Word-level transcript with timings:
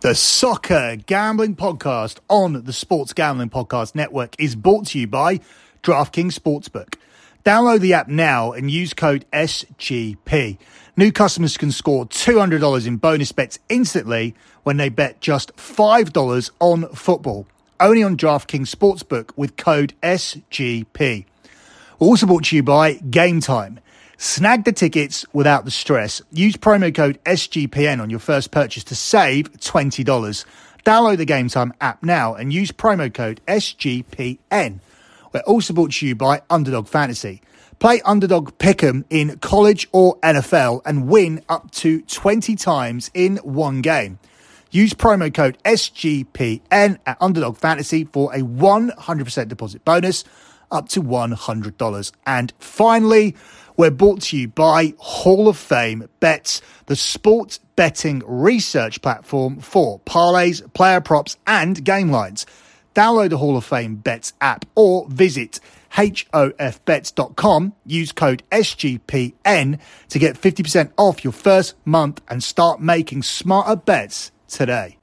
The 0.00 0.14
Soccer 0.14 0.96
Gambling 0.96 1.56
Podcast 1.56 2.20
on 2.30 2.64
the 2.64 2.72
Sports 2.72 3.12
Gambling 3.12 3.50
Podcast 3.50 3.94
Network 3.94 4.34
is 4.38 4.56
brought 4.56 4.86
to 4.86 4.98
you 4.98 5.06
by 5.06 5.40
DraftKings 5.82 6.38
Sportsbook. 6.38 6.94
Download 7.44 7.80
the 7.80 7.92
app 7.92 8.08
now 8.08 8.52
and 8.52 8.70
use 8.70 8.94
code 8.94 9.26
SGP. 9.30 10.56
New 10.96 11.12
customers 11.12 11.58
can 11.58 11.70
score 11.70 12.06
$200 12.06 12.86
in 12.86 12.96
bonus 12.96 13.30
bets 13.32 13.58
instantly 13.68 14.34
when 14.62 14.78
they 14.78 14.88
bet 14.88 15.20
just 15.20 15.54
$5 15.56 16.50
on 16.60 16.88
football. 16.94 17.46
Only 17.78 18.02
on 18.02 18.16
DraftKings 18.16 18.74
Sportsbook 18.74 19.32
with 19.36 19.58
code 19.58 19.92
SGP. 20.02 21.26
Also 21.98 22.24
brought 22.24 22.44
to 22.44 22.56
you 22.56 22.62
by 22.62 22.94
Game 22.94 23.40
Time. 23.42 23.80
Snag 24.22 24.64
the 24.64 24.72
tickets 24.72 25.24
without 25.32 25.64
the 25.64 25.70
stress. 25.70 26.20
Use 26.30 26.54
promo 26.54 26.94
code 26.94 27.18
SGPN 27.24 28.02
on 28.02 28.10
your 28.10 28.18
first 28.18 28.50
purchase 28.50 28.84
to 28.84 28.94
save 28.94 29.50
$20. 29.52 30.44
Download 30.84 31.16
the 31.16 31.24
Game 31.24 31.48
Time 31.48 31.72
app 31.80 32.02
now 32.02 32.34
and 32.34 32.52
use 32.52 32.70
promo 32.70 33.12
code 33.12 33.40
SGPN. 33.48 34.80
We're 35.32 35.40
also 35.46 35.72
brought 35.72 35.92
to 35.92 36.06
you 36.06 36.14
by 36.14 36.42
Underdog 36.50 36.86
Fantasy. 36.86 37.40
Play 37.78 38.02
Underdog 38.02 38.58
Pick'em 38.58 39.04
in 39.08 39.38
college 39.38 39.88
or 39.90 40.18
NFL 40.18 40.82
and 40.84 41.08
win 41.08 41.42
up 41.48 41.70
to 41.70 42.02
20 42.02 42.56
times 42.56 43.10
in 43.14 43.38
one 43.38 43.80
game. 43.80 44.18
Use 44.70 44.92
promo 44.92 45.32
code 45.32 45.56
SGPN 45.64 46.98
at 47.06 47.16
Underdog 47.22 47.56
Fantasy 47.56 48.04
for 48.04 48.34
a 48.34 48.40
100% 48.40 49.48
deposit 49.48 49.82
bonus 49.86 50.24
up 50.70 50.88
to 50.90 51.02
$100. 51.02 52.12
And 52.26 52.52
finally, 52.58 53.34
we're 53.80 53.90
brought 53.90 54.20
to 54.20 54.36
you 54.36 54.46
by 54.46 54.92
Hall 54.98 55.48
of 55.48 55.56
Fame 55.56 56.06
Bets, 56.20 56.60
the 56.84 56.94
sports 56.94 57.60
betting 57.76 58.22
research 58.26 59.00
platform 59.00 59.58
for 59.58 60.00
parlays, 60.00 60.70
player 60.74 61.00
props, 61.00 61.38
and 61.46 61.82
game 61.82 62.10
lines. 62.10 62.44
Download 62.94 63.30
the 63.30 63.38
Hall 63.38 63.56
of 63.56 63.64
Fame 63.64 63.96
Bets 63.96 64.34
app 64.38 64.66
or 64.74 65.08
visit 65.08 65.60
hofbets.com. 65.94 67.72
Use 67.86 68.12
code 68.12 68.42
SGPN 68.52 69.78
to 70.10 70.18
get 70.18 70.38
50% 70.38 70.92
off 70.98 71.24
your 71.24 71.32
first 71.32 71.74
month 71.86 72.20
and 72.28 72.44
start 72.44 72.82
making 72.82 73.22
smarter 73.22 73.76
bets 73.76 74.30
today. 74.46 74.98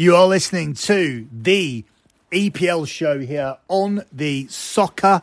You 0.00 0.16
are 0.16 0.26
listening 0.26 0.72
to 0.72 1.28
the 1.30 1.84
EPL 2.32 2.88
show 2.88 3.18
here 3.18 3.58
on 3.68 4.02
the 4.10 4.46
Soccer 4.46 5.20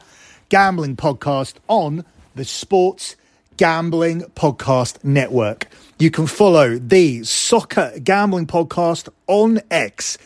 Gambling 0.50 0.96
Podcast 0.98 1.56
on 1.68 2.06
the 2.36 2.46
Sports 2.46 3.16
Gambling 3.58 4.22
Podcast 4.36 5.04
Network. 5.04 5.66
You 5.98 6.12
can 6.12 6.28
follow 6.28 6.78
the 6.78 7.24
Soccer 7.24 7.92
Gambling 8.04 8.46
Podcast 8.46 9.10
on 9.26 9.62
X 9.72 10.20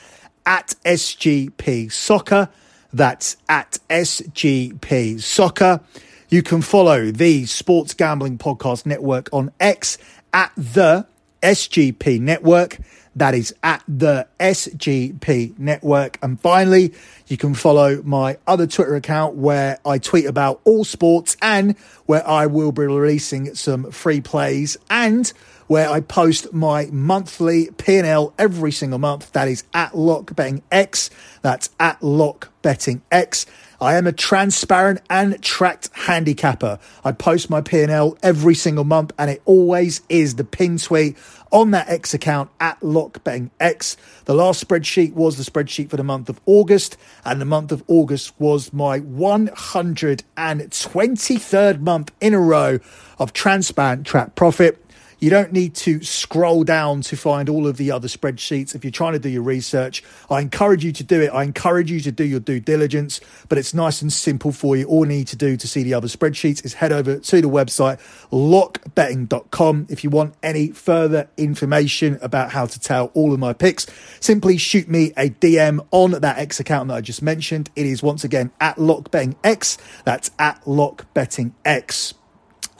at 0.46 0.76
SGP 0.84 1.90
Soccer. 1.90 2.50
That's 2.92 3.38
at 3.48 3.80
SGP 3.90 5.22
Soccer. 5.22 5.80
You 6.28 6.44
can 6.44 6.62
follow 6.62 7.10
the 7.10 7.46
Sports 7.46 7.94
Gambling 7.94 8.38
Podcast 8.38 8.86
Network 8.86 9.30
on 9.32 9.54
X 9.62 9.98
at 10.34 10.52
the 10.58 11.08
SGP 11.42 12.20
Network. 12.20 12.80
That 13.16 13.34
is 13.34 13.54
at 13.62 13.84
the 13.88 14.28
SGP 14.40 15.60
Network. 15.60 16.18
And 16.22 16.40
finally, 16.40 16.94
you 17.28 17.38
can 17.38 17.54
follow 17.54 18.02
my 18.04 18.38
other 18.48 18.68
Twitter 18.68 18.96
account 18.96 19.36
where 19.36 19.80
I 19.86 19.98
tweet 19.98 20.26
about 20.26 20.62
all 20.64 20.86
sports 20.86 21.36
and 21.42 21.78
where 22.06 22.28
I 22.28 22.46
will 22.46 22.72
be 22.72 22.86
releasing 22.86 23.54
some 23.56 23.92
free 23.92 24.22
plays 24.22 24.78
and 24.90 25.32
where 25.68 25.90
I 25.90 26.02
post 26.02 26.54
my 26.54 26.88
monthly 26.92 27.70
P&L 27.78 28.34
every 28.38 28.72
single 28.72 29.00
month. 29.00 29.32
That 29.32 29.48
is 29.48 29.64
at 29.74 29.96
Lock 29.98 30.36
Betting 30.36 30.64
X. 30.72 31.10
That's 31.42 31.70
at 31.80 32.02
Lock 32.04 32.52
Betting 32.62 33.02
X. 33.12 33.46
I 33.82 33.96
am 33.96 34.06
a 34.06 34.12
transparent 34.12 35.02
and 35.10 35.42
tracked 35.42 35.90
handicapper. 35.94 36.78
I 37.04 37.14
post 37.14 37.50
my 37.50 37.62
P&L 37.62 38.16
every 38.22 38.54
single 38.54 38.84
month 38.84 39.12
and 39.18 39.32
it 39.32 39.42
always 39.46 40.02
is 40.08 40.36
the 40.36 40.44
pin 40.44 40.78
tweet 40.78 41.18
on 41.52 41.72
that 41.72 41.90
X 41.90 42.14
account 42.14 42.52
at 42.60 42.80
LockBettingX. 42.82 43.96
The 44.26 44.36
last 44.36 44.68
spreadsheet 44.68 45.14
was 45.14 45.38
the 45.38 45.44
spreadsheet 45.52 45.90
for 45.90 45.98
the 45.98 46.04
month 46.04 46.30
of 46.30 46.40
August 46.46 46.96
and 47.26 47.42
the 47.42 47.46
month 47.46 47.72
of 47.72 47.84
August 47.88 48.40
was 48.40 48.72
my 48.72 49.00
123rd 49.00 51.80
month 51.80 52.12
in 52.22 52.36
a 52.36 52.40
row 52.40 52.78
of 53.18 53.34
transparent 53.34 54.06
track 54.06 54.36
profit. 54.36 54.78
You 55.22 55.30
don't 55.30 55.54
need 55.54 55.76
to 55.76 56.02
scroll 56.02 56.64
down 56.64 57.02
to 57.02 57.16
find 57.16 57.48
all 57.48 57.68
of 57.68 57.78
the 57.78 57.92
other 57.92 58.08
spreadsheets 58.08 58.74
if 58.74 58.84
you're 58.84 58.90
trying 58.90 59.14
to 59.14 59.20
do 59.20 59.30
your 59.30 59.44
research. 59.44 60.04
I 60.32 60.42
encourage 60.42 60.84
you 60.84 60.92
to 60.94 61.04
do 61.04 61.22
it. 61.22 61.28
I 61.28 61.44
encourage 61.44 61.92
you 61.92 62.00
to 62.00 62.12
do 62.12 62.24
your 62.24 62.40
due 62.40 62.60
diligence, 62.60 63.22
but 63.48 63.60
it's 63.60 63.72
nice 63.72 64.02
and 64.02 64.12
simple 64.12 64.52
for 64.52 64.76
you. 64.76 64.86
All 64.88 65.06
you 65.06 65.10
need 65.10 65.28
to 65.28 65.36
do 65.36 65.56
to 65.58 65.68
see 65.68 65.84
the 65.84 65.94
other 65.94 66.08
spreadsheets 66.08 66.66
is 66.66 66.74
head 66.74 66.92
over 66.92 67.20
to 67.20 67.42
the 67.42 67.48
website 67.48 68.00
lockbetting.com. 68.32 69.86
If 69.90 70.04
you 70.04 70.10
want 70.10 70.34
any 70.42 70.70
further 70.70 71.30
information 71.38 72.18
about 72.24 72.50
how 72.50 72.66
to 72.66 72.80
tell 72.80 73.12
all 73.14 73.32
of 73.32 73.40
my 73.40 73.54
picks, 73.54 73.86
simply 74.20 74.58
shoot 74.58 74.90
me 74.90 75.14
a 75.18 75.30
DM 75.30 75.86
on 75.92 76.12
that 76.12 76.40
X 76.40 76.60
account 76.60 76.88
that 76.88 76.96
I 76.96 77.02
just 77.02 77.22
mentioned. 77.22 77.70
It 77.76 77.86
is 77.86 78.02
once 78.02 78.24
again 78.24 78.50
at 78.60 78.78
lockbettingx. 78.78 79.78
That's 80.04 80.32
at 80.40 80.64
lockbettingx. 80.64 82.16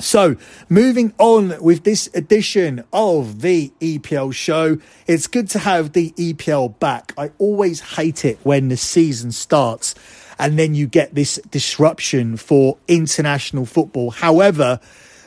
So, 0.02 0.36
moving 0.68 1.14
on 1.20 1.62
with 1.62 1.84
this 1.84 2.10
edition 2.14 2.84
of 2.92 3.42
the 3.42 3.72
EPL 3.80 4.34
show, 4.34 4.78
it's 5.08 5.28
good 5.28 5.50
to 5.52 5.60
have 5.60 5.94
the 5.94 6.12
EPL 6.12 6.80
back. 6.80 7.14
I 7.18 7.32
always 7.38 7.82
hate 7.82 8.26
it 8.26 8.40
when 8.44 8.70
the 8.70 8.78
season 8.78 9.32
starts 9.32 9.94
and 10.40 10.58
then 10.58 10.74
you 10.74 10.88
get 10.88 11.14
this 11.14 11.36
disruption 11.52 12.36
for 12.36 12.78
international 12.88 13.68
football. 13.68 14.10
However, 14.10 14.80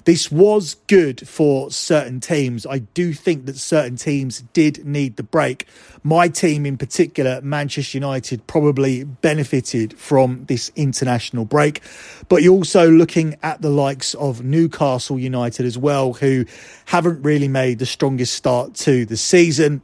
this 0.04 0.30
was 0.30 0.74
good 0.86 1.26
for 1.26 1.70
certain 1.70 2.20
teams. 2.20 2.66
I 2.66 2.78
do 2.78 3.12
think 3.12 3.46
that 3.46 3.56
certain 3.56 3.96
teams 3.96 4.42
did 4.52 4.84
need 4.84 5.16
the 5.16 5.22
break. 5.22 5.66
My 6.02 6.28
team 6.28 6.66
in 6.66 6.76
particular, 6.76 7.40
Manchester 7.40 7.96
United, 7.96 8.46
probably 8.46 9.04
benefited 9.04 9.98
from 9.98 10.44
this 10.46 10.70
international 10.76 11.46
break. 11.46 11.80
But 12.28 12.42
you're 12.42 12.54
also 12.54 12.90
looking 12.90 13.36
at 13.42 13.62
the 13.62 13.70
likes 13.70 14.14
of 14.14 14.44
Newcastle 14.44 15.18
United 15.18 15.64
as 15.64 15.78
well, 15.78 16.12
who 16.12 16.44
haven't 16.86 17.22
really 17.22 17.48
made 17.48 17.78
the 17.78 17.86
strongest 17.86 18.34
start 18.34 18.74
to 18.74 19.06
the 19.06 19.16
season. 19.16 19.82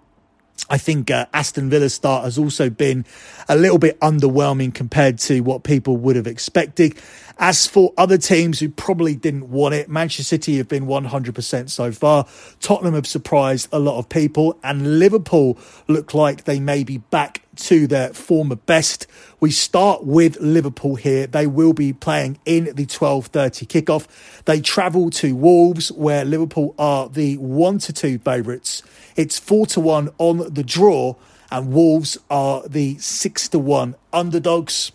I 0.69 0.77
think 0.77 1.11
uh, 1.11 1.27
Aston 1.33 1.71
Villa's 1.71 1.95
start 1.95 2.25
has 2.25 2.37
also 2.37 2.69
been 2.69 3.07
a 3.49 3.57
little 3.57 3.79
bit 3.79 3.99
underwhelming 4.01 4.75
compared 4.75 5.19
to 5.21 5.41
what 5.41 5.63
people 5.63 5.97
would 5.97 6.17
have 6.17 6.27
expected. 6.27 6.97
As 7.43 7.67
for 7.67 7.95
other 7.97 8.19
teams 8.19 8.61
who 8.61 8.69
probably 8.69 9.15
didn't 9.15 9.49
want 9.49 9.75
it, 9.75 9.89
Manchester 9.89 10.25
City 10.25 10.59
have 10.59 10.69
been 10.69 10.85
100% 10.85 11.71
so 11.71 11.91
far. 11.91 12.27
Tottenham 12.61 12.93
have 12.93 13.07
surprised 13.07 13.67
a 13.73 13.79
lot 13.79 13.99
of 13.99 14.11
people, 14.11 14.59
and 14.63 14.99
Liverpool 14.99 15.57
look 15.89 16.13
like 16.13 16.45
they 16.45 16.61
may 16.61 16.85
be 16.85 16.99
back 16.99 17.41
to 17.57 17.87
their 17.87 18.13
former 18.13 18.57
best. 18.57 19.07
We 19.41 19.53
start 19.53 20.05
with 20.05 20.39
Liverpool 20.39 20.97
here. 20.97 21.27
They 21.27 21.47
will 21.47 21.73
be 21.73 21.95
playing 21.95 22.39
in 22.45 22.65
the 22.75 22.85
12:30 22.85 23.65
kickoff. 23.67 24.07
They 24.45 24.61
travel 24.61 25.09
to 25.13 25.35
Wolves 25.35 25.91
where 25.93 26.27
Liverpool 26.27 26.75
are 26.79 27.09
the 27.09 27.39
1 27.39 27.79
to 27.79 27.93
2 27.95 28.19
favorites. 28.19 28.83
It's 29.17 29.39
4 29.39 29.65
to 29.69 29.81
1 29.81 30.11
on 30.19 30.53
the 30.53 30.63
draw 30.63 31.15
and 31.51 31.73
Wolves 31.73 32.19
are 32.29 32.69
the 32.69 32.99
6 32.99 33.49
to 33.49 33.59
1 33.59 33.95
underdogs. 34.13 34.93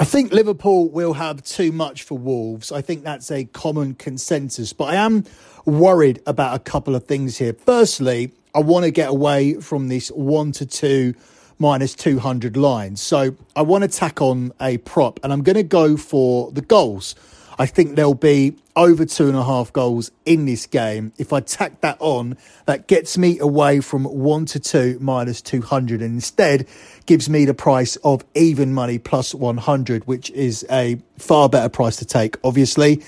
I 0.00 0.04
think 0.04 0.32
Liverpool 0.32 0.88
will 0.88 1.12
have 1.12 1.44
too 1.44 1.72
much 1.72 2.04
for 2.04 2.16
Wolves. 2.16 2.72
I 2.72 2.80
think 2.80 3.04
that's 3.04 3.30
a 3.30 3.44
common 3.44 3.94
consensus, 3.94 4.72
but 4.72 4.86
I 4.86 4.94
am 4.94 5.24
worried 5.66 6.22
about 6.26 6.56
a 6.56 6.58
couple 6.58 6.96
of 6.96 7.04
things 7.04 7.36
here. 7.36 7.52
Firstly, 7.52 8.32
I 8.54 8.60
want 8.60 8.86
to 8.86 8.90
get 8.90 9.10
away 9.10 9.60
from 9.60 9.88
this 9.88 10.08
1 10.08 10.52
to 10.52 10.64
2 10.64 11.14
minus 11.58 11.94
200 11.94 12.56
lines. 12.56 13.02
So 13.02 13.36
I 13.54 13.60
want 13.60 13.84
to 13.84 13.88
tack 13.88 14.22
on 14.22 14.54
a 14.58 14.78
prop 14.78 15.20
and 15.22 15.34
I'm 15.34 15.42
going 15.42 15.56
to 15.56 15.62
go 15.62 15.98
for 15.98 16.50
the 16.50 16.62
goals. 16.62 17.14
I 17.60 17.66
think 17.66 17.94
there'll 17.94 18.14
be 18.14 18.56
over 18.74 19.04
two 19.04 19.28
and 19.28 19.36
a 19.36 19.44
half 19.44 19.70
goals 19.70 20.10
in 20.24 20.46
this 20.46 20.64
game. 20.64 21.12
If 21.18 21.30
I 21.30 21.40
tack 21.40 21.82
that 21.82 21.98
on, 22.00 22.38
that 22.64 22.86
gets 22.86 23.18
me 23.18 23.38
away 23.38 23.80
from 23.80 24.04
one 24.04 24.46
to 24.46 24.58
two 24.58 24.96
minus 24.98 25.42
200 25.42 26.00
and 26.00 26.14
instead 26.14 26.66
gives 27.04 27.28
me 27.28 27.44
the 27.44 27.52
price 27.52 27.96
of 27.96 28.24
even 28.34 28.72
money 28.72 28.98
plus 28.98 29.34
100, 29.34 30.06
which 30.06 30.30
is 30.30 30.64
a 30.70 31.02
far 31.18 31.50
better 31.50 31.68
price 31.68 31.96
to 31.96 32.06
take, 32.06 32.38
obviously. 32.42 33.02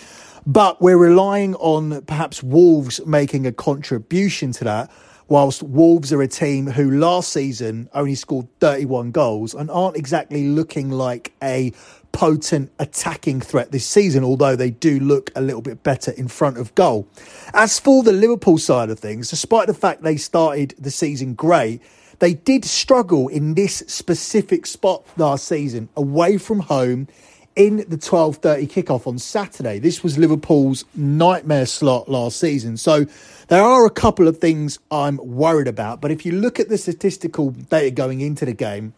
But 0.45 0.83
we're 0.83 0.99
relying 0.99 1.55
on 1.55 2.03
perhaps 2.03 2.43
Wolves 2.43 3.01
making 3.07 3.47
a 3.47 3.53
contribution 3.53 4.53
to 4.53 4.65
that 4.65 4.91
whilst 5.29 5.63
Wolves 5.63 6.13
are 6.13 6.23
a 6.23 6.29
team 6.29 6.67
who 6.67 6.91
last 6.91 7.33
season 7.33 7.89
only 7.95 8.15
scored 8.15 8.49
31 8.61 9.11
goals 9.11 9.55
and 9.55 9.71
aren't 9.71 9.97
exactly 9.97 10.49
looking 10.49 10.91
like 10.91 11.33
a 11.43 11.73
potent 12.13 12.71
attacking 12.79 13.41
threat 13.41 13.73
this 13.73 13.87
season, 13.87 14.23
although 14.23 14.55
they 14.55 14.71
do 14.71 15.01
look 15.01 15.31
a 15.35 15.41
little 15.41 15.63
bit 15.63 15.83
better 15.83 16.11
in 16.13 16.29
front 16.29 16.59
of 16.59 16.75
goal. 16.75 17.09
As 17.55 17.79
for 17.79 18.03
the 18.03 18.13
Liverpool 18.13 18.59
side 18.59 18.91
of 18.91 18.99
things, 18.99 19.31
despite 19.31 19.67
the 19.67 19.75
fact 19.75 20.03
they 20.03 20.17
started 20.17 20.75
the 20.79 20.91
season 20.91 21.35
great, 21.35 21.81
they 22.19 22.35
did 22.35 22.65
struggle 22.65 23.29
in 23.29 23.55
this 23.55 23.83
specific 23.89 24.67
spot 24.67 25.05
last 25.17 25.49
season, 25.49 25.89
away 25.97 26.39
from 26.39 26.61
home 26.61 27.09
in 27.57 27.85
the 27.89 27.97
12:30 27.97 28.67
kickoff 28.67 29.07
on 29.07 29.19
Saturday. 29.19 29.79
This 29.79 30.03
was 30.03 30.19
Liverpool's 30.19 30.85
nightmare 30.95 31.67
slot 31.67 32.09
last 32.09 32.39
season. 32.39 32.77
So 32.77 33.07
there 33.49 33.63
are 33.63 33.85
a 33.85 33.91
couple 33.91 34.29
of 34.29 34.39
things 34.39 34.79
I'm 34.91 35.19
worried 35.19 35.69
about, 35.69 36.01
but 36.01 36.11
if 36.11 36.25
you 36.25 36.33
look 36.33 36.59
at 36.59 36.69
the 36.69 36.79
statistical 36.79 37.51
data 37.51 37.91
going 37.91 38.21
into 38.21 38.45
the 38.45 38.55
game, 38.55 38.95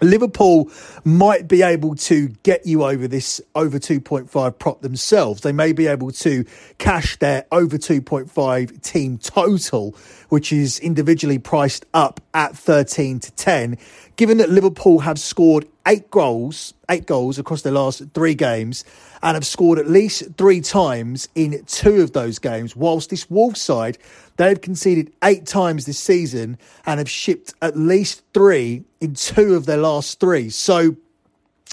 Liverpool 0.00 0.70
might 1.04 1.48
be 1.48 1.62
able 1.62 1.94
to 1.96 2.28
get 2.42 2.64
you 2.66 2.84
over 2.84 3.08
this 3.08 3.40
over 3.54 3.78
2.5 3.78 4.58
prop 4.58 4.80
themselves. 4.80 5.40
They 5.40 5.52
may 5.52 5.72
be 5.72 5.86
able 5.86 6.12
to 6.12 6.44
cash 6.78 7.18
their 7.18 7.46
over 7.50 7.78
2.5 7.78 8.82
team 8.82 9.18
total, 9.18 9.96
which 10.28 10.52
is 10.52 10.78
individually 10.80 11.38
priced 11.38 11.86
up 11.94 12.20
at 12.34 12.56
13 12.56 13.20
to 13.20 13.30
10. 13.32 13.78
Given 14.16 14.38
that 14.38 14.50
Liverpool 14.50 15.00
have 15.00 15.18
scored 15.18 15.66
eight 15.86 16.10
goals, 16.10 16.74
eight 16.90 17.06
goals 17.06 17.38
across 17.38 17.62
their 17.62 17.72
last 17.72 18.02
three 18.14 18.34
games, 18.34 18.84
and 19.22 19.34
have 19.34 19.46
scored 19.46 19.78
at 19.78 19.88
least 19.88 20.24
three 20.36 20.60
times 20.60 21.28
in 21.34 21.64
two 21.64 22.02
of 22.02 22.12
those 22.12 22.38
games, 22.38 22.76
whilst 22.76 23.10
this 23.10 23.28
Wolves 23.30 23.60
side 23.60 23.98
They've 24.38 24.60
conceded 24.60 25.12
eight 25.24 25.46
times 25.46 25.84
this 25.84 25.98
season 25.98 26.58
and 26.86 26.98
have 26.98 27.10
shipped 27.10 27.54
at 27.60 27.76
least 27.76 28.22
three 28.32 28.84
in 29.00 29.14
two 29.14 29.54
of 29.54 29.66
their 29.66 29.78
last 29.78 30.20
three. 30.20 30.48
So 30.48 30.96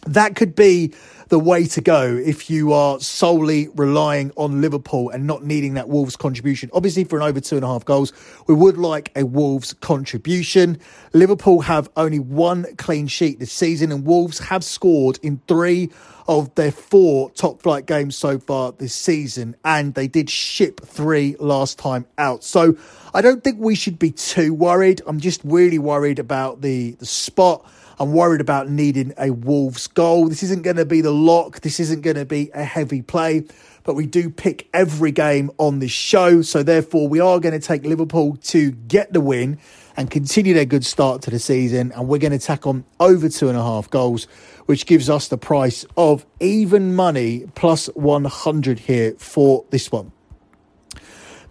that 0.06 0.36
could 0.36 0.56
be 0.56 0.94
the 1.30 1.40
way 1.40 1.66
to 1.66 1.82
go 1.82 2.04
if 2.04 2.50
you 2.50 2.72
are 2.72 3.00
solely 3.00 3.68
relying 3.76 4.32
on 4.36 4.62
Liverpool 4.62 5.10
and 5.10 5.26
not 5.26 5.44
needing 5.44 5.74
that 5.74 5.90
Wolves 5.90 6.16
contribution. 6.16 6.70
Obviously, 6.74 7.04
for 7.04 7.18
an 7.18 7.24
over 7.24 7.40
two 7.40 7.56
and 7.56 7.66
a 7.66 7.68
half 7.68 7.84
goals, 7.86 8.14
we 8.48 8.54
would 8.54 8.78
like 8.78 9.12
a 9.16 9.26
Wolves 9.26 9.74
contribution. 9.74 10.80
Liverpool 11.14 11.62
have 11.62 11.90
only 11.98 12.20
one 12.20 12.66
clean 12.78 13.08
sheet 13.08 13.40
this 13.40 13.52
season, 13.52 13.92
and 13.92 14.06
Wolves 14.06 14.40
have 14.40 14.64
scored 14.64 15.20
in 15.24 15.42
three 15.48 15.92
of 16.28 16.54
their 16.56 16.72
four 16.72 17.30
top 17.32 17.62
flight 17.62 17.86
games 17.86 18.16
so 18.16 18.38
far 18.38 18.72
this 18.74 18.94
season, 18.94 19.56
and 19.64 19.94
they 19.96 20.08
did 20.08 20.30
ship 20.30 20.82
three 20.82 21.36
last 21.40 21.80
time 21.80 22.06
out. 22.18 22.44
So 22.44 22.78
I 23.14 23.22
don't 23.22 23.44
think 23.44 23.60
we 23.60 23.76
should 23.76 23.98
be 23.98 24.12
too 24.12 24.54
worried. 24.54 25.02
I'm 25.08 25.20
just 25.20 25.42
really 25.44 25.80
worried 25.80 26.20
about 26.20 26.62
the, 26.62 26.92
the 26.92 27.06
spot. 27.06 27.66
I'm 28.00 28.12
worried 28.12 28.42
about 28.42 28.70
needing 28.70 29.14
a 29.18 29.32
Wolves 29.32 29.88
goal. 29.88 30.28
This 30.28 30.44
isn't 30.44 30.64
going 30.64 30.78
to 30.78 30.86
be 30.86 31.02
the 31.02 31.12
lock. 31.12 31.62
This 31.62 31.80
isn't 31.80 32.02
going 32.02 32.18
to 32.18 32.26
be 32.26 32.52
a 32.54 32.64
heavy 32.64 33.02
play, 33.02 33.46
but 33.84 33.96
we 33.96 34.06
do 34.06 34.30
pick 34.30 34.68
every 34.74 35.12
game 35.12 35.52
on 35.58 35.80
this 35.80 35.92
show. 35.92 36.42
So 36.42 36.64
therefore, 36.64 37.08
we 37.08 37.20
are 37.20 37.40
going 37.40 37.60
to 37.60 37.66
take 37.66 37.86
Liverpool 37.86 38.38
to 38.44 38.72
get 38.72 39.14
the 39.14 39.22
win 39.22 39.60
and 39.98 40.12
continue 40.12 40.54
their 40.54 40.66
good 40.66 40.86
start 40.86 41.22
to 41.24 41.32
the 41.32 41.40
season. 41.40 41.94
And 41.94 42.08
we're 42.08 42.20
going 42.20 42.38
to 42.38 42.40
tack 42.40 42.68
on 42.68 42.84
over 43.00 43.30
two 43.30 43.48
and 43.48 43.58
a 43.58 43.64
half 43.64 43.90
goals 43.90 44.28
which 44.66 44.86
gives 44.86 45.10
us 45.10 45.28
the 45.28 45.38
price 45.38 45.86
of 45.96 46.26
even 46.40 46.96
money 46.96 47.46
plus 47.56 47.88
100 47.88 48.80
here 48.80 49.14
for 49.18 49.66
this 49.70 49.92
one. 49.92 50.12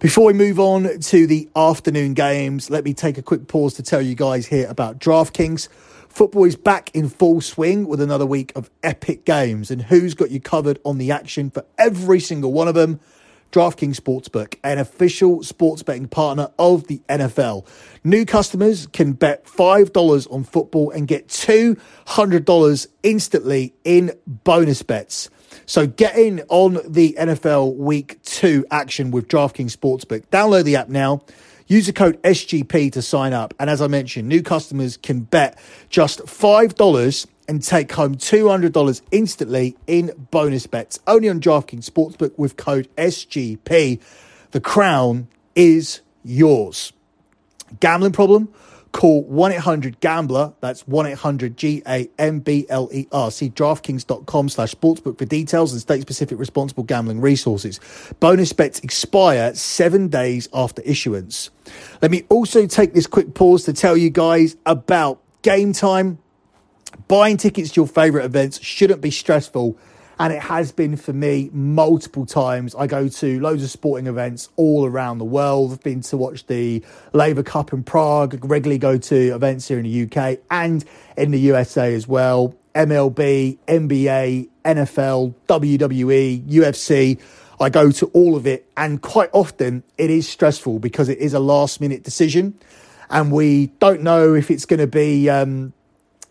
Before 0.01 0.27
we 0.27 0.33
move 0.33 0.59
on 0.59 0.99
to 0.99 1.27
the 1.27 1.49
afternoon 1.57 2.15
games, 2.15 2.69
let 2.69 2.85
me 2.85 2.93
take 2.93 3.17
a 3.17 3.23
quick 3.23 3.47
pause 3.47 3.75
to 3.75 3.83
tell 3.83 4.03
you 4.03 4.15
guys 4.15 4.47
here 4.47 4.69
about 4.69 4.99
DraftKings. 4.99 5.69
Football 6.15 6.45
is 6.45 6.55
back 6.55 6.95
in 6.95 7.09
full 7.09 7.41
swing 7.41 7.89
with 7.89 8.01
another 8.01 8.25
week 8.25 8.53
of 8.55 8.71
epic 8.85 9.25
games, 9.25 9.73
and 9.73 9.83
who's 9.83 10.15
got 10.15 10.31
you 10.31 10.39
covered 10.39 10.79
on 10.85 10.99
the 10.99 11.11
action 11.11 11.51
for 11.51 11.65
every 11.77 12.21
single 12.21 12.53
one 12.53 12.69
of 12.69 12.77
them? 12.77 13.01
DraftKings 13.51 13.97
Sportsbook, 13.97 14.55
an 14.63 14.79
official 14.79 15.43
sports 15.43 15.83
betting 15.83 16.07
partner 16.07 16.51
of 16.57 16.87
the 16.87 17.01
NFL. 17.09 17.67
New 18.05 18.25
customers 18.25 18.87
can 18.87 19.15
bet 19.15 19.45
$5 19.47 20.33
on 20.33 20.45
football 20.45 20.93
and 20.93 21.09
get 21.09 21.27
$200 21.27 22.87
instantly 23.03 23.75
in 23.83 24.13
bonus 24.25 24.85
bets. 24.85 25.31
So 25.67 25.89
get 25.89 26.17
in 26.17 26.45
on 26.49 26.79
the 26.87 27.17
NFL 27.19 27.75
Week 27.75 28.23
2 28.23 28.67
action 28.71 29.11
with 29.11 29.27
DraftKings 29.27 29.77
Sportsbook. 29.77 30.27
Download 30.29 30.63
the 30.63 30.77
app 30.77 30.89
now. 30.89 31.23
Use 31.67 31.87
the 31.87 31.93
code 31.93 32.23
SGP 32.23 32.93
to 32.93 33.03
sign 33.03 33.33
up. 33.33 33.55
And 33.59 33.71
as 33.71 33.81
I 33.81 33.87
mentioned, 33.87 34.29
new 34.29 34.43
customers 34.43 34.97
can 34.97 35.21
bet 35.21 35.59
just 35.89 36.21
$5 36.21 37.27
and 37.49 37.63
take 37.63 37.93
home 37.93 38.15
$200 38.17 39.03
instantly 39.11 39.77
in 39.87 40.13
bonus 40.31 40.67
bets 40.67 40.99
only 41.07 41.29
on 41.29 41.41
DraftKings 41.41 41.89
Sportsbook 41.89 42.33
with 42.39 42.57
code 42.57 42.89
SGP. 42.97 44.01
The 44.51 44.61
crown 44.61 45.29
is 45.55 46.01
yours. 46.23 46.93
Gambling 47.81 48.13
problem? 48.13 48.53
Call 48.95 49.25
1 49.25 49.53
800 49.53 49.99
Gambler. 49.99 50.55
That's 50.61 50.87
1 50.87 51.07
800 51.07 51.57
G 51.57 51.83
A 51.87 52.09
M 52.17 52.39
B 52.39 52.65
L 52.69 52.89
E 52.93 53.07
R. 53.13 53.31
See 53.31 53.51
DraftKings.com 53.51 54.49
slash 54.49 54.73
sportsbook 54.73 55.19
for 55.19 55.25
details 55.25 55.73
and 55.73 55.81
state 55.81 56.01
specific 56.01 56.39
responsible 56.39 56.85
gambling 56.85 57.21
resources. 57.21 57.81
Bonus 58.21 58.53
bets 58.53 58.79
expire 58.81 59.53
seven 59.55 60.09
days 60.09 60.49
after 60.55 60.81
issuance. 60.83 61.51
Let 62.01 62.13
me 62.13 62.23
also 62.29 62.67
take 62.67 62.95
this 62.95 63.09
quick 63.09 63.35
pause 63.35 63.65
to 63.65 63.73
tell 63.73 63.97
you 63.97 64.11
guys 64.11 64.57
about 64.65 65.21
game 65.43 65.73
time 65.73 66.19
Buying 67.09 67.37
tickets 67.37 67.73
to 67.73 67.81
your 67.81 67.87
favourite 67.89 68.25
events 68.25 68.63
shouldn't 68.63 69.01
be 69.01 69.11
stressful, 69.11 69.77
and 70.19 70.33
it 70.33 70.41
has 70.43 70.73
been 70.73 70.97
for 70.97 71.13
me 71.13 71.51
multiple 71.53 72.27
times. 72.27 72.75
I 72.75 72.87
go 72.87 73.09
to 73.09 73.41
loads 73.41 73.63
of 73.63 73.71
sporting 73.71 74.07
events 74.07 74.49
all 74.57 74.87
around 74.87 75.19
the 75.19 75.25
world. 75.25 75.73
I've 75.73 75.83
been 75.83 76.03
to 76.03 76.17
watch 76.17 76.47
the 76.47 76.85
Laver 77.13 77.43
Cup 77.43 77.73
in 77.73 77.83
Prague, 77.83 78.39
regularly 78.45 78.79
go 78.79 78.97
to 78.97 79.35
events 79.35 79.69
here 79.69 79.79
in 79.79 79.85
the 79.85 80.05
UK 80.05 80.41
and 80.51 80.85
in 81.17 81.31
the 81.31 81.41
USA 81.41 81.95
as 81.95 82.07
well. 82.07 82.55
MLB, 82.75 83.59
NBA, 83.69 84.49
NFL, 84.65 85.35
WWE, 85.49 86.43
UFC. 86.49 87.21
I 87.61 87.71
go 87.71 87.91
to 87.93 88.07
all 88.07 88.35
of 88.37 88.47
it, 88.47 88.69
and 88.77 89.01
quite 89.01 89.31
often 89.33 89.85
it 89.97 90.11
is 90.11 90.29
stressful 90.29 90.81
because 90.81 91.09
it 91.09 91.19
is 91.19 91.35
a 91.35 91.39
last 91.39 91.81
minute 91.81 92.03
decision, 92.03 92.59
and 93.11 93.31
we 93.31 93.69
don't 93.79 94.03
know 94.03 94.35
if 94.35 94.51
it's 94.51 94.67
going 94.67 94.81
to 94.81 94.89
be. 94.89 95.29
Um, 95.31 95.73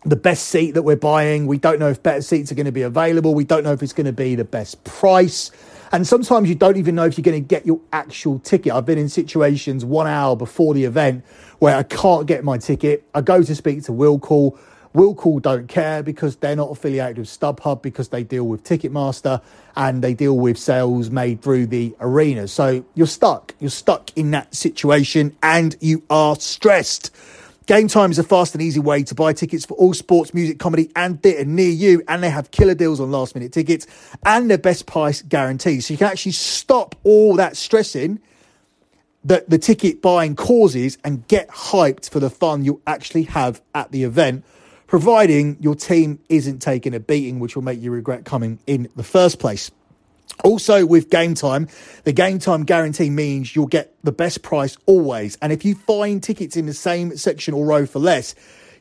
the 0.04 0.16
best 0.16 0.48
seat 0.48 0.72
that 0.72 0.82
we're 0.82 0.96
buying. 0.96 1.46
We 1.46 1.58
don't 1.58 1.78
know 1.78 1.88
if 1.88 2.02
better 2.02 2.22
seats 2.22 2.52
are 2.52 2.54
going 2.54 2.66
to 2.66 2.72
be 2.72 2.82
available. 2.82 3.34
We 3.34 3.44
don't 3.44 3.64
know 3.64 3.72
if 3.72 3.82
it's 3.82 3.92
going 3.92 4.06
to 4.06 4.12
be 4.12 4.34
the 4.34 4.44
best 4.44 4.84
price. 4.84 5.50
And 5.92 6.06
sometimes 6.06 6.48
you 6.48 6.54
don't 6.54 6.76
even 6.76 6.94
know 6.94 7.04
if 7.04 7.16
you're 7.16 7.22
going 7.22 7.40
to 7.40 7.46
get 7.46 7.66
your 7.66 7.80
actual 7.92 8.38
ticket. 8.40 8.72
I've 8.72 8.84
been 8.84 8.98
in 8.98 9.08
situations 9.08 9.84
one 9.84 10.06
hour 10.06 10.36
before 10.36 10.74
the 10.74 10.84
event 10.84 11.24
where 11.58 11.76
I 11.76 11.84
can't 11.84 12.26
get 12.26 12.44
my 12.44 12.58
ticket. 12.58 13.04
I 13.14 13.20
go 13.20 13.42
to 13.42 13.54
speak 13.54 13.84
to 13.84 13.92
Willcall. 13.92 14.58
Willcall 14.92 15.40
don't 15.40 15.68
care 15.68 16.02
because 16.02 16.36
they're 16.36 16.56
not 16.56 16.70
affiliated 16.70 17.18
with 17.18 17.28
StubHub 17.28 17.82
because 17.82 18.08
they 18.08 18.22
deal 18.22 18.44
with 18.44 18.62
Ticketmaster 18.62 19.42
and 19.74 20.02
they 20.02 20.14
deal 20.14 20.38
with 20.38 20.58
sales 20.58 21.10
made 21.10 21.42
through 21.42 21.66
the 21.66 21.96
arena. 22.00 22.46
So 22.46 22.84
you're 22.94 23.06
stuck. 23.06 23.54
You're 23.58 23.70
stuck 23.70 24.10
in 24.16 24.32
that 24.32 24.54
situation 24.54 25.36
and 25.42 25.76
you 25.80 26.02
are 26.10 26.36
stressed. 26.36 27.14
Game 27.66 27.88
Time 27.88 28.10
is 28.10 28.18
a 28.18 28.24
fast 28.24 28.54
and 28.54 28.60
easy 28.60 28.80
way 28.80 29.02
to 29.04 29.14
buy 29.14 29.32
tickets 29.32 29.64
for 29.64 29.72
all 29.74 29.94
sports, 29.94 30.34
music, 30.34 30.58
comedy, 30.58 30.90
and 30.94 31.22
theatre 31.22 31.46
near 31.46 31.70
you. 31.70 32.02
And 32.08 32.22
they 32.22 32.28
have 32.28 32.50
killer 32.50 32.74
deals 32.74 33.00
on 33.00 33.10
last 33.10 33.34
minute 33.34 33.52
tickets 33.52 33.86
and 34.26 34.50
their 34.50 34.58
best 34.58 34.84
price 34.84 35.22
guarantee. 35.22 35.80
So 35.80 35.94
you 35.94 35.98
can 35.98 36.08
actually 36.08 36.32
stop 36.32 36.94
all 37.04 37.36
that 37.36 37.56
stressing 37.56 38.20
that 39.24 39.48
the 39.48 39.56
ticket 39.56 40.02
buying 40.02 40.36
causes 40.36 40.98
and 41.04 41.26
get 41.26 41.48
hyped 41.48 42.10
for 42.10 42.20
the 42.20 42.28
fun 42.28 42.64
you'll 42.64 42.82
actually 42.86 43.22
have 43.22 43.62
at 43.74 43.90
the 43.92 44.04
event, 44.04 44.44
providing 44.86 45.56
your 45.60 45.74
team 45.74 46.18
isn't 46.28 46.58
taking 46.58 46.94
a 46.94 47.00
beating, 47.00 47.40
which 47.40 47.56
will 47.56 47.62
make 47.62 47.80
you 47.80 47.90
regret 47.90 48.26
coming 48.26 48.58
in 48.66 48.90
the 48.94 49.02
first 49.02 49.38
place. 49.38 49.70
Also, 50.42 50.84
with 50.84 51.10
game 51.10 51.34
time, 51.34 51.68
the 52.04 52.12
game 52.12 52.38
time 52.38 52.64
guarantee 52.64 53.10
means 53.10 53.54
you'll 53.54 53.66
get 53.66 53.94
the 54.02 54.12
best 54.12 54.42
price 54.42 54.76
always. 54.86 55.38
And 55.40 55.52
if 55.52 55.64
you 55.64 55.74
find 55.74 56.22
tickets 56.22 56.56
in 56.56 56.66
the 56.66 56.74
same 56.74 57.16
section 57.16 57.54
or 57.54 57.64
row 57.64 57.86
for 57.86 57.98
less, 57.98 58.34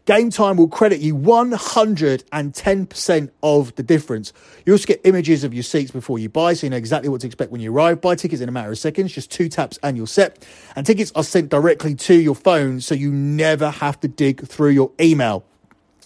Game 0.05 0.31
Time 0.31 0.57
will 0.57 0.67
credit 0.67 0.99
you 0.99 1.15
110% 1.15 3.29
of 3.41 3.73
the 3.75 3.83
difference. 3.83 4.33
You 4.65 4.73
also 4.73 4.85
get 4.85 4.99
images 5.05 5.45
of 5.45 5.53
your 5.53 5.63
seats 5.63 5.91
before 5.91 6.19
you 6.19 6.27
buy, 6.27 6.55
so 6.55 6.65
you 6.65 6.71
know 6.71 6.75
exactly 6.75 7.07
what 7.07 7.21
to 7.21 7.27
expect 7.27 7.53
when 7.53 7.61
you 7.61 7.73
arrive. 7.73 8.01
Buy 8.01 8.15
tickets 8.15 8.41
in 8.41 8.49
a 8.49 8.51
matter 8.51 8.69
of 8.69 8.77
seconds, 8.77 9.13
just 9.13 9.31
two 9.31 9.47
taps 9.47 9.79
and 9.81 9.95
you're 9.95 10.05
set. 10.05 10.45
And 10.75 10.85
tickets 10.85 11.13
are 11.15 11.23
sent 11.23 11.47
directly 11.47 11.95
to 11.95 12.15
your 12.15 12.35
phone, 12.35 12.81
so 12.81 12.93
you 12.93 13.13
never 13.13 13.69
have 13.69 13.97
to 14.01 14.09
dig 14.09 14.45
through 14.45 14.71
your 14.71 14.91
email. 14.99 15.45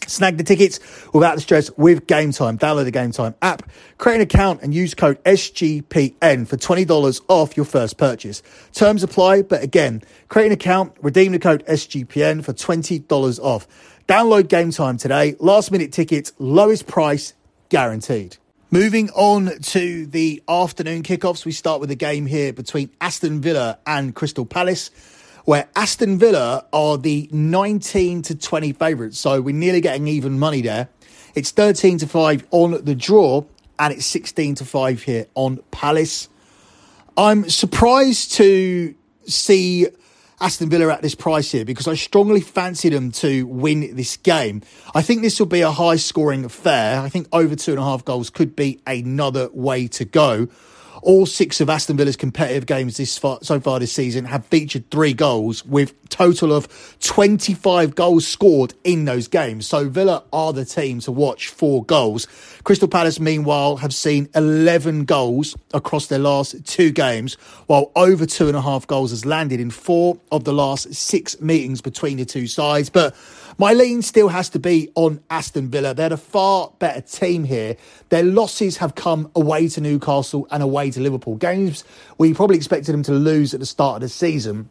Snag 0.06 0.38
the 0.38 0.44
tickets 0.44 0.80
without 1.14 1.36
the 1.36 1.42
stress 1.42 1.72
with 1.78 2.08
Game 2.08 2.32
Time. 2.32 2.58
Download 2.58 2.86
the 2.86 2.92
Game 2.92 3.12
Time 3.12 3.36
app, 3.42 3.70
create 3.98 4.18
an 4.18 4.22
account, 4.22 4.62
and 4.62 4.74
use 4.74 4.94
code 4.94 5.24
SGPN 5.24 6.48
for 6.48 6.58
$20 6.58 7.22
off 7.28 7.58
your 7.58 7.66
first 7.66 7.98
purchase. 7.98 8.44
Terms 8.74 9.04
apply, 9.04 9.42
but 9.42 9.64
again, 9.64 10.02
create 10.30 10.48
an 10.48 10.52
account, 10.52 10.94
redeem 11.02 11.32
the 11.32 11.40
code 11.40 11.66
SGPN 11.66 12.44
for 12.44 12.54
$20 12.54 13.40
off. 13.40 13.68
Download 14.08 14.48
Game 14.48 14.72
Time 14.72 14.98
today. 14.98 15.36
Last 15.40 15.72
minute 15.72 15.92
tickets, 15.92 16.32
lowest 16.40 16.88
price 16.88 17.34
guaranteed. 17.70 18.38
Moving 18.70 19.10
on 19.12 19.60
to 19.62 20.06
the 20.08 20.44
afternoon 20.48 21.04
kickoffs, 21.04 21.46
we 21.46 21.54
start 21.54 21.80
with 21.80 21.90
a 21.90 21.96
game 21.96 22.26
here 22.26 22.52
between 22.52 22.90
Aston 23.00 23.40
Villa 23.40 23.80
and 23.88 24.14
Crystal 24.14 24.46
Palace 24.46 24.92
where 25.48 25.70
Aston 25.78 26.20
Villa 26.20 26.66
are 26.74 26.98
the 26.98 27.30
19 27.32 28.22
to 28.24 28.36
20 28.36 28.74
favourites. 28.74 29.18
So 29.18 29.40
we're 29.40 29.56
nearly 29.56 29.80
getting 29.80 30.06
even 30.06 30.38
money 30.38 30.60
there. 30.60 30.90
It's 31.36 31.52
13 31.52 32.00
to 32.00 32.08
5 32.08 32.48
on 32.52 32.84
the 32.84 32.94
draw, 32.94 33.46
and 33.80 33.94
it's 33.94 34.06
16 34.08 34.56
to 34.56 34.66
5 34.66 35.04
here 35.04 35.26
on 35.36 35.60
Palace. 35.72 36.28
I'm 37.16 37.50
surprised 37.50 38.34
to 38.34 38.94
see 39.26 39.88
Aston 40.42 40.70
Villa 40.70 40.92
at 40.92 41.02
this 41.02 41.16
price 41.16 41.50
here 41.54 41.64
because 41.64 41.88
I 41.88 41.96
strongly 41.96 42.42
fancy 42.42 42.90
them 42.90 43.14
to 43.14 43.48
win 43.48 43.96
this 43.96 44.18
game. 44.18 44.64
I 44.94 45.02
think 45.02 45.22
this 45.22 45.40
will 45.40 45.48
be 45.48 45.62
a 45.62 45.72
high 45.72 45.96
scoring 45.96 46.44
affair. 46.44 47.00
I 47.00 47.08
think 47.08 47.30
over 47.32 47.56
two 47.56 47.72
and 47.72 47.80
a 47.80 47.84
half 47.84 48.04
goals 48.04 48.30
could 48.30 48.54
be 48.54 48.82
another 48.86 49.48
way 49.54 49.88
to 49.88 50.04
go. 50.04 50.50
All 51.08 51.26
six 51.26 51.62
of 51.62 51.70
Aston 51.70 51.96
Villa's 51.96 52.18
competitive 52.18 52.66
games 52.66 52.98
this 52.98 53.18
far, 53.18 53.40
so 53.42 53.62
far 53.62 53.80
this 53.80 53.94
season 53.94 54.26
have 54.26 54.46
featured 54.46 54.92
three 54.92 55.14
goals, 55.14 55.66
with 55.66 55.94
total 56.10 56.52
of 56.52 56.68
25 57.00 57.96
goals 57.96 58.28
scored 58.28 58.74
in 58.84 59.06
those 59.06 59.30
games. 59.30 59.66
So 59.66 59.88
Villa 59.88 60.26
are 60.34 60.52
the 60.52 60.66
team 60.66 61.00
to 61.00 61.14
watch 61.14 61.48
for 61.48 61.86
goals. 61.86 62.28
Crystal 62.68 62.90
Palace, 62.90 63.18
meanwhile, 63.18 63.78
have 63.78 63.94
seen 63.94 64.28
11 64.36 65.06
goals 65.06 65.56
across 65.74 66.08
their 66.08 66.20
last 66.20 66.66
two 66.66 66.92
games, 66.92 67.36
while 67.68 67.94
over 67.96 68.26
two 68.26 68.50
and 68.50 68.58
a 68.58 68.62
half 68.62 68.86
goals 68.86 69.12
has 69.12 69.26
landed 69.26 69.62
in 69.62 69.70
four 69.70 70.18
of 70.34 70.44
the 70.44 70.52
last 70.52 70.94
six 70.94 71.40
meetings 71.40 71.80
between 71.80 72.18
the 72.18 72.26
two 72.26 72.46
sides. 72.46 72.90
But 72.90 73.16
my 73.58 73.72
lean 73.72 74.02
still 74.02 74.28
has 74.28 74.50
to 74.50 74.60
be 74.60 74.92
on 74.96 75.22
Aston 75.30 75.70
Villa. 75.70 75.94
They're 75.94 76.12
a 76.12 76.18
far 76.18 76.74
better 76.78 77.00
team 77.00 77.46
here. 77.46 77.78
Their 78.10 78.24
losses 78.24 78.76
have 78.76 78.96
come 78.96 79.32
away 79.34 79.70
to 79.70 79.80
Newcastle 79.80 80.46
and 80.52 80.62
away 80.62 80.92
to 80.92 81.00
Liverpool. 81.00 81.38
Games 81.38 81.86
we 82.18 82.34
probably 82.34 82.58
expected 82.58 82.92
them 82.92 83.04
to 83.04 83.14
lose 83.14 83.54
at 83.54 83.62
the 83.62 83.66
start 83.66 83.96
of 83.96 84.02
the 84.02 84.10
season 84.10 84.70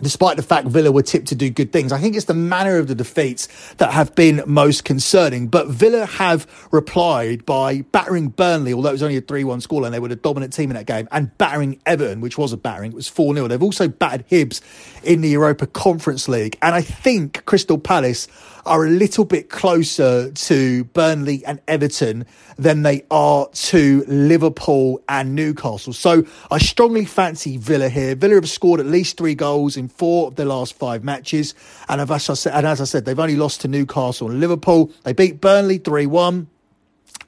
despite 0.00 0.36
the 0.36 0.42
fact 0.42 0.66
Villa 0.66 0.90
were 0.90 1.02
tipped 1.02 1.28
to 1.28 1.34
do 1.34 1.48
good 1.48 1.72
things. 1.72 1.92
I 1.92 1.98
think 1.98 2.16
it's 2.16 2.26
the 2.26 2.34
manner 2.34 2.76
of 2.78 2.88
the 2.88 2.94
defeats 2.94 3.48
that 3.74 3.92
have 3.92 4.14
been 4.14 4.42
most 4.46 4.84
concerning. 4.84 5.48
But 5.48 5.68
Villa 5.68 6.06
have 6.06 6.46
replied 6.70 7.46
by 7.46 7.82
battering 7.82 8.28
Burnley, 8.28 8.72
although 8.72 8.90
it 8.90 8.92
was 8.92 9.02
only 9.02 9.16
a 9.16 9.20
3 9.20 9.44
1 9.44 9.60
score 9.60 9.84
and 9.84 9.94
they 9.94 10.00
were 10.00 10.08
the 10.08 10.16
dominant 10.16 10.52
team 10.52 10.70
in 10.70 10.76
that 10.76 10.86
game, 10.86 11.08
and 11.12 11.36
battering 11.38 11.80
Everton, 11.86 12.20
which 12.20 12.36
was 12.36 12.52
a 12.52 12.56
battering. 12.56 12.92
It 12.92 12.96
was 12.96 13.08
4 13.08 13.34
0. 13.34 13.48
They've 13.48 13.62
also 13.62 13.88
battered 13.88 14.28
Hibs 14.28 14.60
in 15.02 15.20
the 15.20 15.30
Europa 15.30 15.66
Conference 15.66 16.28
League. 16.28 16.58
And 16.62 16.74
I 16.74 16.82
think 16.82 17.44
Crystal 17.44 17.78
Palace 17.78 18.28
are 18.64 18.84
a 18.84 18.90
little 18.90 19.24
bit 19.24 19.50
closer 19.50 20.30
to 20.30 20.84
Burnley 20.84 21.44
and 21.44 21.60
Everton 21.66 22.26
than 22.58 22.82
they 22.82 23.04
are 23.10 23.48
to 23.48 24.04
Liverpool 24.06 25.00
and 25.08 25.34
Newcastle. 25.34 25.92
So 25.92 26.24
I 26.50 26.58
strongly 26.58 27.04
fancy 27.04 27.56
Villa 27.56 27.88
here. 27.88 28.14
Villa 28.14 28.34
have 28.36 28.48
scored 28.48 28.80
at 28.80 28.86
least 28.86 29.16
three 29.16 29.34
goals 29.34 29.76
in 29.76 29.88
four 29.88 30.28
of 30.28 30.36
their 30.36 30.46
last 30.46 30.74
five 30.74 31.04
matches. 31.04 31.54
And 31.88 32.00
as 32.00 32.30
I 32.30 32.34
said, 32.34 33.04
they've 33.04 33.18
only 33.18 33.36
lost 33.36 33.62
to 33.62 33.68
Newcastle 33.68 34.30
and 34.30 34.40
Liverpool. 34.40 34.90
They 35.04 35.12
beat 35.12 35.40
Burnley 35.40 35.78
3 35.78 36.06
1. 36.06 36.48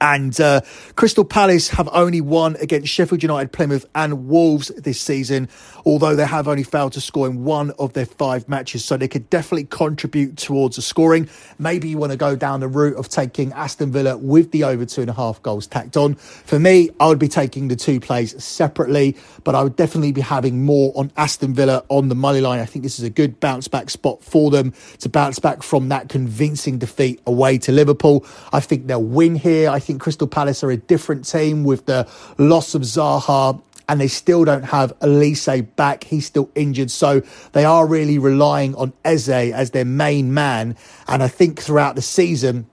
And 0.01 0.39
uh, 0.39 0.61
Crystal 0.95 1.25
Palace 1.25 1.69
have 1.69 1.89
only 1.91 2.21
won 2.21 2.55
against 2.57 2.89
Sheffield 2.89 3.23
United, 3.23 3.51
Plymouth, 3.51 3.85
and 3.95 4.27
Wolves 4.27 4.69
this 4.69 4.99
season, 4.99 5.49
although 5.85 6.15
they 6.15 6.25
have 6.25 6.47
only 6.47 6.63
failed 6.63 6.93
to 6.93 7.01
score 7.01 7.27
in 7.27 7.43
one 7.43 7.71
of 7.79 7.93
their 7.93 8.05
five 8.05 8.47
matches. 8.49 8.83
So 8.83 8.97
they 8.97 9.07
could 9.07 9.29
definitely 9.29 9.65
contribute 9.65 10.37
towards 10.37 10.75
the 10.75 10.81
scoring. 10.81 11.29
Maybe 11.59 11.89
you 11.89 11.97
want 11.97 12.11
to 12.11 12.17
go 12.17 12.35
down 12.35 12.59
the 12.59 12.67
route 12.67 12.97
of 12.97 13.09
taking 13.09 13.53
Aston 13.53 13.91
Villa 13.91 14.17
with 14.17 14.51
the 14.51 14.63
over 14.63 14.85
two 14.85 15.01
and 15.01 15.09
a 15.09 15.13
half 15.13 15.41
goals 15.41 15.67
tacked 15.67 15.97
on. 15.97 16.15
For 16.15 16.59
me, 16.59 16.89
I 16.99 17.07
would 17.07 17.19
be 17.19 17.27
taking 17.27 17.67
the 17.67 17.75
two 17.75 17.99
plays 17.99 18.43
separately, 18.43 19.15
but 19.43 19.55
I 19.55 19.63
would 19.63 19.75
definitely 19.75 20.11
be 20.11 20.21
having 20.21 20.65
more 20.65 20.91
on 20.95 21.11
Aston 21.17 21.53
Villa 21.53 21.83
on 21.89 22.09
the 22.09 22.15
money 22.15 22.41
line. 22.41 22.59
I 22.59 22.65
think 22.65 22.83
this 22.83 22.99
is 22.99 23.05
a 23.05 23.09
good 23.09 23.39
bounce 23.39 23.67
back 23.67 23.89
spot 23.89 24.23
for 24.23 24.51
them 24.51 24.73
to 24.99 25.09
bounce 25.09 25.39
back 25.39 25.63
from 25.63 25.89
that 25.89 26.09
convincing 26.09 26.77
defeat 26.77 27.21
away 27.25 27.57
to 27.59 27.71
Liverpool. 27.71 28.25
I 28.51 28.59
think 28.59 28.87
they'll 28.87 29.01
win 29.01 29.35
here. 29.35 29.69
I 29.69 29.79
think 29.85 30.01
Crystal 30.01 30.27
Palace 30.27 30.63
are 30.63 30.71
a 30.71 30.77
different 30.77 31.25
team 31.25 31.63
with 31.63 31.85
the 31.85 32.07
loss 32.37 32.75
of 32.75 32.81
Zaha 32.81 33.61
and 33.87 34.01
they 34.01 34.07
still 34.07 34.45
don't 34.45 34.63
have 34.63 34.97
Olise 34.99 35.67
back. 35.75 36.03
He's 36.03 36.25
still 36.25 36.49
injured. 36.55 36.91
So 36.91 37.21
they 37.51 37.65
are 37.65 37.85
really 37.85 38.17
relying 38.17 38.75
on 38.75 38.93
Eze 39.03 39.29
as 39.29 39.71
their 39.71 39.85
main 39.85 40.33
man. 40.33 40.75
And 41.07 41.21
I 41.21 41.27
think 41.27 41.61
throughout 41.61 41.95
the 41.95 42.01
season, 42.01 42.67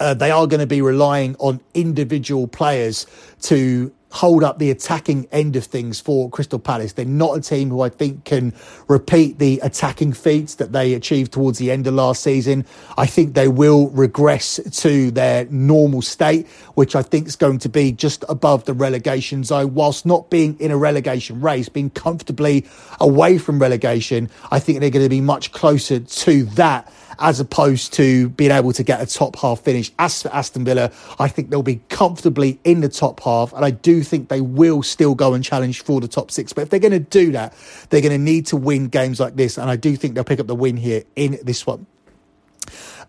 uh, 0.00 0.14
they 0.14 0.30
are 0.30 0.46
going 0.46 0.60
to 0.60 0.66
be 0.66 0.82
relying 0.82 1.36
on 1.38 1.60
individual 1.72 2.46
players 2.46 3.06
to 3.42 3.92
hold 4.14 4.44
up 4.44 4.60
the 4.60 4.70
attacking 4.70 5.26
end 5.32 5.56
of 5.56 5.64
things 5.64 6.00
for 6.00 6.30
Crystal 6.30 6.60
Palace. 6.60 6.92
They're 6.92 7.04
not 7.04 7.36
a 7.36 7.40
team 7.40 7.68
who 7.68 7.80
I 7.80 7.88
think 7.88 8.24
can 8.24 8.54
repeat 8.86 9.40
the 9.40 9.58
attacking 9.64 10.12
feats 10.12 10.54
that 10.54 10.70
they 10.70 10.94
achieved 10.94 11.32
towards 11.32 11.58
the 11.58 11.72
end 11.72 11.88
of 11.88 11.94
last 11.94 12.22
season. 12.22 12.64
I 12.96 13.06
think 13.06 13.34
they 13.34 13.48
will 13.48 13.90
regress 13.90 14.60
to 14.82 15.10
their 15.10 15.46
normal 15.46 16.00
state, 16.00 16.46
which 16.74 16.94
I 16.94 17.02
think 17.02 17.26
is 17.26 17.34
going 17.34 17.58
to 17.58 17.68
be 17.68 17.90
just 17.90 18.24
above 18.28 18.66
the 18.66 18.72
relegation 18.72 19.42
zone, 19.42 19.74
whilst 19.74 20.06
not 20.06 20.30
being 20.30 20.56
in 20.60 20.70
a 20.70 20.76
relegation 20.76 21.40
race, 21.40 21.68
being 21.68 21.90
comfortably 21.90 22.66
away 23.00 23.36
from 23.36 23.58
relegation. 23.58 24.30
I 24.52 24.60
think 24.60 24.78
they're 24.78 24.90
going 24.90 25.04
to 25.04 25.08
be 25.08 25.20
much 25.20 25.50
closer 25.50 25.98
to 25.98 26.44
that 26.44 26.92
as 27.18 27.40
opposed 27.40 27.92
to 27.94 28.28
being 28.30 28.50
able 28.50 28.72
to 28.72 28.82
get 28.82 29.00
a 29.00 29.06
top 29.06 29.36
half 29.36 29.60
finish. 29.60 29.92
As 29.98 30.22
for 30.22 30.34
Aston 30.34 30.64
Villa, 30.64 30.90
I 31.18 31.28
think 31.28 31.50
they'll 31.50 31.62
be 31.62 31.80
comfortably 31.88 32.58
in 32.64 32.80
the 32.80 32.88
top 32.88 33.20
half, 33.20 33.52
and 33.52 33.64
I 33.64 33.70
do 33.70 34.02
think 34.02 34.28
they 34.28 34.40
will 34.40 34.82
still 34.82 35.14
go 35.14 35.34
and 35.34 35.44
challenge 35.44 35.82
for 35.82 36.00
the 36.00 36.08
top 36.08 36.30
six. 36.30 36.52
But 36.52 36.62
if 36.62 36.70
they're 36.70 36.80
going 36.80 36.92
to 36.92 36.98
do 36.98 37.32
that, 37.32 37.54
they're 37.90 38.00
going 38.00 38.12
to 38.12 38.18
need 38.18 38.46
to 38.46 38.56
win 38.56 38.88
games 38.88 39.20
like 39.20 39.36
this, 39.36 39.58
and 39.58 39.70
I 39.70 39.76
do 39.76 39.96
think 39.96 40.14
they'll 40.14 40.24
pick 40.24 40.40
up 40.40 40.46
the 40.46 40.54
win 40.54 40.76
here 40.76 41.04
in 41.16 41.38
this 41.42 41.66
one. 41.66 41.86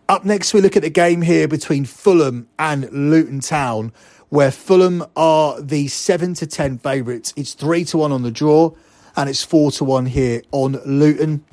Up 0.07 0.23
next, 0.23 0.53
we 0.53 0.61
look 0.61 0.75
at 0.75 0.83
the 0.83 0.89
game 0.89 1.23
here 1.23 1.47
between 1.47 1.83
Fulham 1.83 2.47
and 2.59 2.87
Luton 2.91 3.39
Town, 3.39 3.91
where 4.29 4.51
Fulham 4.51 5.03
are 5.15 5.59
the 5.59 5.87
7 5.87 6.35
to 6.35 6.45
10 6.45 6.77
favourites. 6.77 7.33
It's 7.35 7.53
3 7.53 7.85
to 7.85 7.97
1 7.97 8.11
on 8.11 8.21
the 8.21 8.29
draw, 8.29 8.71
and 9.15 9.29
it's 9.29 9.43
4 9.43 9.71
to 9.71 9.83
1 9.83 10.05
here 10.05 10.43
on 10.51 10.73
Luton. 10.85 11.43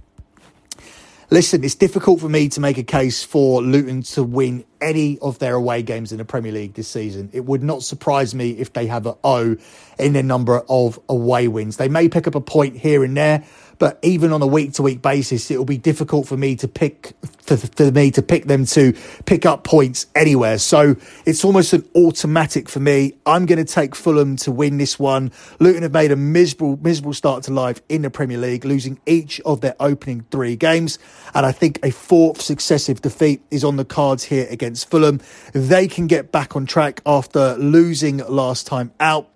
Listen, 1.33 1.65
it's 1.65 1.75
difficult 1.75 2.21
for 2.21 2.29
me 2.29 2.47
to 2.51 2.61
make 2.61 2.77
a 2.77 2.83
case 2.83 3.25
for 3.25 3.63
Luton 3.63 4.03
to 4.03 4.23
win 4.23 4.67
any 4.83 5.19
of 5.21 5.39
their 5.39 5.55
away 5.55 5.83
games 5.83 6.13
in 6.13 6.19
the 6.19 6.25
Premier 6.25 6.53
League 6.53 6.75
this 6.75 6.89
season. 6.89 7.31
It 7.33 7.45
would 7.47 7.63
not 7.63 7.83
surprise 7.83 8.35
me 8.35 8.51
if 8.51 8.73
they 8.73 8.87
have 8.87 9.07
an 9.07 9.15
O 9.25 9.57
in 9.99 10.13
their 10.13 10.23
number 10.23 10.63
of 10.69 10.99
away 11.09 11.49
wins. 11.49 11.77
They 11.77 11.89
may 11.89 12.09
pick 12.09 12.27
up 12.27 12.35
a 12.35 12.41
point 12.41 12.77
here 12.77 13.05
and 13.05 13.17
there, 13.17 13.45
but 13.79 13.99
even 14.03 14.33
on 14.33 14.41
a 14.43 14.47
week 14.47 14.75
to 14.75 14.83
week 14.83 15.03
basis, 15.03 15.51
it 15.51 15.59
will 15.59 15.65
be 15.65 15.77
difficult 15.77 16.29
for 16.29 16.37
me 16.37 16.55
to 16.57 16.69
pick 16.69 17.15
for, 17.43 17.57
for 17.57 17.91
me 17.91 18.11
to 18.13 18.23
pick 18.23 18.45
them 18.45 18.65
to 18.67 18.93
pick 19.27 19.45
up 19.45 19.65
points 19.65 20.07
anywhere. 20.15 20.59
So 20.59 20.95
it's 21.27 21.45
almost 21.45 21.73
an 21.73 21.89
automatic 21.97 22.69
for 22.69 22.79
me. 22.79 23.15
I'm 23.27 23.45
going 23.45 23.59
to 23.59 23.71
take 23.71 23.97
Fulham 23.97 24.37
to 24.37 24.53
win 24.53 24.79
this 24.79 24.99
one. 24.99 25.33
Luton 25.59 25.83
have 25.83 25.93
made 25.93 26.13
a 26.13 26.17
miserable 26.17 26.79
miserable 26.81 27.13
start 27.13 27.43
to 27.45 27.53
life 27.53 27.83
in 27.89 28.03
the 28.03 28.11
Premier 28.11 28.39
League, 28.39 28.65
losing 28.65 29.01
each 29.05 29.41
of 29.41 29.61
their 29.61 29.75
opening 29.81 30.25
three 30.31 30.55
games, 30.55 30.99
and 31.35 31.45
I 31.45 31.53
think 31.53 31.81
a 31.83 31.91
fourth 31.91 32.41
successive 32.41 33.03
defeat 33.03 33.43
is 33.51 33.65
on 33.65 33.77
the 33.77 33.85
cards 33.85 34.23
here 34.23 34.47
against 34.49 34.72
Fulham. 34.77 35.21
They 35.53 35.89
can 35.89 36.07
get 36.07 36.33
back 36.33 36.57
on 36.57 36.67
track 36.67 37.01
after 37.05 37.57
losing 37.57 38.19
last 38.19 38.67
time 38.67 38.93
out. 39.01 39.29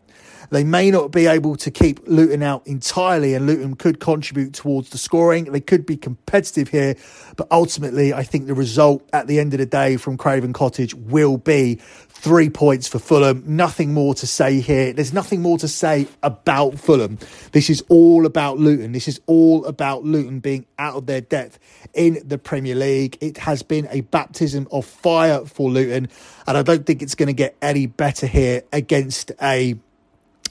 They 0.51 0.65
may 0.65 0.91
not 0.91 1.11
be 1.11 1.27
able 1.27 1.57
to 1.57 1.71
keep 1.71 2.07
Luton 2.07 2.43
out 2.43 2.67
entirely, 2.67 3.35
and 3.35 3.47
Luton 3.47 3.75
could 3.75 4.01
contribute 4.01 4.53
towards 4.53 4.91
the 4.91 4.99
scoring. 4.99 5.45
They 5.45 5.61
could 5.61 5.85
be 5.85 5.97
competitive 5.97 6.69
here, 6.69 6.95
but 7.37 7.49
ultimately, 7.51 8.15
I 8.15 8.23
think 8.23 8.47
the 8.47 8.55
result 8.55 9.09
at 9.13 9.27
the 9.27 9.41
end 9.41 9.55
of 9.55 9.59
the 9.59 9.67
day 9.67 9.97
from 9.97 10.17
Craven 10.17 10.53
Cottage 10.53 10.95
will 10.95 11.37
be 11.37 11.81
three 12.17 12.49
points 12.49 12.89
for 12.89 12.99
Fulham. 12.99 13.43
Nothing 13.47 13.93
more 13.93 14.15
to 14.15 14.27
say 14.27 14.61
here. 14.61 14.93
There's 14.93 15.13
nothing 15.13 15.43
more 15.43 15.59
to 15.59 15.69
say 15.69 16.09
about 16.23 16.79
Fulham. 16.79 17.19
This 17.53 17.69
is 17.71 17.85
all 17.89 18.27
about 18.27 18.59
Luton. 18.59 18.93
This 18.93 19.07
is 19.07 19.21
all 19.27 19.65
about 19.67 20.05
Luton 20.05 20.41
being 20.41 20.67
out 20.79 20.97
of 20.97 21.07
their 21.07 21.21
depth 21.21 21.59
in 21.95 22.19
the 22.25 22.39
Premier 22.39 22.75
League. 22.75 23.19
It 23.21 23.39
has 23.39 23.63
been 23.63 23.87
a 23.91 24.01
baptism 24.01 24.67
of 24.73 24.87
fire 24.87 25.45
for 25.45 25.71
Luton, 25.71 26.09
and 26.47 26.57
I 26.57 26.63
don't 26.63 26.87
think 26.87 27.03
it's 27.03 27.15
going 27.15 27.29
to 27.29 27.35
get 27.35 27.55
any 27.61 27.87
better 27.87 28.27
here 28.27 28.63
against 28.73 29.33
a 29.41 29.77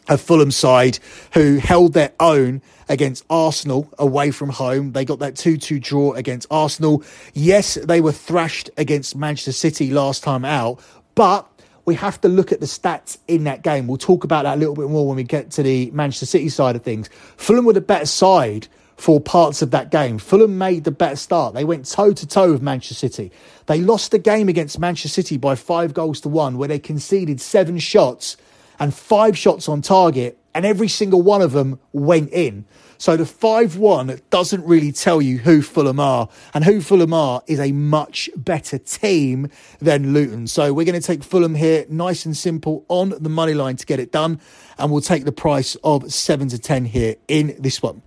a 0.07 0.19
Fulham 0.19 0.51
side 0.51 0.99
who 1.33 1.57
held 1.57 1.93
their 1.93 2.11
own 2.19 2.61
against 2.89 3.25
Arsenal 3.27 3.91
away 3.97 4.29
from 4.29 4.49
home. 4.49 4.91
They 4.91 5.03
got 5.03 5.17
that 5.17 5.35
2 5.35 5.57
2 5.57 5.79
draw 5.79 6.13
against 6.13 6.47
Arsenal. 6.51 7.03
Yes, 7.33 7.73
they 7.73 8.01
were 8.01 8.11
thrashed 8.11 8.69
against 8.77 9.15
Manchester 9.15 9.51
City 9.51 9.89
last 9.89 10.23
time 10.23 10.45
out, 10.45 10.79
but 11.15 11.49
we 11.85 11.95
have 11.95 12.19
to 12.21 12.27
look 12.27 12.51
at 12.51 12.59
the 12.59 12.65
stats 12.65 13.17
in 13.27 13.43
that 13.45 13.61
game. 13.61 13.87
We'll 13.87 13.97
talk 13.97 14.23
about 14.23 14.43
that 14.43 14.55
a 14.55 14.59
little 14.59 14.75
bit 14.75 14.89
more 14.89 15.07
when 15.07 15.15
we 15.15 15.23
get 15.23 15.51
to 15.51 15.63
the 15.63 15.91
Manchester 15.91 16.25
City 16.25 16.49
side 16.49 16.75
of 16.75 16.83
things. 16.83 17.09
Fulham 17.37 17.65
were 17.65 17.73
the 17.73 17.81
better 17.81 18.07
side 18.07 18.67
for 18.97 19.19
parts 19.19 19.61
of 19.61 19.71
that 19.71 19.91
game. 19.91 20.17
Fulham 20.17 20.57
made 20.57 20.83
the 20.83 20.91
better 20.91 21.15
start. 21.15 21.53
They 21.53 21.65
went 21.65 21.85
toe 21.85 22.13
to 22.13 22.27
toe 22.27 22.51
with 22.51 22.61
Manchester 22.61 22.95
City. 22.95 23.31
They 23.67 23.81
lost 23.81 24.11
the 24.11 24.19
game 24.19 24.49
against 24.49 24.79
Manchester 24.79 25.09
City 25.09 25.37
by 25.37 25.55
five 25.55 25.93
goals 25.93 26.21
to 26.21 26.29
one, 26.29 26.57
where 26.57 26.67
they 26.67 26.79
conceded 26.79 27.39
seven 27.39 27.77
shots 27.77 28.37
and 28.79 28.93
five 28.93 29.37
shots 29.37 29.69
on 29.69 29.81
target, 29.81 30.37
and 30.53 30.65
every 30.65 30.87
single 30.87 31.21
one 31.21 31.41
of 31.41 31.51
them 31.51 31.79
went 31.91 32.31
in. 32.31 32.65
So 32.97 33.17
the 33.17 33.25
5 33.25 33.77
1 33.77 34.19
doesn't 34.29 34.63
really 34.65 34.91
tell 34.91 35.21
you 35.21 35.37
who 35.39 35.61
Fulham 35.61 35.99
are, 35.99 36.29
and 36.53 36.63
who 36.63 36.81
Fulham 36.81 37.13
are 37.13 37.41
is 37.47 37.59
a 37.59 37.71
much 37.71 38.29
better 38.35 38.77
team 38.77 39.49
than 39.79 40.13
Luton. 40.13 40.47
So 40.47 40.73
we're 40.73 40.85
going 40.85 40.99
to 40.99 41.05
take 41.05 41.23
Fulham 41.23 41.55
here, 41.55 41.85
nice 41.89 42.25
and 42.25 42.35
simple, 42.35 42.85
on 42.87 43.09
the 43.19 43.29
money 43.29 43.53
line 43.53 43.75
to 43.77 43.85
get 43.85 43.99
it 43.99 44.11
done, 44.11 44.39
and 44.77 44.91
we'll 44.91 45.01
take 45.01 45.25
the 45.25 45.31
price 45.31 45.75
of 45.83 46.11
7 46.13 46.49
to 46.49 46.59
10 46.59 46.85
here 46.85 47.15
in 47.27 47.55
this 47.59 47.81
one. 47.81 48.01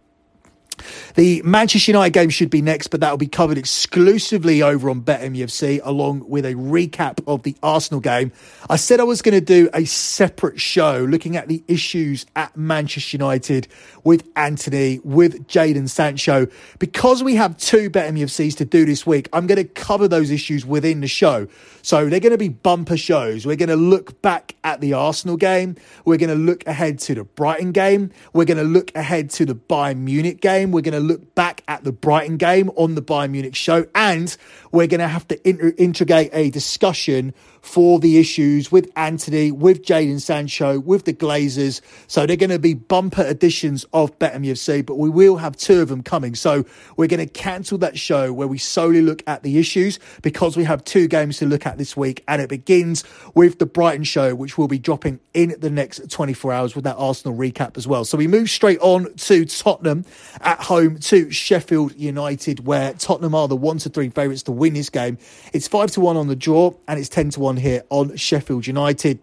The 1.19 1.43
Manchester 1.43 1.91
United 1.91 2.13
game 2.13 2.31
should 2.31 2.49
be 2.49 2.63
next, 2.63 2.87
but 2.87 3.01
that 3.01 3.11
will 3.11 3.19
be 3.19 3.27
covered 3.27 3.59
exclusively 3.59 4.63
over 4.63 4.89
on 4.89 5.03
BetMUFC, 5.03 5.81
along 5.83 6.29
with 6.29 6.47
a 6.47 6.55
recap 6.55 7.19
of 7.27 7.43
the 7.43 7.57
Arsenal 7.61 7.99
game. 7.99 8.31
I 8.71 8.77
said 8.77 9.01
I 9.01 9.03
was 9.03 9.21
going 9.21 9.35
to 9.35 9.41
do 9.41 9.69
a 9.75 9.85
separate 9.85 10.61
show 10.61 10.99
looking 10.99 11.37
at 11.37 11.49
the 11.49 11.65
issues 11.67 12.25
at 12.37 12.57
Manchester 12.57 13.17
United 13.17 13.67
with 14.05 14.29
Antony, 14.37 15.01
with 15.03 15.49
Jadon 15.49 15.89
Sancho. 15.89 16.47
Because 16.79 17.25
we 17.25 17.35
have 17.35 17.59
two 17.59 17.91
BetMUFCs 17.91 18.57
to 18.59 18.65
do 18.65 18.87
this 18.87 19.05
week, 19.05 19.29
I'm 19.33 19.49
going 19.49 19.57
to 19.57 19.65
cover 19.65 20.07
those 20.07 20.31
issues 20.31 20.65
within 20.65 21.01
the 21.01 21.09
show. 21.09 21.49
So 21.83 22.09
they're 22.09 22.21
going 22.21 22.33
to 22.33 22.39
be 22.39 22.49
bumper 22.49 22.97
shows. 22.97 23.45
We're 23.45 23.57
going 23.57 23.71
to 23.71 23.77
look 23.77 24.23
back 24.23 24.55
at 24.63 24.81
the 24.81 24.93
Arsenal 24.93 25.37
game. 25.37 25.75
We're 26.05 26.19
going 26.19 26.31
to 26.31 26.37
look 26.37 26.67
ahead 26.67 27.01
to 27.01 27.15
the 27.15 27.25
Brighton 27.25 27.73
game. 27.73 28.13
We're 28.33 28.45
going 28.45 28.59
to 28.59 28.63
look 28.63 28.95
ahead 28.95 29.31
to 29.31 29.47
the 29.47 29.55
Bayern 29.55 29.99
Munich 29.99 30.41
game. 30.41 30.71
We're 30.71 30.83
going 30.83 30.93
to 30.93 31.08
look 31.09 31.35
back 31.35 31.63
at 31.67 31.85
the 31.85 31.93
Brighton 31.93 32.37
game 32.37 32.71
on 32.77 32.95
the 32.95 33.03
Bayern 33.03 33.31
Munich 33.31 33.57
show. 33.57 33.87
And 33.95 34.37
we're 34.73 34.87
going 34.87 35.01
to 35.01 35.09
have 35.09 35.27
to 35.29 35.49
inter- 35.49 35.75
integrate 35.77 36.31
a 36.33 36.51
discussion 36.51 37.35
for 37.69 37.99
the 37.99 38.19
issues 38.19 38.73
with 38.73 38.91
Antony, 38.97 39.53
with 39.53 39.85
Jadon 39.85 40.21
Sancho, 40.21 40.79
with 40.81 41.05
the 41.05 41.13
Glazers. 41.13 41.81
So 42.07 42.25
they're 42.25 42.37
going 42.37 42.51
to 42.51 42.59
be 42.59 42.75
bumper 42.75 43.23
editions 43.23 43.85
of 43.93 44.19
BetMUFC, 44.19 44.87
but 44.87 44.97
we 44.97 45.11
will 45.11 45.37
have 45.37 45.57
two 45.57 45.83
of 45.83 45.89
them 45.89 46.03
coming. 46.03 46.35
So 46.35 46.65
we're 46.97 47.09
going 47.09 47.27
to 47.27 47.33
cancel 47.33 47.79
that 47.79 47.99
show 47.99 48.33
where 48.33 48.49
we 48.49 48.59
solely 48.59 49.03
look 49.03 49.23
at 49.27 49.43
the 49.43 49.59
issues 49.59 49.99
because 50.23 50.57
we 50.57 50.65
have 50.65 50.85
two 50.85 51.09
games 51.09 51.39
to 51.39 51.47
look 51.47 51.67
at 51.67 51.79
this 51.79 51.97
week. 51.97 52.25
And 52.27 52.41
it 52.41 52.49
begins 52.49 53.05
with 53.35 53.59
the 53.59 53.67
Brighton 53.67 54.05
show, 54.05 54.35
which 54.35 54.57
will 54.57 54.69
be 54.69 54.79
dropping 54.79 55.21
in 55.35 55.55
the 55.59 55.71
next 55.71 56.11
24 56.11 56.53
hours 56.53 56.75
with 56.75 56.85
that 56.85 56.97
Arsenal 56.97 57.37
recap 57.37 57.77
as 57.77 57.87
well. 57.87 58.05
So 58.05 58.17
we 58.17 58.27
move 58.27 58.49
straight 58.49 58.79
on 58.81 59.15
to 59.15 59.45
Tottenham 59.45 60.05
at 60.41 60.61
home 60.61 60.88
to 60.97 61.31
Sheffield 61.31 61.95
United, 61.97 62.67
where 62.67 62.95
Tottenham 62.95 63.35
are 63.35 63.49
the 63.49 63.57
one 63.57 63.79
to 63.79 63.89
three 63.89 64.09
favourites 64.09 64.43
to 64.45 64.53
win 64.53 64.75
this 64.75 64.91
game. 64.91 65.19
It's 65.53 65.69
five 65.69 65.91
to 65.93 66.01
one 66.01 66.17
on 66.17 66.29
the 66.29 66.37
draw 66.37 66.75
and 66.87 66.99
it's 66.99 67.09
10 67.09 67.31
to 67.31 67.41
one 67.41 67.57
here 67.57 67.83
on 67.91 68.17
Sheffield 68.17 68.67
United. 68.67 69.19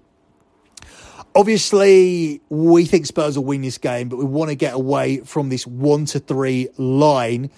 Obviously, 1.36 2.42
we 2.50 2.86
think 2.86 3.06
Spurs 3.06 3.38
will 3.38 3.46
win 3.46 3.62
this 3.62 3.78
game, 3.78 4.08
but 4.08 4.18
we 4.18 4.26
want 4.26 4.50
to 4.50 4.56
get 4.56 4.74
away 4.74 5.18
from 5.18 5.50
this 5.50 5.68
one 5.68 6.06
to 6.06 6.20
three 6.20 6.70
line. 6.78 7.50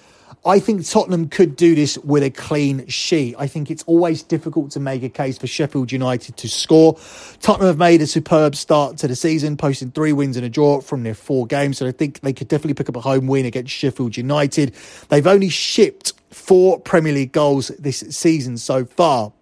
I 0.47 0.59
think 0.59 0.87
Tottenham 0.87 1.27
could 1.27 1.57
do 1.57 1.75
this 1.75 1.97
with 1.97 2.23
a 2.23 2.29
clean 2.29 2.87
sheet. 2.87 3.35
I 3.37 3.47
think 3.47 3.69
it's 3.69 3.83
always 3.83 4.23
difficult 4.23 4.71
to 4.71 4.79
make 4.79 5.03
a 5.03 5.09
case 5.09 5.37
for 5.37 5.45
Sheffield 5.45 5.91
United 5.91 6.37
to 6.37 6.47
score. 6.47 6.97
Tottenham 7.41 7.67
have 7.67 7.77
made 7.77 8.01
a 8.01 8.07
superb 8.07 8.55
start 8.55 8.95
to 8.99 9.09
the 9.09 9.15
season, 9.17 9.57
posting 9.57 9.91
three 9.91 10.13
wins 10.13 10.37
and 10.37 10.45
a 10.45 10.49
draw 10.49 10.79
from 10.79 11.03
their 11.03 11.15
four 11.15 11.45
games. 11.45 11.79
So 11.79 11.87
I 11.87 11.91
think 11.91 12.21
they 12.21 12.31
could 12.31 12.47
definitely 12.47 12.75
pick 12.75 12.87
up 12.87 12.95
a 12.95 13.01
home 13.01 13.27
win 13.27 13.45
against 13.45 13.73
Sheffield 13.73 14.15
United. 14.15 14.73
They've 15.09 15.27
only 15.27 15.49
shipped 15.49 16.13
four 16.29 16.79
Premier 16.79 17.11
League 17.11 17.33
goals 17.33 17.67
this 17.79 17.99
season 18.09 18.57
so 18.57 18.85
far 18.85 19.33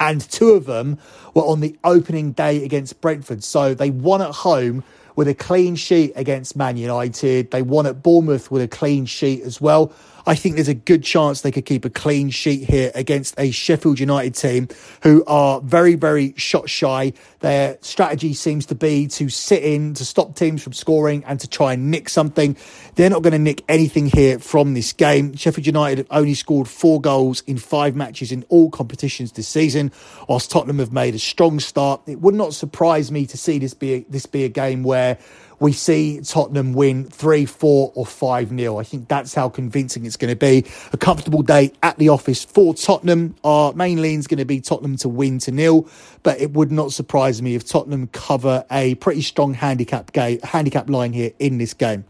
and 0.00 0.20
two 0.20 0.50
of 0.50 0.66
them 0.66 0.98
were 1.34 1.42
on 1.42 1.60
the 1.60 1.78
opening 1.84 2.32
day 2.32 2.64
against 2.64 3.00
Brentford. 3.00 3.44
So 3.44 3.74
they 3.74 3.90
won 3.90 4.20
at 4.20 4.32
home 4.32 4.82
with 5.16 5.28
a 5.28 5.34
clean 5.34 5.76
sheet 5.76 6.12
against 6.16 6.56
Man 6.56 6.76
United. 6.76 7.52
They 7.52 7.62
won 7.62 7.86
at 7.86 8.02
Bournemouth 8.02 8.50
with 8.50 8.62
a 8.62 8.68
clean 8.68 9.06
sheet 9.06 9.42
as 9.42 9.60
well. 9.60 9.92
I 10.26 10.34
think 10.34 10.54
there's 10.54 10.68
a 10.68 10.74
good 10.74 11.04
chance 11.04 11.42
they 11.42 11.50
could 11.50 11.66
keep 11.66 11.84
a 11.84 11.90
clean 11.90 12.30
sheet 12.30 12.68
here 12.68 12.90
against 12.94 13.38
a 13.38 13.50
Sheffield 13.50 14.00
United 14.00 14.34
team 14.34 14.68
who 15.02 15.22
are 15.26 15.60
very, 15.60 15.96
very 15.96 16.32
shot 16.36 16.70
shy. 16.70 17.12
Their 17.40 17.76
strategy 17.82 18.32
seems 18.32 18.64
to 18.66 18.74
be 18.74 19.06
to 19.08 19.28
sit 19.28 19.62
in, 19.62 19.92
to 19.94 20.04
stop 20.04 20.34
teams 20.34 20.62
from 20.62 20.72
scoring, 20.72 21.24
and 21.26 21.38
to 21.40 21.48
try 21.48 21.74
and 21.74 21.90
nick 21.90 22.08
something. 22.08 22.56
They're 22.94 23.10
not 23.10 23.22
going 23.22 23.32
to 23.32 23.38
nick 23.38 23.62
anything 23.68 24.06
here 24.06 24.38
from 24.38 24.72
this 24.72 24.94
game. 24.94 25.36
Sheffield 25.36 25.66
United 25.66 25.98
have 25.98 26.06
only 26.10 26.34
scored 26.34 26.68
four 26.68 27.00
goals 27.00 27.42
in 27.46 27.58
five 27.58 27.94
matches 27.94 28.32
in 28.32 28.44
all 28.48 28.70
competitions 28.70 29.32
this 29.32 29.48
season, 29.48 29.92
whilst 30.26 30.50
Tottenham 30.50 30.78
have 30.78 30.92
made 30.92 31.14
a 31.14 31.18
strong 31.18 31.60
start. 31.60 32.00
It 32.06 32.20
would 32.20 32.34
not 32.34 32.54
surprise 32.54 33.12
me 33.12 33.26
to 33.26 33.36
see 33.36 33.58
this 33.58 33.74
be 33.74 33.94
a, 33.94 34.04
this 34.08 34.24
be 34.24 34.44
a 34.44 34.48
game 34.48 34.84
where 34.84 35.18
we 35.64 35.72
see 35.72 36.20
Tottenham 36.20 36.74
win 36.74 37.04
3 37.04 37.46
4 37.46 37.92
or 37.94 38.04
5 38.04 38.48
0. 38.50 38.78
I 38.78 38.82
think 38.84 39.08
that's 39.08 39.32
how 39.32 39.48
convincing 39.48 40.04
it's 40.04 40.18
going 40.18 40.28
to 40.28 40.36
be. 40.36 40.66
A 40.92 40.98
comfortable 40.98 41.40
day 41.40 41.72
at 41.82 41.96
the 41.96 42.10
office 42.10 42.44
for 42.44 42.74
Tottenham. 42.74 43.34
Our 43.42 43.72
main 43.72 44.02
lean 44.02 44.18
is 44.18 44.26
going 44.26 44.38
to 44.38 44.44
be 44.44 44.60
Tottenham 44.60 44.98
to 44.98 45.08
win 45.08 45.38
to 45.38 45.52
nil, 45.52 45.88
but 46.22 46.38
it 46.38 46.50
would 46.52 46.70
not 46.70 46.92
surprise 46.92 47.40
me 47.40 47.54
if 47.54 47.66
Tottenham 47.66 48.08
cover 48.08 48.66
a 48.70 48.94
pretty 48.96 49.22
strong 49.22 49.54
handicap 49.54 50.12
game, 50.12 50.38
handicap 50.42 50.90
line 50.90 51.14
here 51.14 51.32
in 51.38 51.56
this 51.56 51.72
game. 51.72 52.04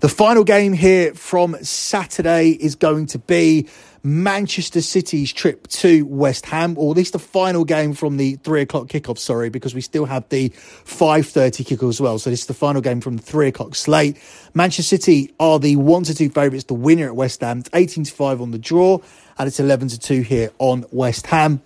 The 0.00 0.08
final 0.08 0.42
game 0.42 0.72
here 0.72 1.14
from 1.14 1.56
Saturday 1.62 2.50
is 2.50 2.74
going 2.74 3.06
to 3.06 3.20
be 3.20 3.68
Manchester 4.06 4.80
City's 4.82 5.32
trip 5.32 5.66
to 5.66 6.06
West 6.06 6.46
Ham, 6.46 6.78
or 6.78 6.92
at 6.92 6.96
least 6.96 7.12
the 7.12 7.18
final 7.18 7.64
game 7.64 7.92
from 7.92 8.18
the 8.18 8.36
three 8.36 8.62
o'clock 8.62 8.86
kickoff. 8.86 9.18
Sorry, 9.18 9.48
because 9.48 9.74
we 9.74 9.80
still 9.80 10.04
have 10.04 10.28
the 10.28 10.50
five 10.50 11.26
thirty 11.26 11.64
kickoff 11.64 11.88
as 11.88 12.00
well. 12.00 12.20
So 12.20 12.30
this 12.30 12.42
is 12.42 12.46
the 12.46 12.54
final 12.54 12.80
game 12.80 13.00
from 13.00 13.16
the 13.16 13.22
three 13.22 13.48
o'clock 13.48 13.74
slate. 13.74 14.16
Manchester 14.54 14.96
City 14.96 15.34
are 15.40 15.58
the 15.58 15.74
one 15.74 16.04
to 16.04 16.14
two 16.14 16.30
favourites. 16.30 16.66
The 16.66 16.74
winner 16.74 17.06
at 17.06 17.16
West 17.16 17.40
Ham, 17.40 17.58
it's 17.58 17.70
eighteen 17.74 18.04
to 18.04 18.12
five 18.12 18.40
on 18.40 18.52
the 18.52 18.60
draw, 18.60 19.00
and 19.38 19.48
it's 19.48 19.58
eleven 19.58 19.88
to 19.88 19.98
two 19.98 20.20
here 20.20 20.52
on 20.60 20.84
West 20.92 21.26
Ham. 21.26 21.60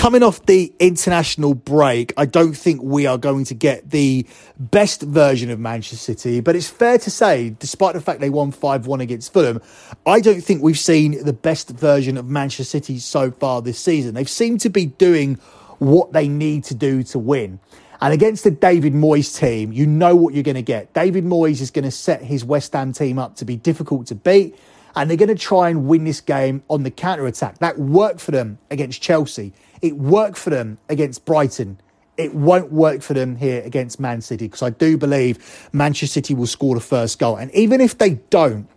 Coming 0.00 0.22
off 0.22 0.46
the 0.46 0.72
international 0.78 1.52
break, 1.52 2.14
I 2.16 2.24
don't 2.24 2.54
think 2.54 2.80
we 2.82 3.04
are 3.04 3.18
going 3.18 3.44
to 3.44 3.54
get 3.54 3.90
the 3.90 4.26
best 4.58 5.02
version 5.02 5.50
of 5.50 5.60
Manchester 5.60 6.14
City, 6.14 6.40
but 6.40 6.56
it's 6.56 6.70
fair 6.70 6.96
to 6.96 7.10
say, 7.10 7.50
despite 7.58 7.92
the 7.92 8.00
fact 8.00 8.20
they 8.20 8.30
won 8.30 8.50
5 8.50 8.86
1 8.86 9.02
against 9.02 9.30
Fulham, 9.30 9.60
I 10.06 10.20
don't 10.20 10.40
think 10.40 10.62
we've 10.62 10.78
seen 10.78 11.22
the 11.22 11.34
best 11.34 11.68
version 11.68 12.16
of 12.16 12.24
Manchester 12.24 12.64
City 12.64 12.98
so 12.98 13.30
far 13.30 13.60
this 13.60 13.78
season. 13.78 14.14
They've 14.14 14.26
seemed 14.26 14.62
to 14.62 14.70
be 14.70 14.86
doing 14.86 15.34
what 15.80 16.14
they 16.14 16.28
need 16.28 16.64
to 16.64 16.74
do 16.74 17.02
to 17.02 17.18
win. 17.18 17.60
And 18.00 18.14
against 18.14 18.44
the 18.44 18.50
David 18.50 18.94
Moyes 18.94 19.38
team, 19.38 19.70
you 19.70 19.86
know 19.86 20.16
what 20.16 20.32
you're 20.32 20.42
going 20.42 20.54
to 20.54 20.62
get. 20.62 20.94
David 20.94 21.26
Moyes 21.26 21.60
is 21.60 21.70
going 21.70 21.84
to 21.84 21.90
set 21.90 22.22
his 22.22 22.42
West 22.42 22.72
Ham 22.72 22.94
team 22.94 23.18
up 23.18 23.36
to 23.36 23.44
be 23.44 23.56
difficult 23.56 24.06
to 24.06 24.14
beat, 24.14 24.56
and 24.96 25.10
they're 25.10 25.18
going 25.18 25.28
to 25.28 25.34
try 25.34 25.68
and 25.68 25.86
win 25.86 26.04
this 26.04 26.22
game 26.22 26.62
on 26.70 26.84
the 26.84 26.90
counter 26.90 27.26
attack. 27.26 27.58
That 27.58 27.78
worked 27.78 28.22
for 28.22 28.30
them 28.30 28.56
against 28.70 29.02
Chelsea. 29.02 29.52
It 29.82 29.96
worked 29.96 30.36
for 30.36 30.50
them 30.50 30.78
against 30.88 31.24
Brighton. 31.24 31.80
It 32.16 32.34
won't 32.34 32.70
work 32.72 33.02
for 33.02 33.14
them 33.14 33.36
here 33.36 33.62
against 33.62 33.98
Man 33.98 34.20
City 34.20 34.46
because 34.46 34.62
I 34.62 34.70
do 34.70 34.98
believe 34.98 35.68
Manchester 35.72 36.12
City 36.12 36.34
will 36.34 36.46
score 36.46 36.74
the 36.74 36.80
first 36.80 37.18
goal. 37.18 37.36
And 37.36 37.50
even 37.54 37.80
if 37.80 37.96
they 37.96 38.14
don't, 38.30 38.68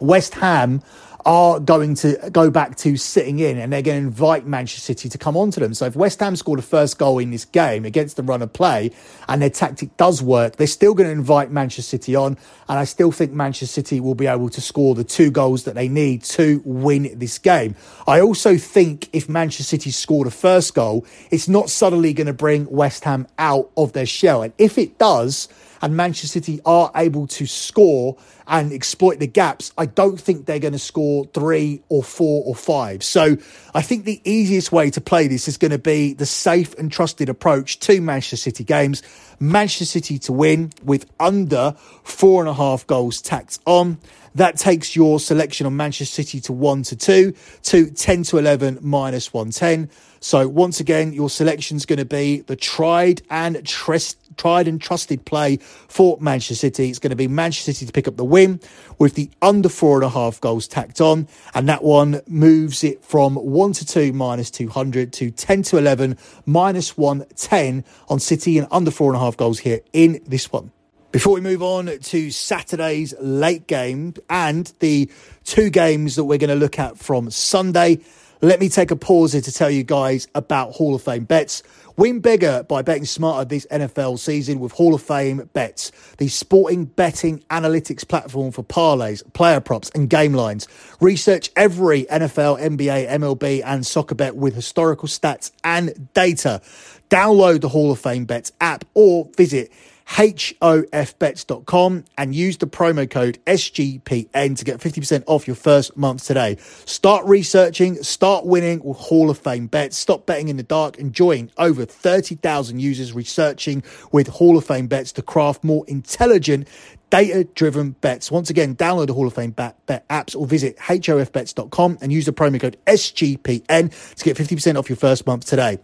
West 0.00 0.34
Ham 0.34 0.82
are 1.26 1.58
going 1.60 1.94
to 1.94 2.30
go 2.32 2.50
back 2.50 2.76
to 2.76 2.96
sitting 2.96 3.38
in 3.38 3.58
and 3.58 3.72
they're 3.72 3.82
going 3.82 4.00
to 4.00 4.06
invite 4.06 4.46
Manchester 4.46 4.80
City 4.80 5.08
to 5.08 5.18
come 5.18 5.36
onto 5.36 5.60
them. 5.60 5.74
So 5.74 5.86
if 5.86 5.96
West 5.96 6.20
Ham 6.20 6.36
score 6.36 6.56
the 6.56 6.62
first 6.62 6.98
goal 6.98 7.18
in 7.18 7.30
this 7.30 7.44
game 7.44 7.84
against 7.84 8.16
the 8.16 8.22
run 8.22 8.42
of 8.42 8.52
play 8.52 8.90
and 9.28 9.40
their 9.40 9.50
tactic 9.50 9.96
does 9.96 10.22
work, 10.22 10.56
they're 10.56 10.66
still 10.66 10.94
going 10.94 11.08
to 11.08 11.12
invite 11.12 11.50
Manchester 11.50 11.82
City 11.82 12.14
on. 12.14 12.36
And 12.68 12.78
I 12.78 12.84
still 12.84 13.12
think 13.12 13.32
Manchester 13.32 13.66
City 13.66 14.00
will 14.00 14.14
be 14.14 14.26
able 14.26 14.48
to 14.50 14.60
score 14.60 14.94
the 14.94 15.04
two 15.04 15.30
goals 15.30 15.64
that 15.64 15.74
they 15.74 15.88
need 15.88 16.22
to 16.24 16.62
win 16.64 17.18
this 17.18 17.38
game. 17.38 17.74
I 18.06 18.20
also 18.20 18.56
think 18.56 19.08
if 19.12 19.28
Manchester 19.28 19.64
City 19.64 19.90
score 19.90 20.24
the 20.24 20.30
first 20.30 20.74
goal, 20.74 21.06
it's 21.30 21.48
not 21.48 21.70
suddenly 21.70 22.12
going 22.12 22.26
to 22.26 22.32
bring 22.32 22.70
West 22.70 23.04
Ham 23.04 23.26
out 23.38 23.70
of 23.76 23.92
their 23.92 24.06
shell. 24.06 24.42
And 24.42 24.52
if 24.58 24.78
it 24.78 24.98
does, 24.98 25.48
and 25.84 25.96
Manchester 25.96 26.28
City 26.28 26.60
are 26.64 26.90
able 26.96 27.26
to 27.26 27.46
score 27.46 28.16
and 28.46 28.72
exploit 28.72 29.18
the 29.18 29.26
gaps, 29.26 29.72
I 29.78 29.86
don't 29.86 30.20
think 30.20 30.46
they're 30.46 30.58
going 30.58 30.72
to 30.72 30.78
score 30.78 31.24
three 31.26 31.82
or 31.88 32.02
four 32.02 32.44
or 32.44 32.54
five. 32.54 33.02
So 33.02 33.36
I 33.74 33.82
think 33.82 34.04
the 34.04 34.20
easiest 34.24 34.72
way 34.72 34.90
to 34.90 35.00
play 35.00 35.28
this 35.28 35.48
is 35.48 35.56
going 35.56 35.70
to 35.70 35.78
be 35.78 36.14
the 36.14 36.26
safe 36.26 36.74
and 36.78 36.90
trusted 36.90 37.28
approach 37.28 37.78
to 37.80 38.00
Manchester 38.00 38.36
City 38.36 38.64
games. 38.64 39.02
Manchester 39.40 39.84
City 39.84 40.18
to 40.20 40.32
win 40.32 40.72
with 40.82 41.06
under 41.18 41.74
four 42.02 42.42
and 42.42 42.48
a 42.48 42.54
half 42.54 42.86
goals 42.86 43.20
tacked 43.20 43.58
on. 43.66 43.98
That 44.34 44.56
takes 44.56 44.96
your 44.96 45.20
selection 45.20 45.66
on 45.66 45.76
Manchester 45.76 46.22
City 46.22 46.40
to 46.42 46.52
1 46.52 46.82
to 46.84 46.96
2 46.96 47.34
to 47.62 47.90
10 47.90 48.22
to 48.24 48.38
11 48.38 48.78
minus 48.82 49.32
110. 49.32 49.88
So 50.24 50.48
once 50.48 50.80
again, 50.80 51.12
your 51.12 51.28
selection 51.28 51.76
is 51.76 51.84
going 51.84 51.98
to 51.98 52.06
be 52.06 52.40
the 52.40 52.56
tried 52.56 53.20
and 53.28 53.62
tried 53.66 54.66
and 54.66 54.80
trusted 54.80 55.26
play 55.26 55.58
for 55.58 56.16
Manchester 56.18 56.54
City. 56.54 56.88
It's 56.88 56.98
going 56.98 57.10
to 57.10 57.14
be 57.16 57.28
Manchester 57.28 57.74
City 57.74 57.84
to 57.84 57.92
pick 57.92 58.08
up 58.08 58.16
the 58.16 58.24
win 58.24 58.58
with 58.98 59.16
the 59.16 59.30
under 59.42 59.68
four 59.68 59.96
and 59.96 60.04
a 60.04 60.08
half 60.08 60.40
goals 60.40 60.66
tacked 60.66 61.02
on. 61.02 61.28
And 61.52 61.68
that 61.68 61.84
one 61.84 62.22
moves 62.26 62.82
it 62.84 63.04
from 63.04 63.34
one 63.34 63.74
to 63.74 63.84
two 63.84 64.14
minus 64.14 64.50
200 64.50 65.12
to 65.12 65.30
10 65.30 65.62
to 65.64 65.76
11 65.76 66.16
minus 66.46 66.96
110 66.96 67.84
on 68.08 68.18
City 68.18 68.56
and 68.56 68.66
under 68.70 68.90
four 68.90 69.12
and 69.12 69.20
a 69.20 69.20
half 69.22 69.36
goals 69.36 69.58
here 69.58 69.80
in 69.92 70.22
this 70.26 70.50
one. 70.50 70.72
Before 71.12 71.34
we 71.34 71.42
move 71.42 71.62
on 71.62 71.86
to 71.86 72.30
Saturday's 72.30 73.12
late 73.20 73.66
game 73.66 74.14
and 74.30 74.72
the 74.80 75.10
two 75.44 75.68
games 75.68 76.16
that 76.16 76.24
we're 76.24 76.38
going 76.38 76.48
to 76.48 76.56
look 76.56 76.78
at 76.78 76.98
from 76.98 77.30
Sunday, 77.30 78.00
let 78.44 78.60
me 78.60 78.68
take 78.68 78.90
a 78.90 78.96
pause 78.96 79.32
here 79.32 79.40
to 79.40 79.52
tell 79.52 79.70
you 79.70 79.82
guys 79.82 80.28
about 80.34 80.72
Hall 80.72 80.94
of 80.94 81.02
Fame 81.02 81.24
bets. 81.24 81.62
Win 81.96 82.20
bigger 82.20 82.62
by 82.64 82.82
betting 82.82 83.06
smarter 83.06 83.48
this 83.48 83.66
NFL 83.70 84.18
season 84.18 84.60
with 84.60 84.72
Hall 84.72 84.94
of 84.94 85.00
Fame 85.00 85.48
bets, 85.54 85.92
the 86.18 86.28
sporting 86.28 86.84
betting 86.84 87.38
analytics 87.50 88.06
platform 88.06 88.52
for 88.52 88.62
parlays, 88.62 89.22
player 89.32 89.60
props, 89.60 89.90
and 89.94 90.10
game 90.10 90.34
lines. 90.34 90.68
Research 91.00 91.50
every 91.56 92.04
NFL, 92.04 92.60
NBA, 92.60 93.08
MLB, 93.08 93.62
and 93.64 93.86
soccer 93.86 94.14
bet 94.14 94.36
with 94.36 94.54
historical 94.54 95.08
stats 95.08 95.50
and 95.62 96.12
data. 96.12 96.60
Download 97.08 97.62
the 97.62 97.70
Hall 97.70 97.92
of 97.92 97.98
Fame 97.98 98.26
bets 98.26 98.52
app 98.60 98.84
or 98.92 99.30
visit 99.36 99.72
hofbets.com 100.06 102.04
and 102.18 102.34
use 102.34 102.58
the 102.58 102.66
promo 102.66 103.08
code 103.08 103.38
SGPN 103.46 104.56
to 104.56 104.64
get 104.64 104.80
50% 104.80 105.24
off 105.26 105.46
your 105.46 105.56
first 105.56 105.96
month 105.96 106.26
today. 106.26 106.56
Start 106.84 107.24
researching, 107.26 108.02
start 108.02 108.46
winning 108.46 108.82
with 108.84 108.98
Hall 108.98 109.30
of 109.30 109.38
Fame 109.38 109.66
bets. 109.66 109.96
Stop 109.96 110.26
betting 110.26 110.48
in 110.48 110.56
the 110.56 110.62
dark 110.62 110.98
and 110.98 111.12
join 111.12 111.50
over 111.56 111.84
30,000 111.84 112.80
users 112.80 113.12
researching 113.12 113.82
with 114.12 114.28
Hall 114.28 114.56
of 114.56 114.64
Fame 114.64 114.86
bets 114.86 115.12
to 115.12 115.22
craft 115.22 115.64
more 115.64 115.84
intelligent 115.88 116.68
data 117.10 117.44
driven 117.54 117.92
bets. 117.92 118.30
Once 118.30 118.50
again, 118.50 118.74
download 118.74 119.06
the 119.06 119.14
Hall 119.14 119.26
of 119.26 119.34
Fame 119.34 119.52
bet, 119.52 119.76
bet 119.86 120.06
apps 120.08 120.34
or 120.34 120.46
visit 120.46 120.76
hofbets.com 120.78 121.98
and 122.00 122.12
use 122.12 122.26
the 122.26 122.32
promo 122.32 122.60
code 122.60 122.76
SGPN 122.86 124.14
to 124.16 124.24
get 124.24 124.36
50% 124.36 124.76
off 124.76 124.88
your 124.88 124.96
first 124.96 125.26
month 125.26 125.46
today. 125.46 125.78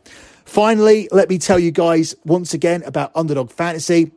Finally, 0.44 1.08
let 1.12 1.28
me 1.28 1.38
tell 1.38 1.58
you 1.58 1.70
guys 1.70 2.14
once 2.24 2.54
again 2.54 2.82
about 2.84 3.12
Underdog 3.14 3.50
Fantasy. 3.50 4.10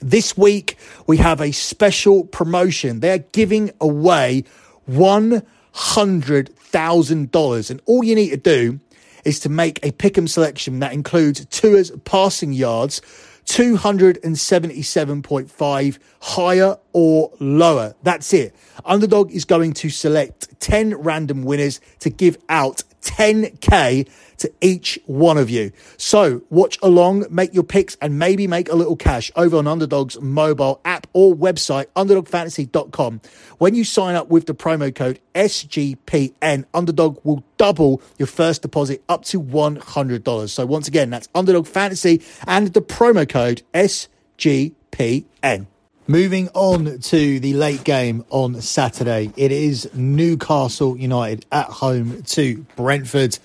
This 0.00 0.34
week, 0.36 0.76
we 1.06 1.18
have 1.18 1.40
a 1.40 1.52
special 1.52 2.24
promotion. 2.24 2.98
They're 3.00 3.18
giving 3.18 3.70
away 3.80 4.44
$100,000. 4.90 7.70
And 7.70 7.82
all 7.86 8.02
you 8.02 8.16
need 8.16 8.30
to 8.30 8.36
do 8.36 8.80
is 9.24 9.38
to 9.40 9.48
make 9.48 9.78
a 9.84 9.90
pick'em 9.92 10.28
selection 10.28 10.80
that 10.80 10.92
includes 10.92 11.46
Tua's 11.46 11.92
passing 12.04 12.52
yards, 12.52 13.00
277.5 13.46 15.98
higher 16.20 16.76
or 16.92 17.32
lower. 17.38 17.94
That's 18.02 18.32
it. 18.32 18.52
Underdog 18.84 19.30
is 19.30 19.44
going 19.44 19.74
to 19.74 19.88
select 19.90 20.58
10 20.60 20.96
random 20.96 21.44
winners 21.44 21.80
to 22.00 22.10
give 22.10 22.36
out 22.48 22.82
10k 23.02 24.08
to 24.38 24.52
each 24.60 24.98
one 25.06 25.38
of 25.38 25.50
you. 25.50 25.72
So 25.96 26.42
watch 26.50 26.78
along, 26.82 27.26
make 27.30 27.54
your 27.54 27.62
picks, 27.62 27.96
and 28.00 28.18
maybe 28.18 28.46
make 28.46 28.70
a 28.70 28.74
little 28.74 28.96
cash 28.96 29.30
over 29.36 29.56
on 29.56 29.66
Underdog's 29.66 30.20
mobile 30.20 30.80
app 30.84 31.06
or 31.12 31.34
website, 31.34 31.86
underdogfantasy.com. 31.96 33.20
When 33.58 33.74
you 33.74 33.84
sign 33.84 34.14
up 34.14 34.28
with 34.28 34.46
the 34.46 34.54
promo 34.54 34.94
code 34.94 35.20
SGPN, 35.34 36.64
Underdog 36.74 37.18
will 37.24 37.44
double 37.56 38.02
your 38.18 38.26
first 38.26 38.62
deposit 38.62 39.02
up 39.08 39.24
to 39.26 39.40
$100. 39.40 40.48
So 40.48 40.66
once 40.66 40.88
again, 40.88 41.10
that's 41.10 41.28
Underdog 41.34 41.66
Fantasy 41.66 42.22
and 42.46 42.72
the 42.72 42.82
promo 42.82 43.28
code 43.28 43.62
SGPN. 43.74 45.66
Moving 46.08 46.48
on 46.52 46.98
to 46.98 47.38
the 47.38 47.54
late 47.54 47.84
game 47.84 48.24
on 48.28 48.60
Saturday, 48.60 49.32
it 49.36 49.52
is 49.52 49.88
Newcastle 49.94 50.96
United 50.96 51.46
at 51.52 51.66
home 51.66 52.22
to 52.24 52.66
Brentford 52.74 53.38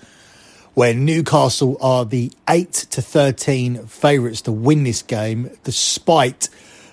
where 0.78 0.94
Newcastle 0.94 1.76
are 1.80 2.04
the 2.04 2.30
8 2.48 2.72
to 2.72 3.02
13 3.02 3.84
favourites 3.86 4.42
to 4.42 4.52
win 4.52 4.84
this 4.84 5.02
game, 5.02 5.50
despite 5.64 6.48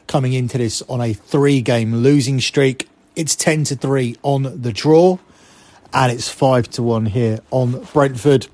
coming 0.07 0.33
into 0.33 0.57
this 0.57 0.81
on 0.89 1.01
a 1.01 1.13
three 1.13 1.61
game 1.61 1.93
losing 1.97 2.41
streak. 2.41 2.89
It's 3.15 3.35
10 3.35 3.65
to 3.65 3.75
3 3.75 4.15
on 4.23 4.59
the 4.59 4.73
draw, 4.73 5.19
and 5.93 6.11
it's 6.11 6.27
5 6.27 6.67
to 6.71 6.81
1 6.81 7.05
here 7.05 7.41
on 7.51 7.85
Brentford. 7.93 8.47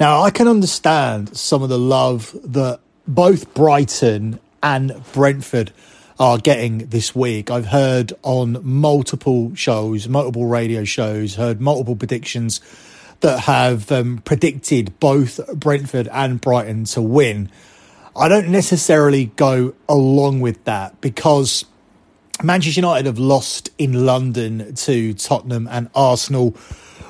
Now, 0.00 0.22
I 0.22 0.30
can 0.30 0.48
understand 0.48 1.36
some 1.36 1.62
of 1.62 1.68
the 1.68 1.78
love 1.78 2.34
that 2.42 2.80
both 3.06 3.52
Brighton 3.52 4.40
and 4.62 4.94
Brentford 5.12 5.72
are 6.18 6.38
getting 6.38 6.86
this 6.86 7.14
week. 7.14 7.50
I've 7.50 7.66
heard 7.66 8.14
on 8.22 8.60
multiple 8.62 9.54
shows, 9.54 10.08
multiple 10.08 10.46
radio 10.46 10.84
shows, 10.84 11.34
heard 11.34 11.60
multiple 11.60 11.96
predictions 11.96 12.62
that 13.20 13.40
have 13.40 13.90
um, 13.92 14.18
predicted 14.18 14.98
both 14.98 15.40
Brentford 15.54 16.08
and 16.08 16.40
Brighton 16.40 16.84
to 16.84 17.02
win. 17.02 17.50
I 18.16 18.28
don't 18.28 18.48
necessarily 18.48 19.26
go 19.36 19.74
along 19.88 20.40
with 20.40 20.64
that 20.64 21.00
because 21.00 21.64
Manchester 22.42 22.80
United 22.80 23.06
have 23.06 23.18
lost 23.18 23.70
in 23.78 24.06
London 24.06 24.74
to 24.74 25.14
Tottenham 25.14 25.68
and 25.70 25.90
Arsenal. 25.94 26.56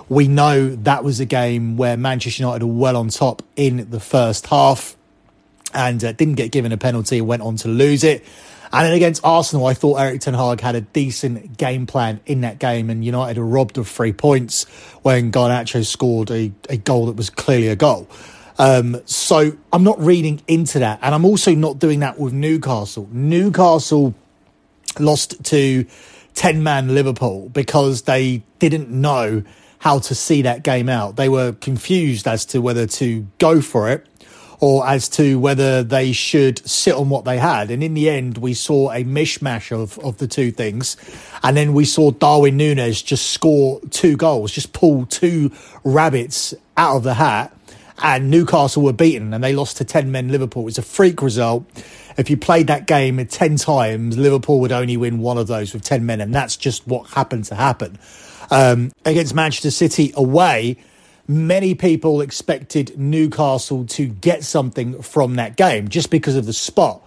We 0.09 0.29
know 0.29 0.75
that 0.77 1.05
was 1.05 1.21
a 1.21 1.25
game 1.25 1.77
where 1.77 1.97
Manchester 1.97 2.43
United 2.43 2.67
were 2.67 2.73
well 2.73 2.97
on 2.97 3.09
top 3.09 3.43
in 3.57 3.89
the 3.91 4.01
first 4.01 4.47
half 4.47 4.97
and 5.73 6.03
uh, 6.05 6.13
didn't 6.13 6.35
get 6.35 6.51
given 6.51 6.73
a 6.73 6.77
penalty 6.77 7.19
and 7.19 7.29
went 7.29 7.43
on 7.43 7.57
to 7.57 7.69
lose 7.69 8.03
it. 8.03 8.25
And 8.73 8.87
then 8.87 8.93
against 8.93 9.25
Arsenal, 9.25 9.67
I 9.67 9.75
thought 9.75 9.97
Erik 9.97 10.21
Ten 10.21 10.35
Hag 10.35 10.61
had 10.61 10.77
a 10.77 10.81
decent 10.81 11.57
game 11.59 11.87
plan 11.87 12.21
in 12.25 12.43
that 12.43 12.59
game, 12.59 12.89
and 12.89 13.05
United 13.05 13.39
were 13.39 13.47
robbed 13.47 13.79
of 13.79 13.89
three 13.89 14.13
points 14.13 14.65
when 15.03 15.33
Garnacho 15.33 15.85
scored 15.85 16.31
a, 16.31 16.53
a 16.69 16.77
goal 16.77 17.07
that 17.07 17.17
was 17.17 17.31
clearly 17.31 17.69
a 17.69 17.77
goal. 17.77 18.09
Um, 18.59 19.01
so 19.07 19.53
I'm 19.73 19.83
not 19.83 19.99
reading 20.01 20.41
into 20.47 20.79
that, 20.81 21.01
and 21.03 21.15
I'm 21.15 21.25
also 21.25 21.55
not 21.55 21.79
doing 21.79 22.01
that 22.01 22.19
with 22.19 22.33
Newcastle. 22.33 23.09
Newcastle 23.11 24.15
lost 24.99 25.43
to 25.45 25.87
10 26.35 26.63
man 26.63 26.95
Liverpool 26.95 27.49
because 27.49 28.03
they 28.03 28.43
didn't 28.59 28.89
know 28.89 29.43
how 29.79 29.99
to 29.99 30.15
see 30.15 30.43
that 30.43 30.63
game 30.63 30.89
out. 30.89 31.17
They 31.17 31.29
were 31.29 31.53
confused 31.53 32.29
as 32.29 32.45
to 32.47 32.61
whether 32.61 32.87
to 32.87 33.27
go 33.39 33.61
for 33.61 33.91
it 33.91 34.07
or 34.61 34.87
as 34.87 35.09
to 35.09 35.39
whether 35.39 35.83
they 35.83 36.13
should 36.13 36.67
sit 36.69 36.95
on 36.95 37.09
what 37.09 37.25
they 37.25 37.39
had. 37.39 37.71
And 37.71 37.83
in 37.83 37.95
the 37.95 38.11
end, 38.11 38.39
we 38.39 38.53
saw 38.53 38.93
a 38.93 39.05
mishmash 39.05 39.73
of, 39.73 39.99
of 40.01 40.19
the 40.19 40.29
two 40.29 40.51
things. 40.51 40.97
And 41.43 41.57
then 41.57 41.73
we 41.73 41.87
saw 41.87 42.11
Darwin 42.11 42.59
Nunez 42.59 43.01
just 43.01 43.31
score 43.31 43.81
two 43.91 44.17
goals, 44.17 44.53
just 44.53 44.75
pull 44.75 45.07
two 45.07 45.51
rabbits 45.83 46.55
out 46.77 46.97
of 46.97 47.03
the 47.03 47.15
hat. 47.15 47.57
And 48.03 48.31
Newcastle 48.31 48.83
were 48.83 48.93
beaten 48.93 49.33
and 49.35 49.43
they 49.43 49.55
lost 49.55 49.79
to 49.79 49.85
10 49.85 50.13
men 50.13 50.29
Liverpool. 50.29 50.69
It's 50.69 50.79
a 50.79 50.83
freak 50.83 51.23
result. 51.23 51.65
If 52.17 52.29
you 52.29 52.37
played 52.37 52.67
that 52.67 52.87
game 52.87 53.25
10 53.25 53.57
times, 53.57 54.19
Liverpool 54.19 54.61
would 54.61 54.73
only 54.73 54.97
win 54.97 55.21
one 55.21 55.39
of 55.39 55.47
those 55.47 55.73
with 55.73 55.83
10 55.83 56.05
men. 56.05 56.21
And 56.21 56.35
that's 56.35 56.57
just 56.57 56.87
what 56.87 57.09
happened 57.11 57.45
to 57.47 57.55
happen. 57.55 57.99
Um, 58.51 58.93
against 59.05 59.35
Manchester 59.35 59.71
City 59.71 60.13
away, 60.17 60.77
many 61.31 61.77
people 61.77 62.21
expected 62.21 62.99
Newcastle 62.99 63.87
to 63.87 64.09
get 64.09 64.43
something 64.43 65.01
from 65.01 65.37
that 65.37 65.57
game 65.57 65.87
just 65.87 66.11
because 66.11 66.35
of 66.35 66.45
the 66.45 66.53
spot. 66.53 67.07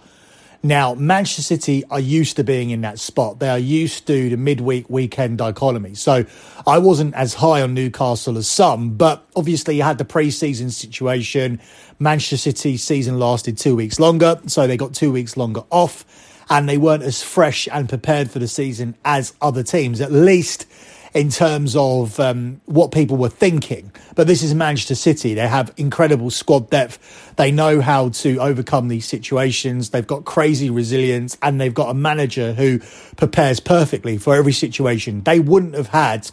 Now, 0.62 0.94
Manchester 0.94 1.42
City 1.42 1.84
are 1.90 2.00
used 2.00 2.36
to 2.36 2.44
being 2.44 2.70
in 2.70 2.80
that 2.80 2.98
spot. 2.98 3.38
They 3.38 3.50
are 3.50 3.58
used 3.58 4.06
to 4.06 4.30
the 4.30 4.38
midweek 4.38 4.88
weekend 4.88 5.36
dichotomy. 5.36 5.94
So 5.94 6.24
I 6.66 6.78
wasn't 6.78 7.14
as 7.14 7.34
high 7.34 7.60
on 7.60 7.74
Newcastle 7.74 8.38
as 8.38 8.48
some, 8.48 8.96
but 8.96 9.26
obviously 9.36 9.76
you 9.76 9.82
had 9.82 9.98
the 9.98 10.06
pre-season 10.06 10.70
situation. 10.70 11.60
Manchester 11.98 12.38
City 12.38 12.78
season 12.78 13.18
lasted 13.18 13.58
two 13.58 13.76
weeks 13.76 14.00
longer, 14.00 14.40
so 14.46 14.66
they 14.66 14.78
got 14.78 14.94
two 14.94 15.12
weeks 15.12 15.36
longer 15.36 15.64
off 15.68 16.06
and 16.48 16.66
they 16.66 16.78
weren't 16.78 17.02
as 17.02 17.22
fresh 17.22 17.68
and 17.70 17.90
prepared 17.90 18.30
for 18.30 18.38
the 18.38 18.48
season 18.48 18.96
as 19.04 19.34
other 19.42 19.62
teams. 19.62 20.00
At 20.00 20.12
least 20.12 20.66
in 21.14 21.30
terms 21.30 21.76
of 21.76 22.18
um, 22.18 22.60
what 22.66 22.90
people 22.90 23.16
were 23.16 23.28
thinking. 23.28 23.92
But 24.16 24.26
this 24.26 24.42
is 24.42 24.52
Manchester 24.52 24.96
City. 24.96 25.34
They 25.34 25.46
have 25.46 25.72
incredible 25.76 26.30
squad 26.30 26.70
depth. 26.70 27.32
They 27.36 27.52
know 27.52 27.80
how 27.80 28.08
to 28.10 28.38
overcome 28.38 28.88
these 28.88 29.06
situations. 29.06 29.90
They've 29.90 30.06
got 30.06 30.24
crazy 30.24 30.70
resilience 30.70 31.38
and 31.40 31.60
they've 31.60 31.72
got 31.72 31.90
a 31.90 31.94
manager 31.94 32.52
who 32.52 32.80
prepares 33.16 33.60
perfectly 33.60 34.18
for 34.18 34.34
every 34.34 34.52
situation. 34.52 35.22
They 35.22 35.38
wouldn't 35.38 35.74
have 35.74 35.88
had 35.88 36.30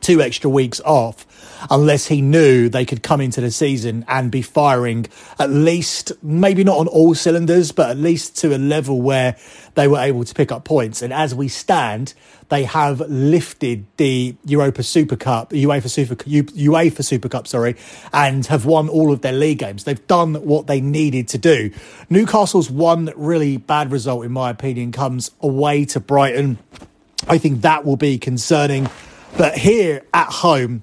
two 0.00 0.20
extra 0.20 0.48
weeks 0.48 0.80
off 0.84 1.26
unless 1.70 2.06
he 2.06 2.22
knew 2.22 2.68
they 2.68 2.84
could 2.84 3.02
come 3.02 3.20
into 3.20 3.40
the 3.40 3.50
season 3.50 4.04
and 4.08 4.30
be 4.30 4.42
firing 4.42 5.06
at 5.38 5.50
least, 5.50 6.12
maybe 6.22 6.64
not 6.64 6.78
on 6.78 6.88
all 6.88 7.14
cylinders, 7.14 7.72
but 7.72 7.90
at 7.90 7.98
least 7.98 8.36
to 8.38 8.54
a 8.54 8.58
level 8.58 9.02
where 9.02 9.36
they 9.74 9.86
were 9.86 9.98
able 9.98 10.24
to 10.24 10.34
pick 10.34 10.50
up 10.50 10.64
points. 10.64 11.02
And 11.02 11.12
as 11.12 11.34
we 11.34 11.48
stand, 11.48 12.14
they 12.48 12.64
have 12.64 13.00
lifted 13.00 13.86
the 13.96 14.34
Europa 14.44 14.82
Super 14.82 15.16
Cup, 15.16 15.50
UEFA 15.50 15.88
Super 15.88 16.16
UEFA 16.16 17.04
Super 17.04 17.28
Cup, 17.28 17.46
sorry, 17.46 17.76
and 18.12 18.46
have 18.46 18.64
won 18.64 18.88
all 18.88 19.12
of 19.12 19.20
their 19.20 19.32
league 19.32 19.58
games. 19.58 19.84
They've 19.84 20.06
done 20.06 20.34
what 20.34 20.66
they 20.66 20.80
needed 20.80 21.28
to 21.28 21.38
do. 21.38 21.70
Newcastle's 22.08 22.70
one 22.70 23.12
really 23.16 23.56
bad 23.56 23.92
result, 23.92 24.24
in 24.24 24.32
my 24.32 24.50
opinion, 24.50 24.92
comes 24.92 25.30
away 25.40 25.84
to 25.86 26.00
Brighton. 26.00 26.58
I 27.28 27.38
think 27.38 27.62
that 27.62 27.84
will 27.84 27.96
be 27.96 28.18
concerning. 28.18 28.88
But 29.36 29.56
here 29.56 30.02
at 30.12 30.28
home, 30.28 30.82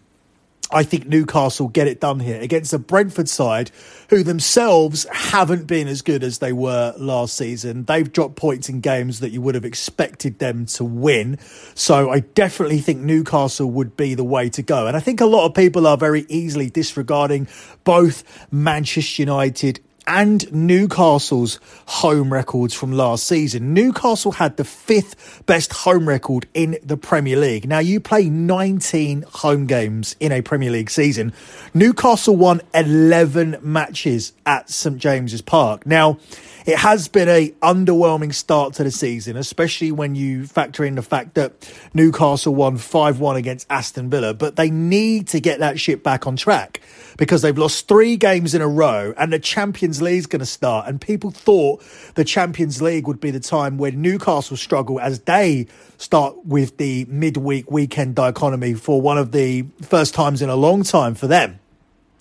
I 0.69 0.83
think 0.83 1.07
Newcastle 1.07 1.69
get 1.69 1.87
it 1.87 2.01
done 2.01 2.19
here 2.19 2.41
against 2.41 2.73
a 2.73 2.79
Brentford 2.79 3.29
side 3.29 3.71
who 4.09 4.21
themselves 4.21 5.05
haven't 5.11 5.65
been 5.65 5.87
as 5.87 6.01
good 6.01 6.23
as 6.23 6.39
they 6.39 6.51
were 6.51 6.93
last 6.97 7.37
season. 7.37 7.85
They've 7.85 8.11
dropped 8.11 8.35
points 8.35 8.67
in 8.67 8.81
games 8.81 9.21
that 9.21 9.29
you 9.29 9.41
would 9.41 9.55
have 9.55 9.63
expected 9.63 10.39
them 10.39 10.65
to 10.67 10.83
win. 10.83 11.37
So 11.73 12.09
I 12.09 12.19
definitely 12.19 12.79
think 12.79 12.99
Newcastle 12.99 13.71
would 13.71 13.95
be 13.95 14.13
the 14.13 14.25
way 14.25 14.49
to 14.49 14.61
go. 14.61 14.87
And 14.87 14.97
I 14.97 14.99
think 14.99 15.21
a 15.21 15.25
lot 15.25 15.45
of 15.45 15.53
people 15.53 15.87
are 15.87 15.97
very 15.97 16.25
easily 16.27 16.69
disregarding 16.69 17.47
both 17.85 18.23
Manchester 18.51 19.21
United 19.21 19.79
and 20.07 20.51
Newcastle's 20.53 21.59
home 21.85 22.31
records 22.31 22.73
from 22.73 22.93
last 22.93 23.27
season. 23.27 23.73
Newcastle 23.73 24.31
had 24.31 24.55
the 24.55 24.63
fifth 24.63 25.43
best 25.45 25.73
home 25.73 26.07
record 26.07 26.47
in 26.53 26.77
the 26.81 26.95
Premier 26.95 27.37
League. 27.37 27.67
Now, 27.67 27.79
you 27.79 27.99
play 27.99 28.29
19 28.29 29.23
home 29.23 29.67
games 29.67 30.15
in 30.21 30.31
a 30.31 30.41
Premier 30.41 30.71
League 30.71 30.89
season. 30.89 31.33
Newcastle 31.73 32.37
won 32.37 32.61
11 32.73 33.57
matches 33.61 34.31
at 34.45 34.69
St 34.69 34.97
James's 34.97 35.41
Park. 35.41 35.85
Now, 35.85 36.17
it 36.65 36.77
has 36.79 37.07
been 37.07 37.29
a 37.29 37.51
underwhelming 37.61 38.33
start 38.33 38.73
to 38.75 38.83
the 38.83 38.91
season, 38.91 39.37
especially 39.37 39.93
when 39.93 40.15
you 40.15 40.45
factor 40.45 40.83
in 40.83 40.95
the 40.95 41.01
fact 41.01 41.35
that 41.35 41.73
Newcastle 41.93 42.53
won 42.53 42.77
5-1 42.77 43.37
against 43.37 43.67
Aston 43.69 44.09
Villa, 44.09 44.33
but 44.33 44.57
they 44.57 44.69
need 44.69 45.29
to 45.29 45.39
get 45.39 45.59
that 45.59 45.79
ship 45.79 46.03
back 46.03 46.27
on 46.27 46.35
track 46.35 46.81
because 47.17 47.41
they've 47.41 47.57
lost 47.57 47.87
three 47.87 48.17
games 48.17 48.53
in 48.53 48.61
a 48.61 48.67
row 48.67 49.13
and 49.17 49.31
the 49.31 49.39
Champions 49.39 49.96
League's 50.01 50.25
going 50.25 50.39
to 50.39 50.45
start. 50.45 50.87
And 50.87 50.99
people 50.99 51.31
thought 51.31 51.83
the 52.15 52.23
Champions 52.23 52.81
League 52.81 53.07
would 53.07 53.19
be 53.19 53.31
the 53.31 53.39
time 53.39 53.77
where 53.77 53.91
Newcastle 53.91 54.57
struggle 54.57 54.99
as 54.99 55.21
they 55.21 55.67
start 55.97 56.45
with 56.45 56.77
the 56.77 57.05
midweek 57.05 57.71
weekend 57.71 58.15
dichotomy 58.15 58.73
for 58.73 59.01
one 59.01 59.17
of 59.17 59.31
the 59.31 59.65
first 59.81 60.13
times 60.13 60.41
in 60.41 60.49
a 60.49 60.55
long 60.55 60.83
time 60.83 61.15
for 61.15 61.27
them. 61.27 61.59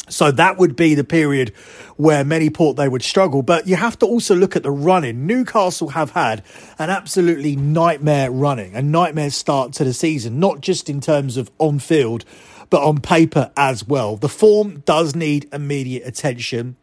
So 0.09 0.31
that 0.31 0.57
would 0.57 0.77
be 0.77 0.95
the 0.95 1.05
period 1.05 1.53
where 1.97 2.25
many 2.25 2.49
thought 2.49 2.75
they 2.75 2.89
would 2.89 3.03
struggle. 3.03 3.43
But 3.43 3.67
you 3.67 3.77
have 3.77 3.99
to 3.99 4.07
also 4.07 4.35
look 4.35 4.55
at 4.55 4.63
the 4.63 4.71
running. 4.71 5.27
Newcastle 5.27 5.89
have 5.89 6.11
had 6.11 6.45
an 6.79 6.91
absolutely 6.91 7.57
nightmare 7.57 8.31
running, 8.31 8.75
a 8.77 8.83
nightmare 8.83 9.31
start 9.31 9.73
to 9.75 9.85
the 9.85 9.93
season, 9.93 10.39
not 10.39 10.61
just 10.61 10.89
in 10.89 11.01
terms 11.01 11.37
of 11.37 11.51
on 11.59 11.81
field, 11.81 12.25
but 12.71 12.83
on 12.83 13.01
paper 13.01 13.51
as 13.57 13.87
well. 13.87 14.17
The 14.17 14.29
form 14.29 14.81
does 14.81 15.17
need 15.17 15.49
immediate 15.53 16.07
attention. 16.07 16.77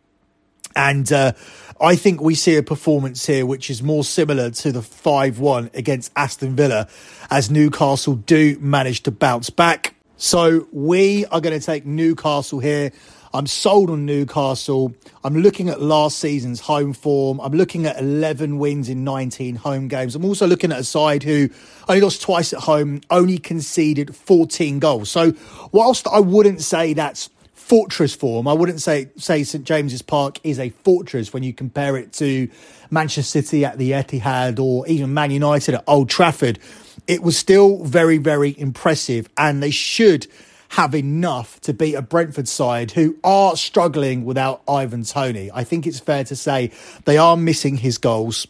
And 0.76 1.12
uh, 1.12 1.34
I 1.80 1.96
think 1.96 2.22
we 2.22 2.36
see 2.36 2.56
a 2.56 2.64
performance 2.64 3.26
here 3.26 3.46
which 3.46 3.70
is 3.70 3.84
more 3.84 4.04
similar 4.04 4.50
to 4.52 4.72
the 4.72 4.82
5 4.82 5.40
1 5.40 5.72
against 5.74 6.12
Aston 6.16 6.56
Villa 6.56 6.88
as 7.30 7.52
Newcastle 7.52 8.16
do 8.16 8.58
manage 8.60 9.04
to 9.04 9.12
bounce 9.12 9.50
back. 9.50 9.96
So 10.18 10.68
we 10.72 11.26
are 11.26 11.42
going 11.42 11.60
to 11.60 11.66
take 11.66 11.86
Newcastle 11.86 12.60
here. 12.60 12.92
I'm 13.36 13.48
sold 13.48 13.90
on 13.90 14.06
Newcastle. 14.06 14.94
I'm 15.24 15.36
looking 15.36 15.68
at 15.68 15.82
last 15.82 16.20
season's 16.20 16.60
home 16.60 16.94
form. 16.94 17.42
I'm 17.42 17.54
looking 17.54 17.88
at 17.88 18.00
11 18.00 18.60
wins 18.60 18.90
in 18.90 19.04
19 19.04 19.56
home 19.56 19.88
games. 19.88 20.16
I'm 20.16 20.24
also 20.24 20.46
looking 20.46 20.72
at 20.72 20.78
a 20.78 20.84
side 20.84 21.24
who 21.24 21.50
only 21.90 22.02
lost 22.02 22.22
twice 22.22 22.54
at 22.54 22.60
home, 22.60 23.02
only 23.10 23.40
conceded 23.40 24.16
14 24.16 24.78
goals. 24.78 25.10
So, 25.10 25.34
whilst 25.72 26.08
I 26.08 26.20
wouldn't 26.20 26.62
say 26.62 26.94
that's 26.94 27.28
fortress 27.64 28.14
form, 28.14 28.46
I 28.48 28.54
wouldn't 28.54 28.82
say 28.82 29.10
say 29.16 29.44
St 29.44 29.64
James's 29.64 30.02
Park 30.02 30.38
is 30.44 30.60
a 30.60 30.70
fortress 30.70 31.32
when 31.32 31.44
you 31.44 31.54
compare 31.54 31.96
it 31.96 32.12
to 32.14 32.50
Manchester 32.92 33.42
City 33.42 33.64
at 33.64 33.78
the 33.78 33.92
Etihad 33.92 34.60
or 34.60 34.86
even 34.88 35.14
Man 35.14 35.32
United 35.32 35.76
at 35.76 35.84
Old 35.88 36.10
Trafford. 36.10 36.60
It 37.08 37.24
was 37.24 37.38
still 37.38 37.84
very, 37.84 38.18
very 38.18 38.54
impressive, 38.58 39.30
and 39.38 39.64
they 39.64 39.72
should 39.72 40.28
have 40.70 40.94
enough 40.94 41.62
to 41.62 41.74
beat 41.74 41.94
a 41.94 42.02
Brentford 42.02 42.48
side 42.48 42.92
who 42.92 43.18
are 43.24 43.56
struggling 43.56 44.26
without 44.26 44.62
Ivan 44.68 45.04
Toney. 45.04 45.50
I 45.54 45.64
think 45.64 45.88
it's 45.88 46.00
fair 46.00 46.26
to 46.26 46.36
say 46.36 46.72
they 47.06 47.18
are 47.18 47.38
missing 47.38 47.78
his 47.78 47.98
goals. 47.98 48.46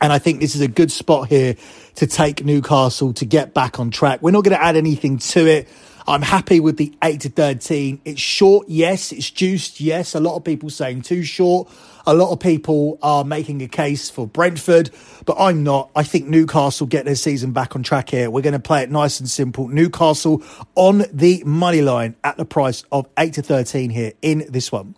And 0.00 0.12
I 0.12 0.18
think 0.18 0.40
this 0.40 0.56
is 0.56 0.62
a 0.62 0.68
good 0.68 0.90
spot 0.90 1.28
here 1.28 1.54
to 1.96 2.06
take 2.08 2.44
Newcastle 2.44 3.12
to 3.14 3.24
get 3.24 3.54
back 3.54 3.78
on 3.78 3.90
track. 3.90 4.20
We're 4.20 4.32
not 4.32 4.42
going 4.42 4.56
to 4.56 4.62
add 4.62 4.76
anything 4.76 5.18
to 5.18 5.46
it. 5.46 5.68
I'm 6.06 6.22
happy 6.22 6.60
with 6.60 6.76
the 6.76 6.92
8 7.02 7.20
to 7.20 7.28
13. 7.28 8.00
It's 8.04 8.20
short, 8.20 8.68
yes. 8.68 9.12
It's 9.12 9.30
juiced, 9.30 9.80
yes. 9.80 10.14
A 10.14 10.20
lot 10.20 10.36
of 10.36 10.44
people 10.44 10.70
saying 10.70 11.02
too 11.02 11.22
short. 11.22 11.68
A 12.06 12.14
lot 12.14 12.32
of 12.32 12.40
people 12.40 12.98
are 13.02 13.24
making 13.24 13.62
a 13.62 13.68
case 13.68 14.10
for 14.10 14.26
Brentford, 14.26 14.90
but 15.24 15.36
I'm 15.38 15.62
not. 15.62 15.90
I 15.94 16.02
think 16.02 16.26
Newcastle 16.26 16.86
get 16.86 17.04
their 17.04 17.14
season 17.14 17.52
back 17.52 17.76
on 17.76 17.84
track 17.84 18.10
here. 18.10 18.30
We're 18.30 18.42
going 18.42 18.54
to 18.54 18.58
play 18.58 18.82
it 18.82 18.90
nice 18.90 19.20
and 19.20 19.30
simple. 19.30 19.68
Newcastle 19.68 20.42
on 20.74 21.04
the 21.12 21.42
money 21.46 21.80
line 21.80 22.16
at 22.24 22.36
the 22.36 22.44
price 22.44 22.82
of 22.90 23.08
8 23.16 23.34
to 23.34 23.42
13 23.42 23.90
here 23.90 24.12
in 24.20 24.46
this 24.48 24.72
one. 24.72 24.96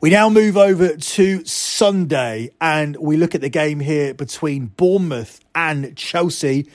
We 0.00 0.10
now 0.10 0.30
move 0.30 0.56
over 0.56 0.96
to 0.96 1.44
Sunday 1.44 2.50
and 2.60 2.96
we 2.96 3.18
look 3.18 3.34
at 3.34 3.42
the 3.42 3.50
game 3.50 3.80
here 3.80 4.14
between 4.14 4.66
Bournemouth 4.66 5.40
and 5.54 5.94
Chelsea 5.94 6.68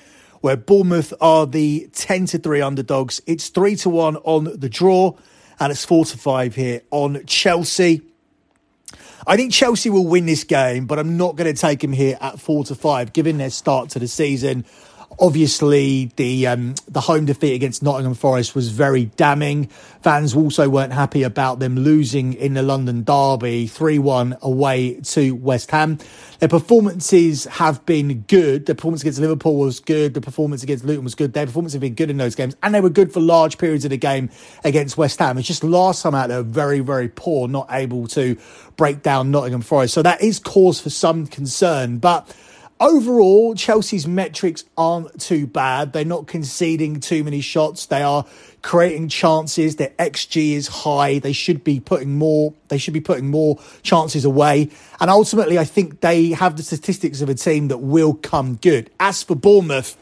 where 0.45 0.55
Bournemouth 0.55 1.11
are 1.19 1.47
the 1.47 1.89
10 1.93 2.27
to 2.27 2.37
3 2.37 2.61
underdogs. 2.61 3.19
It's 3.25 3.49
3 3.49 3.75
to 3.77 3.89
1 3.89 4.17
on 4.17 4.43
the 4.43 4.69
draw, 4.69 5.17
and 5.59 5.71
it's 5.71 5.83
4 5.83 6.05
to 6.05 6.19
5 6.19 6.53
here 6.53 6.83
on 6.91 7.25
Chelsea. 7.25 8.03
I 9.25 9.37
think 9.37 9.51
Chelsea 9.51 9.89
will 9.89 10.05
win 10.05 10.27
this 10.27 10.43
game, 10.43 10.85
but 10.85 10.99
I'm 10.99 11.17
not 11.17 11.35
going 11.35 11.51
to 11.51 11.59
take 11.59 11.79
them 11.79 11.93
here 11.93 12.15
at 12.21 12.39
4 12.39 12.63
to 12.65 12.75
5, 12.75 13.11
given 13.11 13.39
their 13.39 13.49
start 13.49 13.89
to 13.89 13.99
the 13.99 14.07
season. 14.07 14.65
Obviously, 15.17 16.11
the 16.17 16.47
um, 16.47 16.75
the 16.89 16.99
home 16.99 17.25
defeat 17.25 17.53
against 17.53 17.81
Nottingham 17.81 18.15
Forest 18.15 18.53
was 18.53 18.69
very 18.69 19.05
damning. 19.05 19.67
Fans 20.01 20.35
also 20.35 20.67
weren't 20.67 20.91
happy 20.91 21.23
about 21.23 21.59
them 21.59 21.77
losing 21.77 22.33
in 22.33 22.53
the 22.53 22.61
London 22.61 23.03
Derby 23.03 23.67
3 23.67 23.97
1 23.99 24.37
away 24.41 24.99
to 25.01 25.33
West 25.35 25.71
Ham. 25.71 25.99
Their 26.39 26.49
performances 26.49 27.45
have 27.45 27.85
been 27.85 28.25
good. 28.27 28.65
The 28.65 28.75
performance 28.75 29.03
against 29.03 29.19
Liverpool 29.19 29.55
was 29.55 29.79
good. 29.79 30.13
The 30.13 30.21
performance 30.21 30.63
against 30.63 30.83
Luton 30.83 31.05
was 31.05 31.15
good. 31.15 31.31
Their 31.31 31.45
performance 31.45 31.71
have 31.71 31.81
been 31.81 31.95
good 31.95 32.09
in 32.09 32.17
those 32.17 32.35
games, 32.35 32.57
and 32.61 32.75
they 32.75 32.81
were 32.81 32.89
good 32.89 33.13
for 33.13 33.21
large 33.21 33.57
periods 33.57 33.85
of 33.85 33.91
the 33.91 33.97
game 33.97 34.29
against 34.65 34.97
West 34.97 35.19
Ham. 35.19 35.37
It's 35.37 35.47
just 35.47 35.63
last 35.63 36.01
time 36.03 36.13
out 36.13 36.27
they 36.27 36.35
were 36.35 36.43
very, 36.43 36.81
very 36.81 37.07
poor, 37.07 37.47
not 37.47 37.67
able 37.71 38.07
to 38.09 38.37
break 38.75 39.01
down 39.01 39.31
Nottingham 39.31 39.61
Forest. 39.61 39.93
So 39.93 40.01
that 40.01 40.21
is 40.21 40.39
cause 40.39 40.81
for 40.81 40.89
some 40.89 41.25
concern. 41.25 41.99
But 41.99 42.29
Overall, 42.77 43.55
Chelsea's 43.55 44.05
metrics 44.05 44.65
aren't 44.77 45.21
too 45.21 45.47
bad. 45.47 45.93
They're 45.93 46.03
not 46.03 46.27
conceding 46.27 46.99
too 46.99 47.23
many 47.23 47.39
shots. 47.39 47.85
They 47.85 48.01
are 48.01 48.25
creating 48.63 49.07
chances. 49.07 49.77
Their 49.77 49.91
XG 49.91 50.51
is 50.51 50.67
high. 50.67 51.19
They 51.19 51.31
should 51.31 51.63
be 51.63 51.79
putting 51.79 52.17
more. 52.17 52.53
They 52.67 52.77
should 52.77 52.93
be 52.93 52.99
putting 52.99 53.29
more 53.29 53.57
chances 53.81 54.25
away. 54.25 54.71
And 54.99 55.09
ultimately, 55.09 55.57
I 55.57 55.63
think 55.63 56.01
they 56.01 56.31
have 56.31 56.57
the 56.57 56.63
statistics 56.63 57.21
of 57.21 57.29
a 57.29 57.33
team 57.33 57.69
that 57.69 57.77
will 57.77 58.13
come 58.13 58.55
good. 58.55 58.89
As 58.99 59.23
for 59.23 59.35
Bournemouth, 59.35 59.95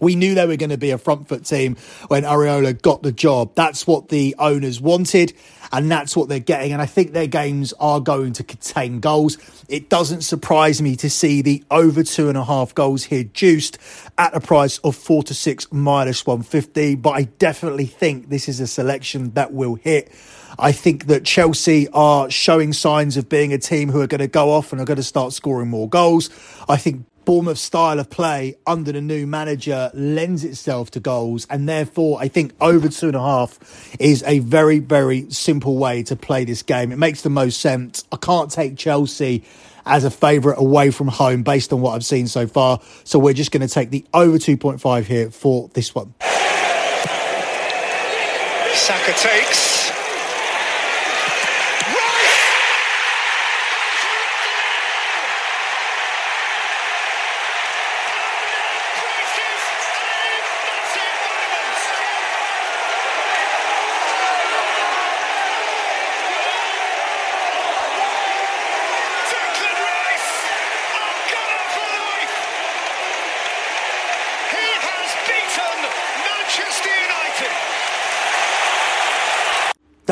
we 0.00 0.16
knew 0.16 0.34
they 0.34 0.46
were 0.46 0.56
going 0.56 0.70
to 0.70 0.78
be 0.78 0.90
a 0.90 0.98
front 0.98 1.28
foot 1.28 1.44
team 1.44 1.76
when 2.08 2.22
Iraola 2.22 2.80
got 2.80 3.02
the 3.02 3.12
job. 3.12 3.54
That's 3.54 3.86
what 3.86 4.08
the 4.08 4.34
owners 4.38 4.80
wanted, 4.80 5.34
and 5.72 5.90
that's 5.90 6.16
what 6.16 6.28
they're 6.28 6.38
getting. 6.38 6.72
And 6.72 6.80
I 6.80 6.86
think 6.86 7.12
their 7.12 7.26
games 7.26 7.72
are 7.80 8.00
going 8.00 8.32
to 8.34 8.44
contain 8.44 9.00
goals. 9.00 9.38
It 9.68 9.88
doesn't 9.88 10.22
surprise 10.22 10.80
me 10.80 10.96
to 10.96 11.10
see 11.10 11.42
the 11.42 11.64
over 11.70 12.02
two 12.02 12.28
and 12.28 12.38
a 12.38 12.44
half 12.44 12.74
goals 12.74 13.04
here 13.04 13.24
juiced 13.24 13.78
at 14.16 14.34
a 14.34 14.40
price 14.40 14.78
of 14.78 14.96
four 14.96 15.22
to 15.24 15.34
six 15.34 15.70
minus 15.70 16.26
150. 16.26 16.96
But 16.96 17.10
I 17.10 17.22
definitely 17.24 17.86
think 17.86 18.28
this 18.28 18.48
is 18.48 18.60
a 18.60 18.66
selection 18.66 19.32
that 19.32 19.52
will 19.52 19.74
hit. 19.74 20.12
I 20.58 20.72
think 20.72 21.06
that 21.06 21.24
Chelsea 21.24 21.88
are 21.88 22.30
showing 22.30 22.72
signs 22.72 23.16
of 23.16 23.28
being 23.28 23.52
a 23.52 23.58
team 23.58 23.90
who 23.90 24.00
are 24.00 24.06
going 24.06 24.20
to 24.20 24.28
go 24.28 24.50
off 24.50 24.72
and 24.72 24.80
are 24.80 24.84
going 24.84 24.96
to 24.96 25.02
start 25.02 25.32
scoring 25.32 25.68
more 25.68 25.88
goals. 25.88 26.30
I 26.68 26.76
think 26.76 27.04
Bournemouth 27.28 27.58
style 27.58 28.00
of 28.00 28.08
play 28.08 28.56
under 28.66 28.90
the 28.90 29.02
new 29.02 29.26
manager 29.26 29.90
lends 29.92 30.44
itself 30.44 30.90
to 30.92 30.98
goals, 30.98 31.46
and 31.50 31.68
therefore 31.68 32.18
I 32.18 32.28
think 32.28 32.54
over 32.58 32.88
two 32.88 33.08
and 33.08 33.16
a 33.16 33.20
half 33.20 33.94
is 34.00 34.24
a 34.26 34.38
very, 34.38 34.78
very 34.78 35.30
simple 35.30 35.76
way 35.76 36.02
to 36.04 36.16
play 36.16 36.46
this 36.46 36.62
game. 36.62 36.90
It 36.90 36.96
makes 36.96 37.20
the 37.20 37.28
most 37.28 37.60
sense. 37.60 38.02
I 38.10 38.16
can't 38.16 38.50
take 38.50 38.78
Chelsea 38.78 39.44
as 39.84 40.04
a 40.04 40.10
favourite 40.10 40.58
away 40.58 40.90
from 40.90 41.08
home 41.08 41.42
based 41.42 41.70
on 41.70 41.82
what 41.82 41.90
I've 41.90 42.06
seen 42.06 42.28
so 42.28 42.46
far, 42.46 42.80
so 43.04 43.18
we're 43.18 43.34
just 43.34 43.50
going 43.50 43.60
to 43.60 43.68
take 43.68 43.90
the 43.90 44.06
over 44.14 44.38
2.5 44.38 45.04
here 45.04 45.30
for 45.30 45.68
this 45.74 45.94
one. 45.94 46.14
Saka 48.72 49.12
takes. 49.12 49.77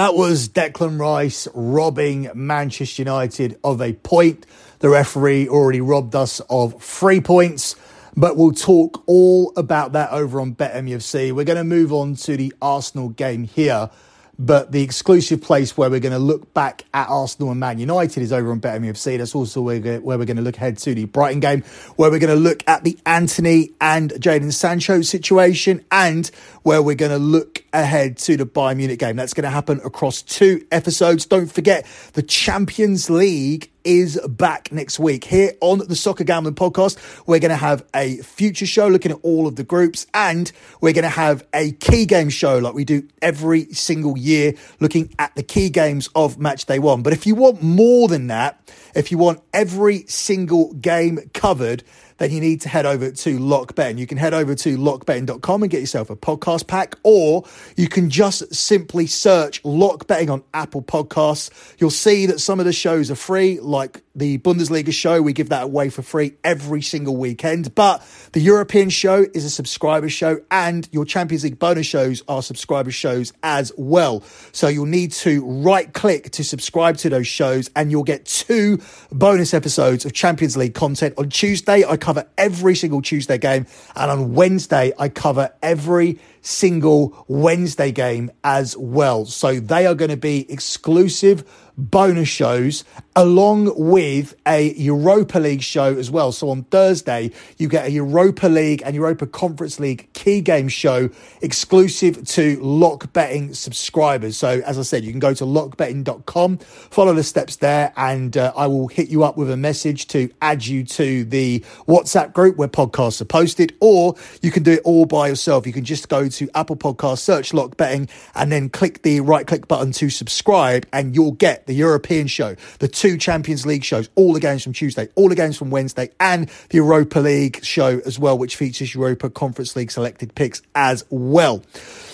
That 0.07 0.15
was 0.15 0.49
Declan 0.49 1.01
Rice 1.01 1.49
robbing 1.53 2.31
Manchester 2.33 3.03
United 3.03 3.59
of 3.65 3.83
a 3.83 3.93
point. 3.93 4.47
The 4.79 4.89
referee 4.89 5.49
already 5.49 5.81
robbed 5.81 6.15
us 6.15 6.39
of 6.49 6.81
three 6.81 7.21
points, 7.21 7.75
but 8.17 8.37
we'll 8.37 8.53
talk 8.53 9.03
all 9.07 9.53
about 9.57 9.95
that 9.95 10.13
over 10.13 10.41
on 10.41 10.55
BetMUFC. 10.55 11.33
We're 11.33 11.45
going 11.45 11.57
to 11.57 11.65
move 11.65 11.93
on 11.93 12.15
to 12.15 12.37
the 12.37 12.55
Arsenal 12.63 13.09
game 13.09 13.43
here. 13.43 13.91
But 14.39 14.71
the 14.71 14.83
exclusive 14.83 15.41
place 15.41 15.79
where 15.79 15.89
we're 15.89 15.99
going 15.99 16.13
to 16.13 16.19
look 16.19 16.53
back 16.53 16.85
at 16.93 17.09
Arsenal 17.09 17.53
and 17.53 17.59
Man 17.59 17.79
United 17.79 18.23
is 18.23 18.35
over 18.35 18.53
on 18.53 18.61
BetMUFC. 18.61 19.17
That's 19.17 19.35
also 19.35 19.63
where 19.63 19.81
we're 19.81 20.27
going 20.27 20.37
to 20.37 20.43
look 20.43 20.59
ahead 20.59 20.77
to 20.77 20.95
the 20.95 21.07
Brighton 21.07 21.41
game, 21.41 21.63
where 21.97 22.11
we're 22.11 22.19
going 22.19 22.37
to 22.37 22.39
look 22.39 22.63
at 22.69 22.85
the 22.85 22.99
Antony 23.07 23.71
and 23.81 24.11
Jadon 24.13 24.53
Sancho 24.53 25.01
situation, 25.01 25.83
and 25.91 26.31
where 26.67 26.83
we're 26.83 26.97
going 26.97 27.13
to 27.13 27.19
look 27.19 27.63
ahead 27.73 28.17
to 28.17 28.37
the 28.37 28.45
Bayern 28.45 28.79
Munich 28.79 28.99
game. 28.99 29.15
That's 29.15 29.35
going 29.35 29.45
to 29.45 29.51
happen 29.51 29.81
across 29.85 30.21
two 30.21 30.67
episodes. 30.73 31.25
Don't 31.25 31.47
forget 31.47 31.87
the 32.15 32.25
Champions 32.25 33.09
League 33.09 33.71
is 33.85 34.21
back 34.29 34.73
next 34.73 34.99
week 34.99 35.23
here 35.23 35.53
on 35.61 35.79
the 35.79 35.95
Soccer 35.95 36.25
Gambling 36.25 36.57
Podcast. 36.57 36.99
We're 37.25 37.39
going 37.39 37.51
to 37.51 37.57
have 37.57 37.87
a 37.95 38.17
future 38.17 38.67
show 38.67 38.89
looking 38.89 39.13
at 39.13 39.19
all 39.23 39.47
of 39.47 39.55
the 39.55 39.63
groups, 39.63 40.09
and 40.13 40.51
we're 40.81 40.93
going 40.93 41.05
to 41.05 41.09
have 41.09 41.47
a 41.55 41.71
key 41.71 42.05
game 42.05 42.31
show 42.31 42.59
like 42.59 42.75
we 42.75 42.85
do 42.85 43.07
every 43.23 43.67
single 43.67 44.19
year, 44.19 44.55
looking 44.81 45.15
at 45.21 45.33
the 45.37 45.45
key 45.45 45.71
games 45.71 46.09
of 46.17 46.37
match 46.41 46.67
day 46.67 46.81
one. 46.81 47.05
But 47.05 47.13
if 47.13 47.29
you 47.29 47.37
want 47.37 47.63
more 47.63 48.09
than 48.09 48.27
that, 48.27 48.61
if 48.97 49.13
you 49.13 49.19
want 49.19 49.41
every 49.55 50.03
single 50.09 50.73
game 50.75 51.21
covered, 51.33 51.85
then 52.19 52.31
you 52.31 52.41
need 52.41 52.61
to 52.63 52.69
head 52.69 52.87
over 52.87 53.11
to 53.11 53.39
LockBetting. 53.39 53.99
You 53.99 54.07
can 54.07 54.19
head 54.19 54.35
over 54.35 54.55
to 54.55 54.77
lockbetting.com 54.77 55.63
and 55.63 55.71
get 55.71 55.81
yourself 55.81 56.11
a 56.11 56.17
podcast 56.17 56.67
pack, 56.67 56.97
or 57.03 57.45
you 57.77 57.89
can 57.89 58.11
just 58.11 58.55
simply 58.55 59.07
search 59.07 59.63
LockBetting 59.63 60.31
on 60.31 60.43
Apple 60.55 60.83
Podcasts. 60.83 61.51
You'll 61.79 61.91
see 61.91 62.27
that 62.27 62.41
some 62.41 62.61
of 62.61 62.67
the 62.67 62.73
shows 62.73 63.11
are 63.11 63.17
free, 63.17 63.61
like 63.61 64.03
the 64.17 64.39
Bundesliga 64.39 64.93
show. 64.93 65.23
We 65.23 65.33
give 65.33 65.51
that 65.51 65.65
away 65.65 65.91
for 65.91 66.03
free 66.03 66.35
every 66.43 66.83
single 66.83 67.17
weekend. 67.17 67.75
But 67.75 68.03
the 68.33 68.41
European 68.41 68.91
show 68.91 69.27
is 69.35 69.45
a 69.45 69.51
subscriber 69.51 70.09
show, 70.09 70.41
and 70.51 70.89
your 70.91 71.05
Champions 71.05 71.45
League 71.45 71.59
bonus 71.59 71.87
shows 71.87 72.23
are 72.27 72.43
subscriber 72.43 72.91
shows 72.91 73.33
as 73.43 73.71
well. 73.77 74.23
So 74.53 74.69
you'll 74.69 74.87
need 74.87 75.13
to 75.13 75.45
right 75.45 75.93
click 75.93 76.31
to 76.33 76.43
subscribe 76.43 76.97
to 76.99 77.11
those 77.11 77.27
shows, 77.27 77.71
and 77.77 77.91
you'll 77.91 78.03
get 78.03 78.25
two 78.25 78.81
bonus 79.13 79.55
episodes 79.55 80.05
of 80.05 80.13
Champions 80.13 80.57
League 80.57 80.75
content. 80.75 81.15
On 81.19 81.29
Tuesday, 81.29 81.85
I 81.85 81.97
cover 81.97 82.27
every 82.39 82.75
single 82.75 83.03
Tuesday 83.03 83.39
game. 83.39 83.67
And 83.95 84.11
on 84.11 84.35
Wednesday, 84.35 84.93
I 84.99 85.11
cover 85.11 85.53
every 85.63 86.19
single 86.47 87.25
Wednesday 87.29 87.91
game 87.91 88.31
as 88.45 88.77
well. 88.77 89.27
So 89.27 89.59
they 89.59 89.87
are 89.87 89.95
going 89.95 90.11
to 90.11 90.17
be 90.17 90.51
exclusive 90.51 91.45
bonus 91.77 92.29
shows 92.29 92.85
along 93.15 93.73
with 93.77 94.35
a 94.47 94.73
Europa 94.75 95.39
League 95.39 95.63
show 95.63 95.95
as 95.97 96.11
well. 96.11 96.33
So 96.33 96.51
on 96.51 96.65
Thursday, 96.65 97.31
you 97.59 97.69
get 97.69 97.87
a 97.87 97.91
Europa 97.91 98.47
League 98.47 98.83
and 98.85 98.95
Europa 98.95 99.27
Conference 99.27 99.79
League 99.81 100.09
key 100.13 100.41
game 100.41 100.69
show 100.69 101.09
exclusive 101.43 102.27
to 102.29 102.59
lock 102.61 103.13
betting 103.13 103.55
subscribers. 103.55 104.37
So 104.37 104.61
as 104.65 104.79
I 104.79 104.83
said, 104.83 105.05
you 105.05 105.11
can 105.11 105.21
go 105.21 105.35
to 105.35 105.45
lockbetting.com, 105.45 106.59
follow 106.59 107.15
the 107.15 107.23
steps 107.23 107.57
there, 107.57 107.93
and 107.97 108.37
uh, 108.37 108.53
I 108.57 108.67
will 108.67 108.89
hit 108.89 109.09
you 109.09 109.25
up 109.25 109.37
with 109.37 109.51
a 109.51 109.57
message 109.57 110.09
to 110.09 110.31
add 110.43 110.67
you 110.67 110.85
to 110.85 111.25
the 111.25 111.61
WhatsApp 111.89 112.33
group 112.33 112.57
where 112.57 112.69
podcasts 112.69 113.21
are 113.21 113.27
posted, 113.27 113.75
or 113.81 114.15
you 114.43 114.51
can 114.51 114.63
do 114.63 114.73
it 114.73 114.83
all 114.85 115.07
by 115.07 115.29
yourself. 115.29 115.67
You 115.67 115.73
can 115.73 115.85
just 115.85 116.09
go 116.09 116.29
to 116.37 116.49
Apple 116.55 116.77
Podcasts, 116.77 117.19
search 117.19 117.53
lock 117.53 117.77
betting, 117.77 118.09
and 118.35 118.51
then 118.51 118.69
click 118.69 119.03
the 119.03 119.21
right 119.21 119.47
click 119.47 119.69
button 119.69 119.93
to 119.93 120.11
subscribe, 120.11 120.87
and 120.93 121.15
you'll 121.15 121.33
get 121.33 121.67
the 121.67 121.75
European 121.75 122.27
show, 122.27 122.57
the 122.79 122.89
two 122.89 123.19
Champions 123.19 123.67
League 123.67 123.85
shows, 123.85 124.09
all 124.15 124.33
the 124.33 124.41
games 124.41 124.63
from 124.63 124.73
Tuesday, 124.73 125.09
all 125.15 125.29
the 125.29 125.35
games 125.35 125.57
from 125.57 125.71
Wednesday, 125.71 126.11
and 126.21 126.49
the 126.71 126.77
Europa 126.77 127.21
League 127.21 127.65
show 127.65 128.01
as 128.07 128.19
well, 128.19 128.39
which 128.39 128.57
features 128.57 128.95
Europa 128.95 129.29
Conference 129.31 129.77
League 129.77 129.91
selected 129.91 130.35
picks 130.35 130.63
as 130.75 131.05
well. 131.11 131.63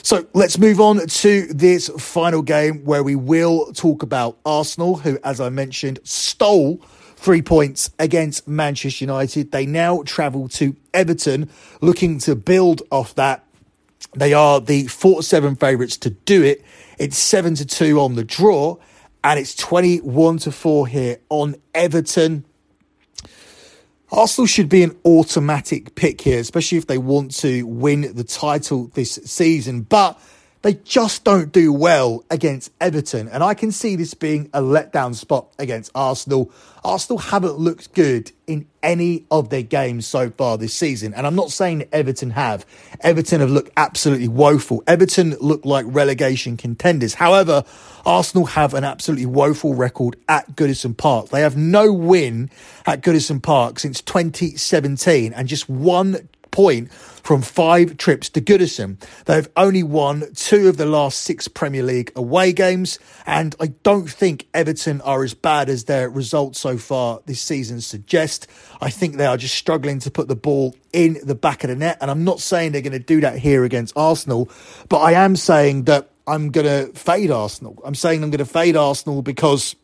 So 0.02 0.26
let's 0.34 0.58
move 0.58 0.80
on 0.80 1.06
to 1.06 1.46
this 1.52 1.88
final 1.88 2.42
game 2.42 2.84
where 2.84 3.02
we 3.02 3.14
will 3.14 3.72
talk 3.72 4.02
about 4.02 4.38
Arsenal, 4.44 4.96
who, 4.96 5.18
as 5.22 5.40
I 5.40 5.48
mentioned, 5.48 6.00
stole 6.02 6.80
three 7.16 7.42
points 7.42 7.90
against 8.00 8.48
Manchester 8.48 9.04
United. 9.04 9.52
They 9.52 9.64
now 9.64 10.02
travel 10.04 10.48
to 10.48 10.74
Everton, 10.92 11.48
looking 11.80 12.18
to 12.20 12.34
build 12.34 12.82
off 12.90 13.14
that. 13.14 13.44
They 14.14 14.32
are 14.32 14.60
the 14.60 14.86
4 14.86 15.16
to 15.16 15.22
7 15.22 15.56
favourites 15.56 15.96
to 15.98 16.10
do 16.10 16.42
it. 16.42 16.64
It's 16.98 17.16
7 17.16 17.54
to 17.56 17.66
2 17.66 18.00
on 18.00 18.14
the 18.14 18.24
draw 18.24 18.76
and 19.24 19.38
it's 19.38 19.54
21 19.54 20.38
to 20.38 20.52
4 20.52 20.86
here 20.86 21.18
on 21.28 21.56
Everton. 21.74 22.44
Arsenal 24.10 24.46
should 24.46 24.68
be 24.68 24.82
an 24.82 24.94
automatic 25.06 25.94
pick 25.94 26.20
here, 26.20 26.38
especially 26.38 26.76
if 26.76 26.86
they 26.86 26.98
want 26.98 27.34
to 27.36 27.66
win 27.66 28.14
the 28.14 28.24
title 28.24 28.88
this 28.88 29.14
season. 29.24 29.82
But 29.82 30.20
they 30.62 30.74
just 30.74 31.24
don't 31.24 31.52
do 31.52 31.72
well 31.72 32.24
against 32.30 32.72
Everton. 32.80 33.28
And 33.28 33.42
I 33.42 33.54
can 33.54 33.72
see 33.72 33.96
this 33.96 34.14
being 34.14 34.48
a 34.54 34.62
letdown 34.62 35.14
spot 35.14 35.52
against 35.58 35.90
Arsenal. 35.94 36.50
Arsenal 36.84 37.18
haven't 37.18 37.58
looked 37.58 37.94
good 37.94 38.30
in 38.46 38.66
any 38.82 39.24
of 39.30 39.50
their 39.50 39.62
games 39.62 40.06
so 40.06 40.30
far 40.30 40.56
this 40.56 40.74
season. 40.74 41.14
And 41.14 41.26
I'm 41.26 41.34
not 41.34 41.50
saying 41.50 41.78
that 41.78 41.94
Everton 41.94 42.30
have. 42.30 42.64
Everton 43.00 43.40
have 43.40 43.50
looked 43.50 43.72
absolutely 43.76 44.28
woeful. 44.28 44.84
Everton 44.86 45.36
look 45.40 45.64
like 45.64 45.84
relegation 45.88 46.56
contenders. 46.56 47.14
However, 47.14 47.64
Arsenal 48.06 48.46
have 48.46 48.74
an 48.74 48.84
absolutely 48.84 49.26
woeful 49.26 49.74
record 49.74 50.16
at 50.28 50.54
Goodison 50.54 50.96
Park. 50.96 51.28
They 51.28 51.40
have 51.40 51.56
no 51.56 51.92
win 51.92 52.50
at 52.86 53.02
Goodison 53.02 53.42
Park 53.42 53.80
since 53.80 54.00
2017 54.00 55.32
and 55.32 55.48
just 55.48 55.68
one 55.68 56.28
point 56.52 56.92
from 56.92 57.42
five 57.42 57.96
trips 57.96 58.28
to 58.30 58.40
Goodison. 58.40 59.00
They've 59.24 59.48
only 59.56 59.82
won 59.82 60.32
two 60.34 60.68
of 60.68 60.76
the 60.76 60.86
last 60.86 61.20
six 61.20 61.48
Premier 61.48 61.82
League 61.82 62.12
away 62.14 62.52
games, 62.52 62.98
and 63.26 63.54
I 63.58 63.68
don't 63.82 64.08
think 64.08 64.46
Everton 64.54 65.00
are 65.00 65.24
as 65.24 65.34
bad 65.34 65.68
as 65.68 65.84
their 65.84 66.08
results 66.08 66.60
so 66.60 66.78
far 66.78 67.20
this 67.26 67.40
season 67.40 67.80
suggest. 67.80 68.46
I 68.80 68.90
think 68.90 69.16
they 69.16 69.26
are 69.26 69.36
just 69.36 69.54
struggling 69.54 69.98
to 70.00 70.10
put 70.10 70.28
the 70.28 70.36
ball 70.36 70.76
in 70.92 71.18
the 71.24 71.34
back 71.34 71.64
of 71.64 71.70
the 71.70 71.76
net, 71.76 71.98
and 72.00 72.10
I'm 72.10 72.24
not 72.24 72.40
saying 72.40 72.72
they're 72.72 72.82
going 72.82 72.92
to 72.92 72.98
do 72.98 73.20
that 73.22 73.38
here 73.38 73.64
against 73.64 73.96
Arsenal, 73.96 74.50
but 74.88 74.98
I 74.98 75.12
am 75.12 75.36
saying 75.36 75.84
that 75.84 76.10
I'm 76.26 76.50
going 76.50 76.66
to 76.66 76.92
fade 76.98 77.30
Arsenal. 77.30 77.80
I'm 77.84 77.94
saying 77.94 78.22
I'm 78.22 78.30
going 78.30 78.38
to 78.38 78.44
fade 78.44 78.76
Arsenal 78.76 79.22
because 79.22 79.74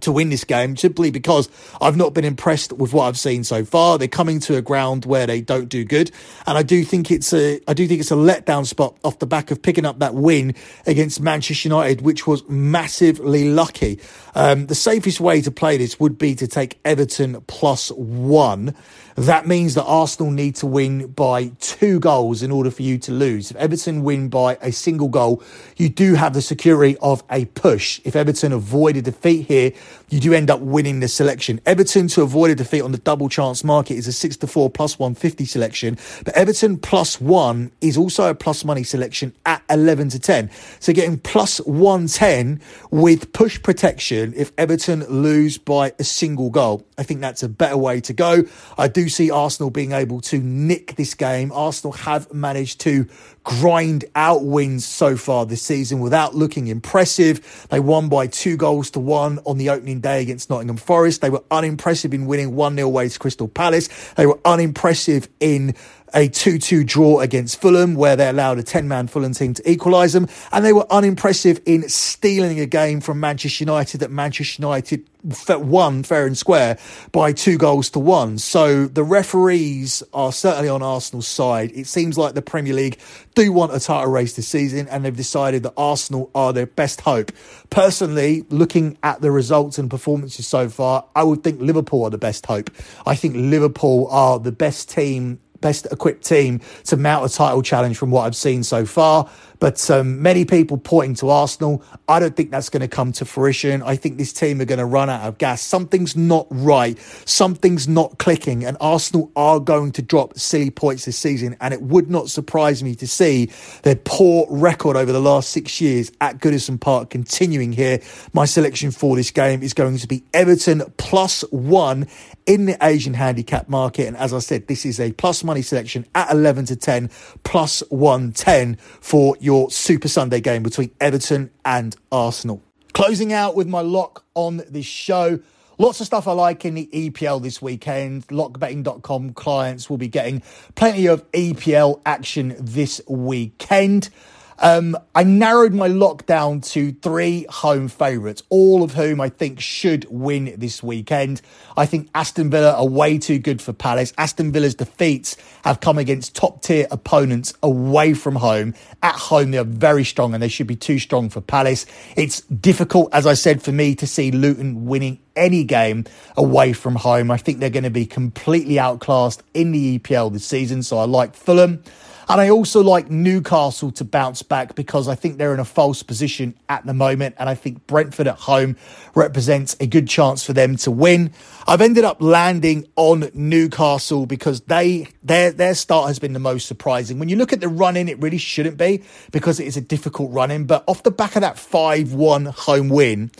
to 0.00 0.12
win 0.12 0.28
this 0.28 0.44
game 0.44 0.76
simply 0.76 1.10
because 1.10 1.48
I've 1.80 1.96
not 1.96 2.14
been 2.14 2.24
impressed 2.24 2.72
with 2.72 2.92
what 2.92 3.04
I've 3.04 3.18
seen 3.18 3.44
so 3.44 3.64
far. 3.64 3.98
They're 3.98 4.08
coming 4.08 4.40
to 4.40 4.56
a 4.56 4.62
ground 4.62 5.04
where 5.04 5.26
they 5.26 5.40
don't 5.40 5.68
do 5.68 5.84
good, 5.84 6.10
and 6.46 6.56
I 6.58 6.62
do 6.62 6.84
think 6.84 7.10
it's 7.10 7.32
a 7.32 7.60
I 7.68 7.74
do 7.74 7.86
think 7.86 8.00
it's 8.00 8.10
a 8.10 8.16
letdown 8.16 8.66
spot 8.66 8.96
off 9.04 9.18
the 9.18 9.26
back 9.26 9.50
of 9.50 9.62
picking 9.62 9.84
up 9.84 9.98
that 10.00 10.14
win 10.14 10.54
against 10.86 11.20
Manchester 11.20 11.68
United, 11.68 12.02
which 12.02 12.26
was 12.26 12.46
massively 12.48 13.48
lucky. 13.48 14.00
Um, 14.34 14.66
the 14.66 14.74
safest 14.74 15.20
way 15.20 15.40
to 15.40 15.50
play 15.50 15.76
this 15.76 15.98
would 15.98 16.18
be 16.18 16.34
to 16.34 16.46
take 16.46 16.78
Everton 16.84 17.40
plus 17.46 17.90
one. 17.92 18.74
That 19.16 19.46
means 19.46 19.74
that 19.74 19.84
Arsenal 19.84 20.30
need 20.30 20.56
to 20.56 20.66
win 20.66 21.06
by 21.08 21.48
two 21.58 21.98
goals 21.98 22.42
in 22.42 22.50
order 22.50 22.70
for 22.70 22.82
you 22.82 22.98
to 22.98 23.12
lose. 23.12 23.50
If 23.50 23.56
Everton 23.56 24.04
win 24.04 24.28
by 24.28 24.58
a 24.60 24.70
single 24.70 25.08
goal, 25.08 25.42
you 25.76 25.88
do 25.88 26.14
have 26.14 26.34
the 26.34 26.42
security 26.42 26.98
of 27.00 27.24
a 27.30 27.46
push. 27.46 28.00
If 28.04 28.14
Everton 28.14 28.52
avoid 28.52 28.96
a 28.98 29.02
defeat 29.02 29.46
here, 29.46 29.72
you 30.10 30.20
do 30.20 30.34
end 30.34 30.50
up 30.50 30.60
winning 30.60 31.00
the 31.00 31.08
selection. 31.08 31.60
Everton 31.64 32.08
to 32.08 32.22
avoid 32.22 32.50
a 32.50 32.54
defeat 32.54 32.82
on 32.82 32.92
the 32.92 32.98
double 32.98 33.30
chance 33.30 33.64
market 33.64 33.94
is 33.94 34.06
a 34.06 34.12
6 34.12 34.36
to 34.36 34.46
4 34.46 34.68
plus 34.68 34.98
150 34.98 35.46
selection, 35.46 35.98
but 36.24 36.36
Everton 36.36 36.76
plus 36.76 37.18
1 37.18 37.72
is 37.80 37.96
also 37.96 38.28
a 38.28 38.34
plus 38.34 38.64
money 38.64 38.82
selection 38.82 39.32
at 39.46 39.62
11 39.70 40.10
to 40.10 40.20
10. 40.20 40.50
So 40.78 40.92
getting 40.92 41.18
plus 41.18 41.58
110 41.62 42.60
with 42.90 43.32
push 43.32 43.60
protection 43.62 44.34
if 44.36 44.52
Everton 44.58 45.04
lose 45.04 45.56
by 45.56 45.94
a 45.98 46.04
single 46.04 46.50
goal. 46.50 46.86
I 46.98 47.02
think 47.02 47.20
that's 47.20 47.42
a 47.42 47.48
better 47.48 47.76
way 47.76 48.00
to 48.02 48.12
go. 48.12 48.44
I 48.76 48.88
do 48.88 49.05
see 49.08 49.30
Arsenal 49.30 49.70
being 49.70 49.92
able 49.92 50.20
to 50.22 50.38
nick 50.38 50.96
this 50.96 51.14
game. 51.14 51.52
Arsenal 51.52 51.92
have 51.92 52.32
managed 52.32 52.80
to 52.80 53.06
grind 53.44 54.04
out 54.16 54.44
wins 54.44 54.84
so 54.84 55.16
far 55.16 55.46
this 55.46 55.62
season 55.62 56.00
without 56.00 56.34
looking 56.34 56.66
impressive. 56.66 57.66
They 57.70 57.78
won 57.78 58.08
by 58.08 58.26
two 58.26 58.56
goals 58.56 58.90
to 58.90 59.00
one 59.00 59.38
on 59.46 59.56
the 59.56 59.70
opening 59.70 60.00
day 60.00 60.20
against 60.20 60.50
Nottingham 60.50 60.78
Forest. 60.78 61.20
They 61.20 61.30
were 61.30 61.44
unimpressive 61.50 62.12
in 62.12 62.26
winning 62.26 62.56
1 62.56 62.74
0 62.74 62.88
away 62.88 63.08
to 63.08 63.18
Crystal 63.18 63.46
Palace. 63.46 63.88
They 64.14 64.26
were 64.26 64.40
unimpressive 64.44 65.28
in 65.38 65.76
a 66.14 66.28
2 66.28 66.58
2 66.58 66.84
draw 66.84 67.20
against 67.20 67.60
Fulham, 67.60 67.94
where 67.94 68.16
they 68.16 68.28
allowed 68.28 68.58
a 68.58 68.62
10 68.62 68.88
man 68.88 69.06
Fulham 69.06 69.32
team 69.32 69.54
to 69.54 69.70
equalise 69.70 70.12
them. 70.12 70.28
And 70.52 70.64
they 70.64 70.72
were 70.72 70.86
unimpressive 70.90 71.60
in 71.66 71.88
stealing 71.88 72.60
a 72.60 72.66
game 72.66 73.00
from 73.00 73.20
Manchester 73.20 73.64
United 73.64 74.00
that 74.00 74.10
Manchester 74.10 74.62
United 74.62 75.04
won 75.48 76.02
fair 76.02 76.26
and 76.26 76.38
square 76.38 76.78
by 77.12 77.32
two 77.32 77.58
goals 77.58 77.90
to 77.90 77.98
one. 77.98 78.38
So 78.38 78.86
the 78.86 79.02
referees 79.02 80.02
are 80.12 80.32
certainly 80.32 80.68
on 80.68 80.82
Arsenal's 80.82 81.26
side. 81.26 81.72
It 81.74 81.86
seems 81.86 82.16
like 82.16 82.34
the 82.34 82.42
Premier 82.42 82.74
League 82.74 82.98
do 83.34 83.52
want 83.52 83.74
a 83.74 83.80
title 83.80 84.10
race 84.10 84.34
this 84.34 84.48
season, 84.48 84.88
and 84.88 85.04
they've 85.04 85.16
decided 85.16 85.62
that 85.64 85.74
Arsenal 85.76 86.30
are 86.34 86.52
their 86.52 86.66
best 86.66 87.00
hope. 87.00 87.32
Personally, 87.70 88.44
looking 88.50 88.96
at 89.02 89.20
the 89.20 89.30
results 89.30 89.78
and 89.78 89.90
performances 89.90 90.46
so 90.46 90.68
far, 90.68 91.04
I 91.14 91.24
would 91.24 91.42
think 91.42 91.60
Liverpool 91.60 92.04
are 92.04 92.10
the 92.10 92.18
best 92.18 92.46
hope. 92.46 92.70
I 93.04 93.16
think 93.16 93.34
Liverpool 93.36 94.08
are 94.10 94.38
the 94.38 94.52
best 94.52 94.90
team 94.90 95.40
best 95.60 95.86
equipped 95.90 96.24
team 96.24 96.60
to 96.84 96.96
mount 96.96 97.24
a 97.24 97.34
title 97.34 97.62
challenge 97.62 97.96
from 97.96 98.10
what 98.10 98.22
I've 98.22 98.36
seen 98.36 98.62
so 98.62 98.84
far. 98.84 99.28
But 99.58 99.90
um, 99.90 100.22
many 100.22 100.44
people 100.44 100.78
pointing 100.78 101.14
to 101.16 101.30
Arsenal. 101.30 101.82
I 102.08 102.20
don't 102.20 102.36
think 102.36 102.50
that's 102.50 102.68
going 102.68 102.82
to 102.82 102.88
come 102.88 103.12
to 103.12 103.24
fruition. 103.24 103.82
I 103.82 103.96
think 103.96 104.18
this 104.18 104.32
team 104.32 104.60
are 104.60 104.64
going 104.64 104.78
to 104.78 104.84
run 104.84 105.10
out 105.10 105.22
of 105.22 105.38
gas. 105.38 105.62
Something's 105.62 106.16
not 106.16 106.46
right. 106.50 106.98
Something's 107.24 107.88
not 107.88 108.18
clicking. 108.18 108.64
And 108.64 108.76
Arsenal 108.80 109.30
are 109.36 109.60
going 109.60 109.92
to 109.92 110.02
drop 110.02 110.38
silly 110.38 110.70
points 110.70 111.04
this 111.04 111.16
season. 111.16 111.56
And 111.60 111.72
it 111.72 111.82
would 111.82 112.10
not 112.10 112.30
surprise 112.30 112.82
me 112.82 112.94
to 112.96 113.06
see 113.06 113.50
their 113.82 113.96
poor 113.96 114.46
record 114.50 114.96
over 114.96 115.12
the 115.12 115.20
last 115.20 115.50
six 115.50 115.80
years 115.80 116.12
at 116.20 116.38
Goodison 116.38 116.80
Park 116.80 117.10
continuing 117.10 117.72
here. 117.72 118.00
My 118.32 118.44
selection 118.44 118.90
for 118.90 119.16
this 119.16 119.30
game 119.30 119.62
is 119.62 119.74
going 119.74 119.98
to 119.98 120.06
be 120.06 120.24
Everton 120.32 120.82
plus 120.96 121.42
one 121.50 122.06
in 122.46 122.66
the 122.66 122.76
Asian 122.80 123.14
handicap 123.14 123.68
market. 123.68 124.06
And 124.06 124.16
as 124.16 124.32
I 124.32 124.38
said, 124.38 124.68
this 124.68 124.86
is 124.86 125.00
a 125.00 125.12
plus 125.12 125.42
money 125.42 125.62
selection 125.62 126.06
at 126.14 126.30
11 126.32 126.66
to 126.66 126.76
10 126.76 127.10
plus 127.42 127.82
110 127.90 128.76
for 129.00 129.36
your 129.46 129.70
Super 129.70 130.08
Sunday 130.08 130.40
game 130.40 130.64
between 130.64 130.90
Everton 131.00 131.50
and 131.64 131.96
Arsenal. 132.10 132.62
Closing 132.92 133.32
out 133.32 133.54
with 133.54 133.68
my 133.68 133.80
lock 133.80 134.24
on 134.34 134.62
this 134.68 134.84
show. 134.84 135.38
Lots 135.78 136.00
of 136.00 136.06
stuff 136.06 136.26
I 136.26 136.32
like 136.32 136.64
in 136.64 136.74
the 136.74 136.88
EPL 136.92 137.40
this 137.40 137.62
weekend. 137.62 138.26
Lockbetting.com 138.26 139.34
clients 139.34 139.88
will 139.88 139.98
be 139.98 140.08
getting 140.08 140.42
plenty 140.74 141.06
of 141.06 141.30
EPL 141.30 142.00
action 142.04 142.56
this 142.58 143.00
weekend. 143.06 144.10
Um, 144.58 144.96
I 145.14 145.22
narrowed 145.22 145.74
my 145.74 145.88
lockdown 145.88 146.64
to 146.72 146.92
three 146.92 147.46
home 147.48 147.88
favourites, 147.88 148.42
all 148.48 148.82
of 148.82 148.94
whom 148.94 149.20
I 149.20 149.28
think 149.28 149.60
should 149.60 150.06
win 150.08 150.54
this 150.56 150.82
weekend. 150.82 151.42
I 151.76 151.86
think 151.86 152.08
Aston 152.14 152.50
Villa 152.50 152.72
are 152.72 152.86
way 152.86 153.18
too 153.18 153.38
good 153.38 153.60
for 153.60 153.72
Palace. 153.72 154.12
Aston 154.16 154.52
Villa's 154.52 154.74
defeats 154.74 155.36
have 155.64 155.80
come 155.80 155.98
against 155.98 156.34
top 156.34 156.62
tier 156.62 156.86
opponents 156.90 157.52
away 157.62 158.14
from 158.14 158.36
home. 158.36 158.74
At 159.02 159.14
home, 159.14 159.50
they 159.50 159.58
are 159.58 159.64
very 159.64 160.04
strong 160.04 160.32
and 160.32 160.42
they 160.42 160.48
should 160.48 160.66
be 160.66 160.76
too 160.76 160.98
strong 160.98 161.28
for 161.28 161.40
Palace. 161.40 161.84
It's 162.16 162.40
difficult, 162.42 163.12
as 163.12 163.26
I 163.26 163.34
said, 163.34 163.62
for 163.62 163.72
me 163.72 163.94
to 163.96 164.06
see 164.06 164.30
Luton 164.30 164.86
winning 164.86 165.18
any 165.36 165.64
game 165.64 166.04
away 166.36 166.72
from 166.72 166.96
home. 166.96 167.30
I 167.30 167.36
think 167.36 167.58
they're 167.58 167.68
going 167.68 167.84
to 167.84 167.90
be 167.90 168.06
completely 168.06 168.78
outclassed 168.78 169.42
in 169.52 169.72
the 169.72 169.98
EPL 169.98 170.32
this 170.32 170.46
season. 170.46 170.82
So 170.82 170.98
I 170.98 171.04
like 171.04 171.34
Fulham. 171.34 171.82
And 172.28 172.40
I 172.40 172.50
also 172.50 172.82
like 172.82 173.08
Newcastle 173.08 173.92
to 173.92 174.04
bounce 174.04 174.42
back 174.42 174.74
because 174.74 175.06
I 175.06 175.14
think 175.14 175.38
they're 175.38 175.54
in 175.54 175.60
a 175.60 175.64
false 175.64 176.02
position 176.02 176.56
at 176.68 176.84
the 176.84 176.92
moment. 176.92 177.36
And 177.38 177.48
I 177.48 177.54
think 177.54 177.86
Brentford 177.86 178.26
at 178.26 178.36
home 178.36 178.76
represents 179.14 179.76
a 179.78 179.86
good 179.86 180.08
chance 180.08 180.44
for 180.44 180.52
them 180.52 180.76
to 180.78 180.90
win. 180.90 181.30
I've 181.68 181.80
ended 181.80 182.04
up 182.04 182.20
landing 182.20 182.88
on 182.96 183.30
Newcastle 183.32 184.26
because 184.26 184.60
they 184.62 185.08
their 185.22 185.52
their 185.52 185.74
start 185.74 186.08
has 186.08 186.18
been 186.18 186.32
the 186.32 186.40
most 186.40 186.66
surprising. 186.66 187.18
When 187.18 187.28
you 187.28 187.36
look 187.36 187.52
at 187.52 187.60
the 187.60 187.68
run 187.68 187.96
in, 187.96 188.08
it 188.08 188.20
really 188.20 188.38
shouldn't 188.38 188.76
be 188.76 189.04
because 189.30 189.60
it 189.60 189.66
is 189.66 189.76
a 189.76 189.80
difficult 189.80 190.32
run 190.32 190.50
in. 190.50 190.64
But 190.64 190.82
off 190.86 191.04
the 191.04 191.10
back 191.12 191.36
of 191.36 191.42
that 191.42 191.58
5 191.58 192.12
1 192.12 192.44
home 192.46 192.88
win, 192.88 193.30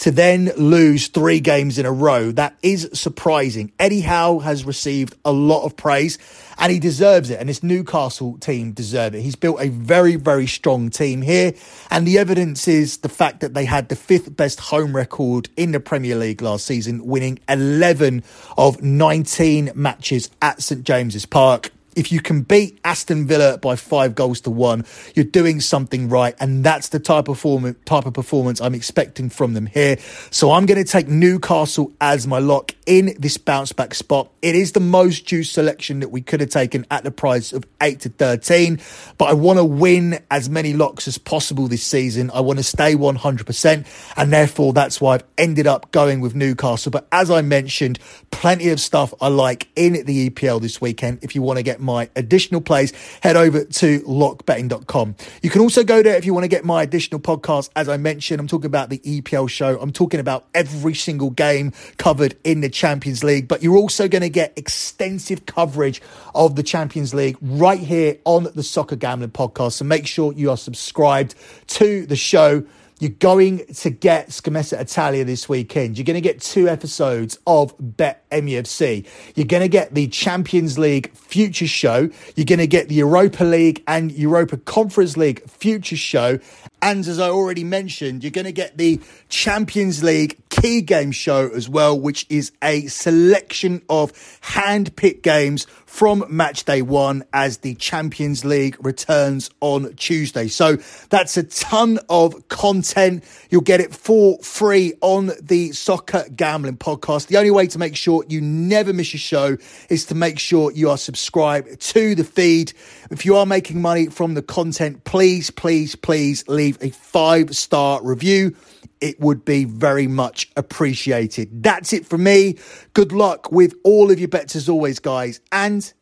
to 0.00 0.10
then 0.12 0.52
lose 0.56 1.08
three 1.08 1.40
games 1.40 1.78
in 1.78 1.86
a 1.86 1.92
row, 1.92 2.30
that 2.32 2.56
is 2.62 2.90
surprising. 2.92 3.72
Eddie 3.78 4.02
Howe 4.02 4.38
has 4.38 4.64
received 4.64 5.14
a 5.24 5.32
lot 5.32 5.64
of 5.64 5.76
praise 5.76 6.18
and 6.58 6.72
he 6.72 6.78
deserves 6.78 7.30
it. 7.30 7.40
And 7.40 7.48
this 7.48 7.62
Newcastle 7.62 8.38
team 8.38 8.72
deserve 8.72 9.14
it. 9.14 9.22
He's 9.22 9.36
built 9.36 9.60
a 9.60 9.68
very, 9.68 10.16
very 10.16 10.46
strong 10.46 10.90
team 10.90 11.22
here. 11.22 11.52
And 11.90 12.06
the 12.06 12.18
evidence 12.18 12.68
is 12.68 12.98
the 12.98 13.08
fact 13.08 13.40
that 13.40 13.54
they 13.54 13.64
had 13.64 13.88
the 13.88 13.96
fifth 13.96 14.36
best 14.36 14.60
home 14.60 14.94
record 14.94 15.48
in 15.56 15.72
the 15.72 15.80
Premier 15.80 16.16
League 16.16 16.42
last 16.42 16.66
season, 16.66 17.06
winning 17.06 17.38
11 17.48 18.22
of 18.56 18.82
19 18.82 19.72
matches 19.74 20.30
at 20.40 20.62
St 20.62 20.84
James's 20.84 21.26
Park 21.26 21.70
if 21.96 22.12
you 22.12 22.20
can 22.20 22.42
beat 22.42 22.78
Aston 22.84 23.26
Villa 23.26 23.58
by 23.58 23.74
five 23.74 24.14
goals 24.14 24.42
to 24.42 24.50
one, 24.50 24.84
you're 25.14 25.24
doing 25.24 25.60
something 25.60 26.08
right. 26.08 26.34
And 26.38 26.62
that's 26.62 26.90
the 26.90 27.00
type 27.00 27.28
of, 27.28 27.38
form, 27.38 27.74
type 27.84 28.06
of 28.06 28.14
performance 28.14 28.60
I'm 28.60 28.74
expecting 28.74 29.30
from 29.30 29.54
them 29.54 29.66
here. 29.66 29.96
So 30.30 30.52
I'm 30.52 30.66
going 30.66 30.82
to 30.82 30.90
take 30.90 31.08
Newcastle 31.08 31.92
as 32.00 32.26
my 32.26 32.38
lock 32.38 32.72
in 32.84 33.16
this 33.18 33.38
bounce 33.38 33.72
back 33.72 33.94
spot. 33.94 34.30
It 34.42 34.54
is 34.54 34.72
the 34.72 34.80
most 34.80 35.26
juice 35.26 35.50
selection 35.50 36.00
that 36.00 36.10
we 36.10 36.20
could 36.20 36.40
have 36.40 36.50
taken 36.50 36.86
at 36.90 37.02
the 37.02 37.10
price 37.10 37.52
of 37.52 37.64
8 37.80 38.00
to 38.00 38.08
13, 38.10 38.78
but 39.18 39.24
I 39.26 39.32
want 39.32 39.58
to 39.58 39.64
win 39.64 40.22
as 40.30 40.48
many 40.48 40.72
locks 40.72 41.08
as 41.08 41.18
possible 41.18 41.66
this 41.66 41.82
season. 41.82 42.30
I 42.32 42.40
want 42.40 42.58
to 42.58 42.62
stay 42.62 42.94
100%, 42.94 43.86
and 44.16 44.32
therefore 44.32 44.72
that's 44.72 45.00
why 45.00 45.14
I've 45.14 45.24
ended 45.36 45.66
up 45.66 45.90
going 45.90 46.20
with 46.20 46.34
Newcastle. 46.34 46.90
But 46.90 47.08
as 47.10 47.30
I 47.30 47.42
mentioned, 47.42 47.98
plenty 48.30 48.68
of 48.68 48.80
stuff 48.80 49.12
I 49.20 49.28
like 49.28 49.68
in 49.74 50.04
the 50.04 50.30
EPL 50.30 50.60
this 50.60 50.80
weekend. 50.80 51.20
If 51.22 51.34
you 51.34 51.42
want 51.42 51.58
to 51.58 51.62
get 51.62 51.80
my 51.86 52.10
additional 52.14 52.60
plays, 52.60 52.92
head 53.22 53.36
over 53.36 53.64
to 53.64 54.00
lockbetting.com. 54.00 55.16
You 55.42 55.48
can 55.48 55.62
also 55.62 55.82
go 55.82 56.02
there 56.02 56.16
if 56.16 56.26
you 56.26 56.34
want 56.34 56.44
to 56.44 56.48
get 56.48 56.64
my 56.64 56.82
additional 56.82 57.20
podcast. 57.20 57.70
As 57.74 57.88
I 57.88 57.96
mentioned, 57.96 58.40
I'm 58.40 58.48
talking 58.48 58.66
about 58.66 58.90
the 58.90 58.98
EPL 58.98 59.48
show. 59.48 59.80
I'm 59.80 59.92
talking 59.92 60.20
about 60.20 60.46
every 60.54 60.94
single 60.94 61.30
game 61.30 61.72
covered 61.96 62.36
in 62.44 62.60
the 62.60 62.68
Champions 62.68 63.24
League, 63.24 63.48
but 63.48 63.62
you're 63.62 63.76
also 63.76 64.08
going 64.08 64.22
to 64.22 64.28
get 64.28 64.52
extensive 64.56 65.46
coverage 65.46 66.02
of 66.34 66.56
the 66.56 66.62
Champions 66.62 67.14
League 67.14 67.38
right 67.40 67.80
here 67.80 68.18
on 68.24 68.48
the 68.54 68.62
Soccer 68.62 68.96
Gambling 68.96 69.30
Podcast. 69.30 69.72
So 69.72 69.84
make 69.84 70.06
sure 70.06 70.32
you 70.32 70.50
are 70.50 70.56
subscribed 70.56 71.34
to 71.68 72.04
the 72.06 72.16
show. 72.16 72.64
You're 72.98 73.10
going 73.10 73.66
to 73.66 73.90
get 73.90 74.28
Scommessa 74.30 74.80
Italia 74.80 75.22
this 75.22 75.50
weekend. 75.50 75.98
You're 75.98 76.06
going 76.06 76.14
to 76.14 76.22
get 76.22 76.40
two 76.40 76.66
episodes 76.66 77.38
of 77.46 77.74
Bet 77.78 78.28
MUFC. 78.30 79.06
You're 79.34 79.46
going 79.46 79.62
to 79.62 79.68
get 79.68 79.94
the 79.94 80.08
Champions 80.08 80.78
League 80.78 81.12
Future 81.12 81.66
Show. 81.66 82.08
You're 82.36 82.46
going 82.46 82.58
to 82.58 82.66
get 82.66 82.88
the 82.88 82.94
Europa 82.94 83.44
League 83.44 83.82
and 83.86 84.10
Europa 84.12 84.56
Conference 84.56 85.18
League 85.18 85.46
Future 85.46 85.96
Show. 85.96 86.38
And 86.82 87.06
as 87.06 87.18
I 87.18 87.28
already 87.30 87.64
mentioned, 87.64 88.22
you're 88.22 88.30
going 88.30 88.44
to 88.44 88.52
get 88.52 88.76
the 88.76 89.00
Champions 89.28 90.02
League 90.02 90.38
key 90.50 90.80
game 90.80 91.12
show 91.12 91.48
as 91.48 91.68
well, 91.68 91.98
which 91.98 92.26
is 92.28 92.52
a 92.62 92.86
selection 92.86 93.82
of 93.88 94.12
hand 94.40 94.94
picked 94.96 95.22
games 95.22 95.66
from 95.86 96.24
match 96.28 96.64
day 96.64 96.82
one 96.82 97.24
as 97.32 97.58
the 97.58 97.74
Champions 97.76 98.44
League 98.44 98.76
returns 98.84 99.50
on 99.60 99.94
Tuesday. 99.94 100.48
So 100.48 100.76
that's 101.08 101.36
a 101.36 101.42
ton 101.44 101.98
of 102.08 102.48
content. 102.48 103.24
You'll 103.50 103.62
get 103.62 103.80
it 103.80 103.94
for 103.94 104.38
free 104.40 104.94
on 105.00 105.30
the 105.40 105.72
Soccer 105.72 106.24
Gambling 106.34 106.76
Podcast. 106.76 107.28
The 107.28 107.38
only 107.38 107.50
way 107.50 107.66
to 107.68 107.78
make 107.78 107.96
sure 107.96 108.24
you 108.28 108.40
never 108.40 108.92
miss 108.92 109.14
a 109.14 109.18
show 109.18 109.56
is 109.88 110.06
to 110.06 110.14
make 110.14 110.38
sure 110.38 110.70
you 110.72 110.90
are 110.90 110.98
subscribed 110.98 111.80
to 111.80 112.14
the 112.14 112.24
feed. 112.24 112.72
If 113.10 113.24
you 113.24 113.36
are 113.36 113.46
making 113.46 113.80
money 113.80 114.06
from 114.06 114.34
the 114.34 114.42
content, 114.42 115.04
please, 115.04 115.50
please, 115.50 115.94
please 115.94 116.46
leave 116.48 116.65
leave 116.66 116.78
a 116.82 116.90
five 116.90 117.56
star 117.56 118.02
review. 118.02 118.54
It 119.00 119.20
would 119.20 119.44
be 119.44 119.64
very 119.64 120.06
much 120.06 120.50
appreciated. 120.56 121.62
That's 121.62 121.92
it 121.92 122.06
from 122.06 122.24
me. 122.24 122.58
Good 122.94 123.12
luck 123.12 123.52
with 123.52 123.74
all 123.84 124.10
of 124.10 124.18
your 124.18 124.28
bets 124.28 124.56
as 124.56 124.68
always, 124.68 124.98
guys, 124.98 125.40
and 125.52 125.92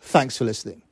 thanks 0.00 0.38
for 0.38 0.44
listening. 0.44 0.83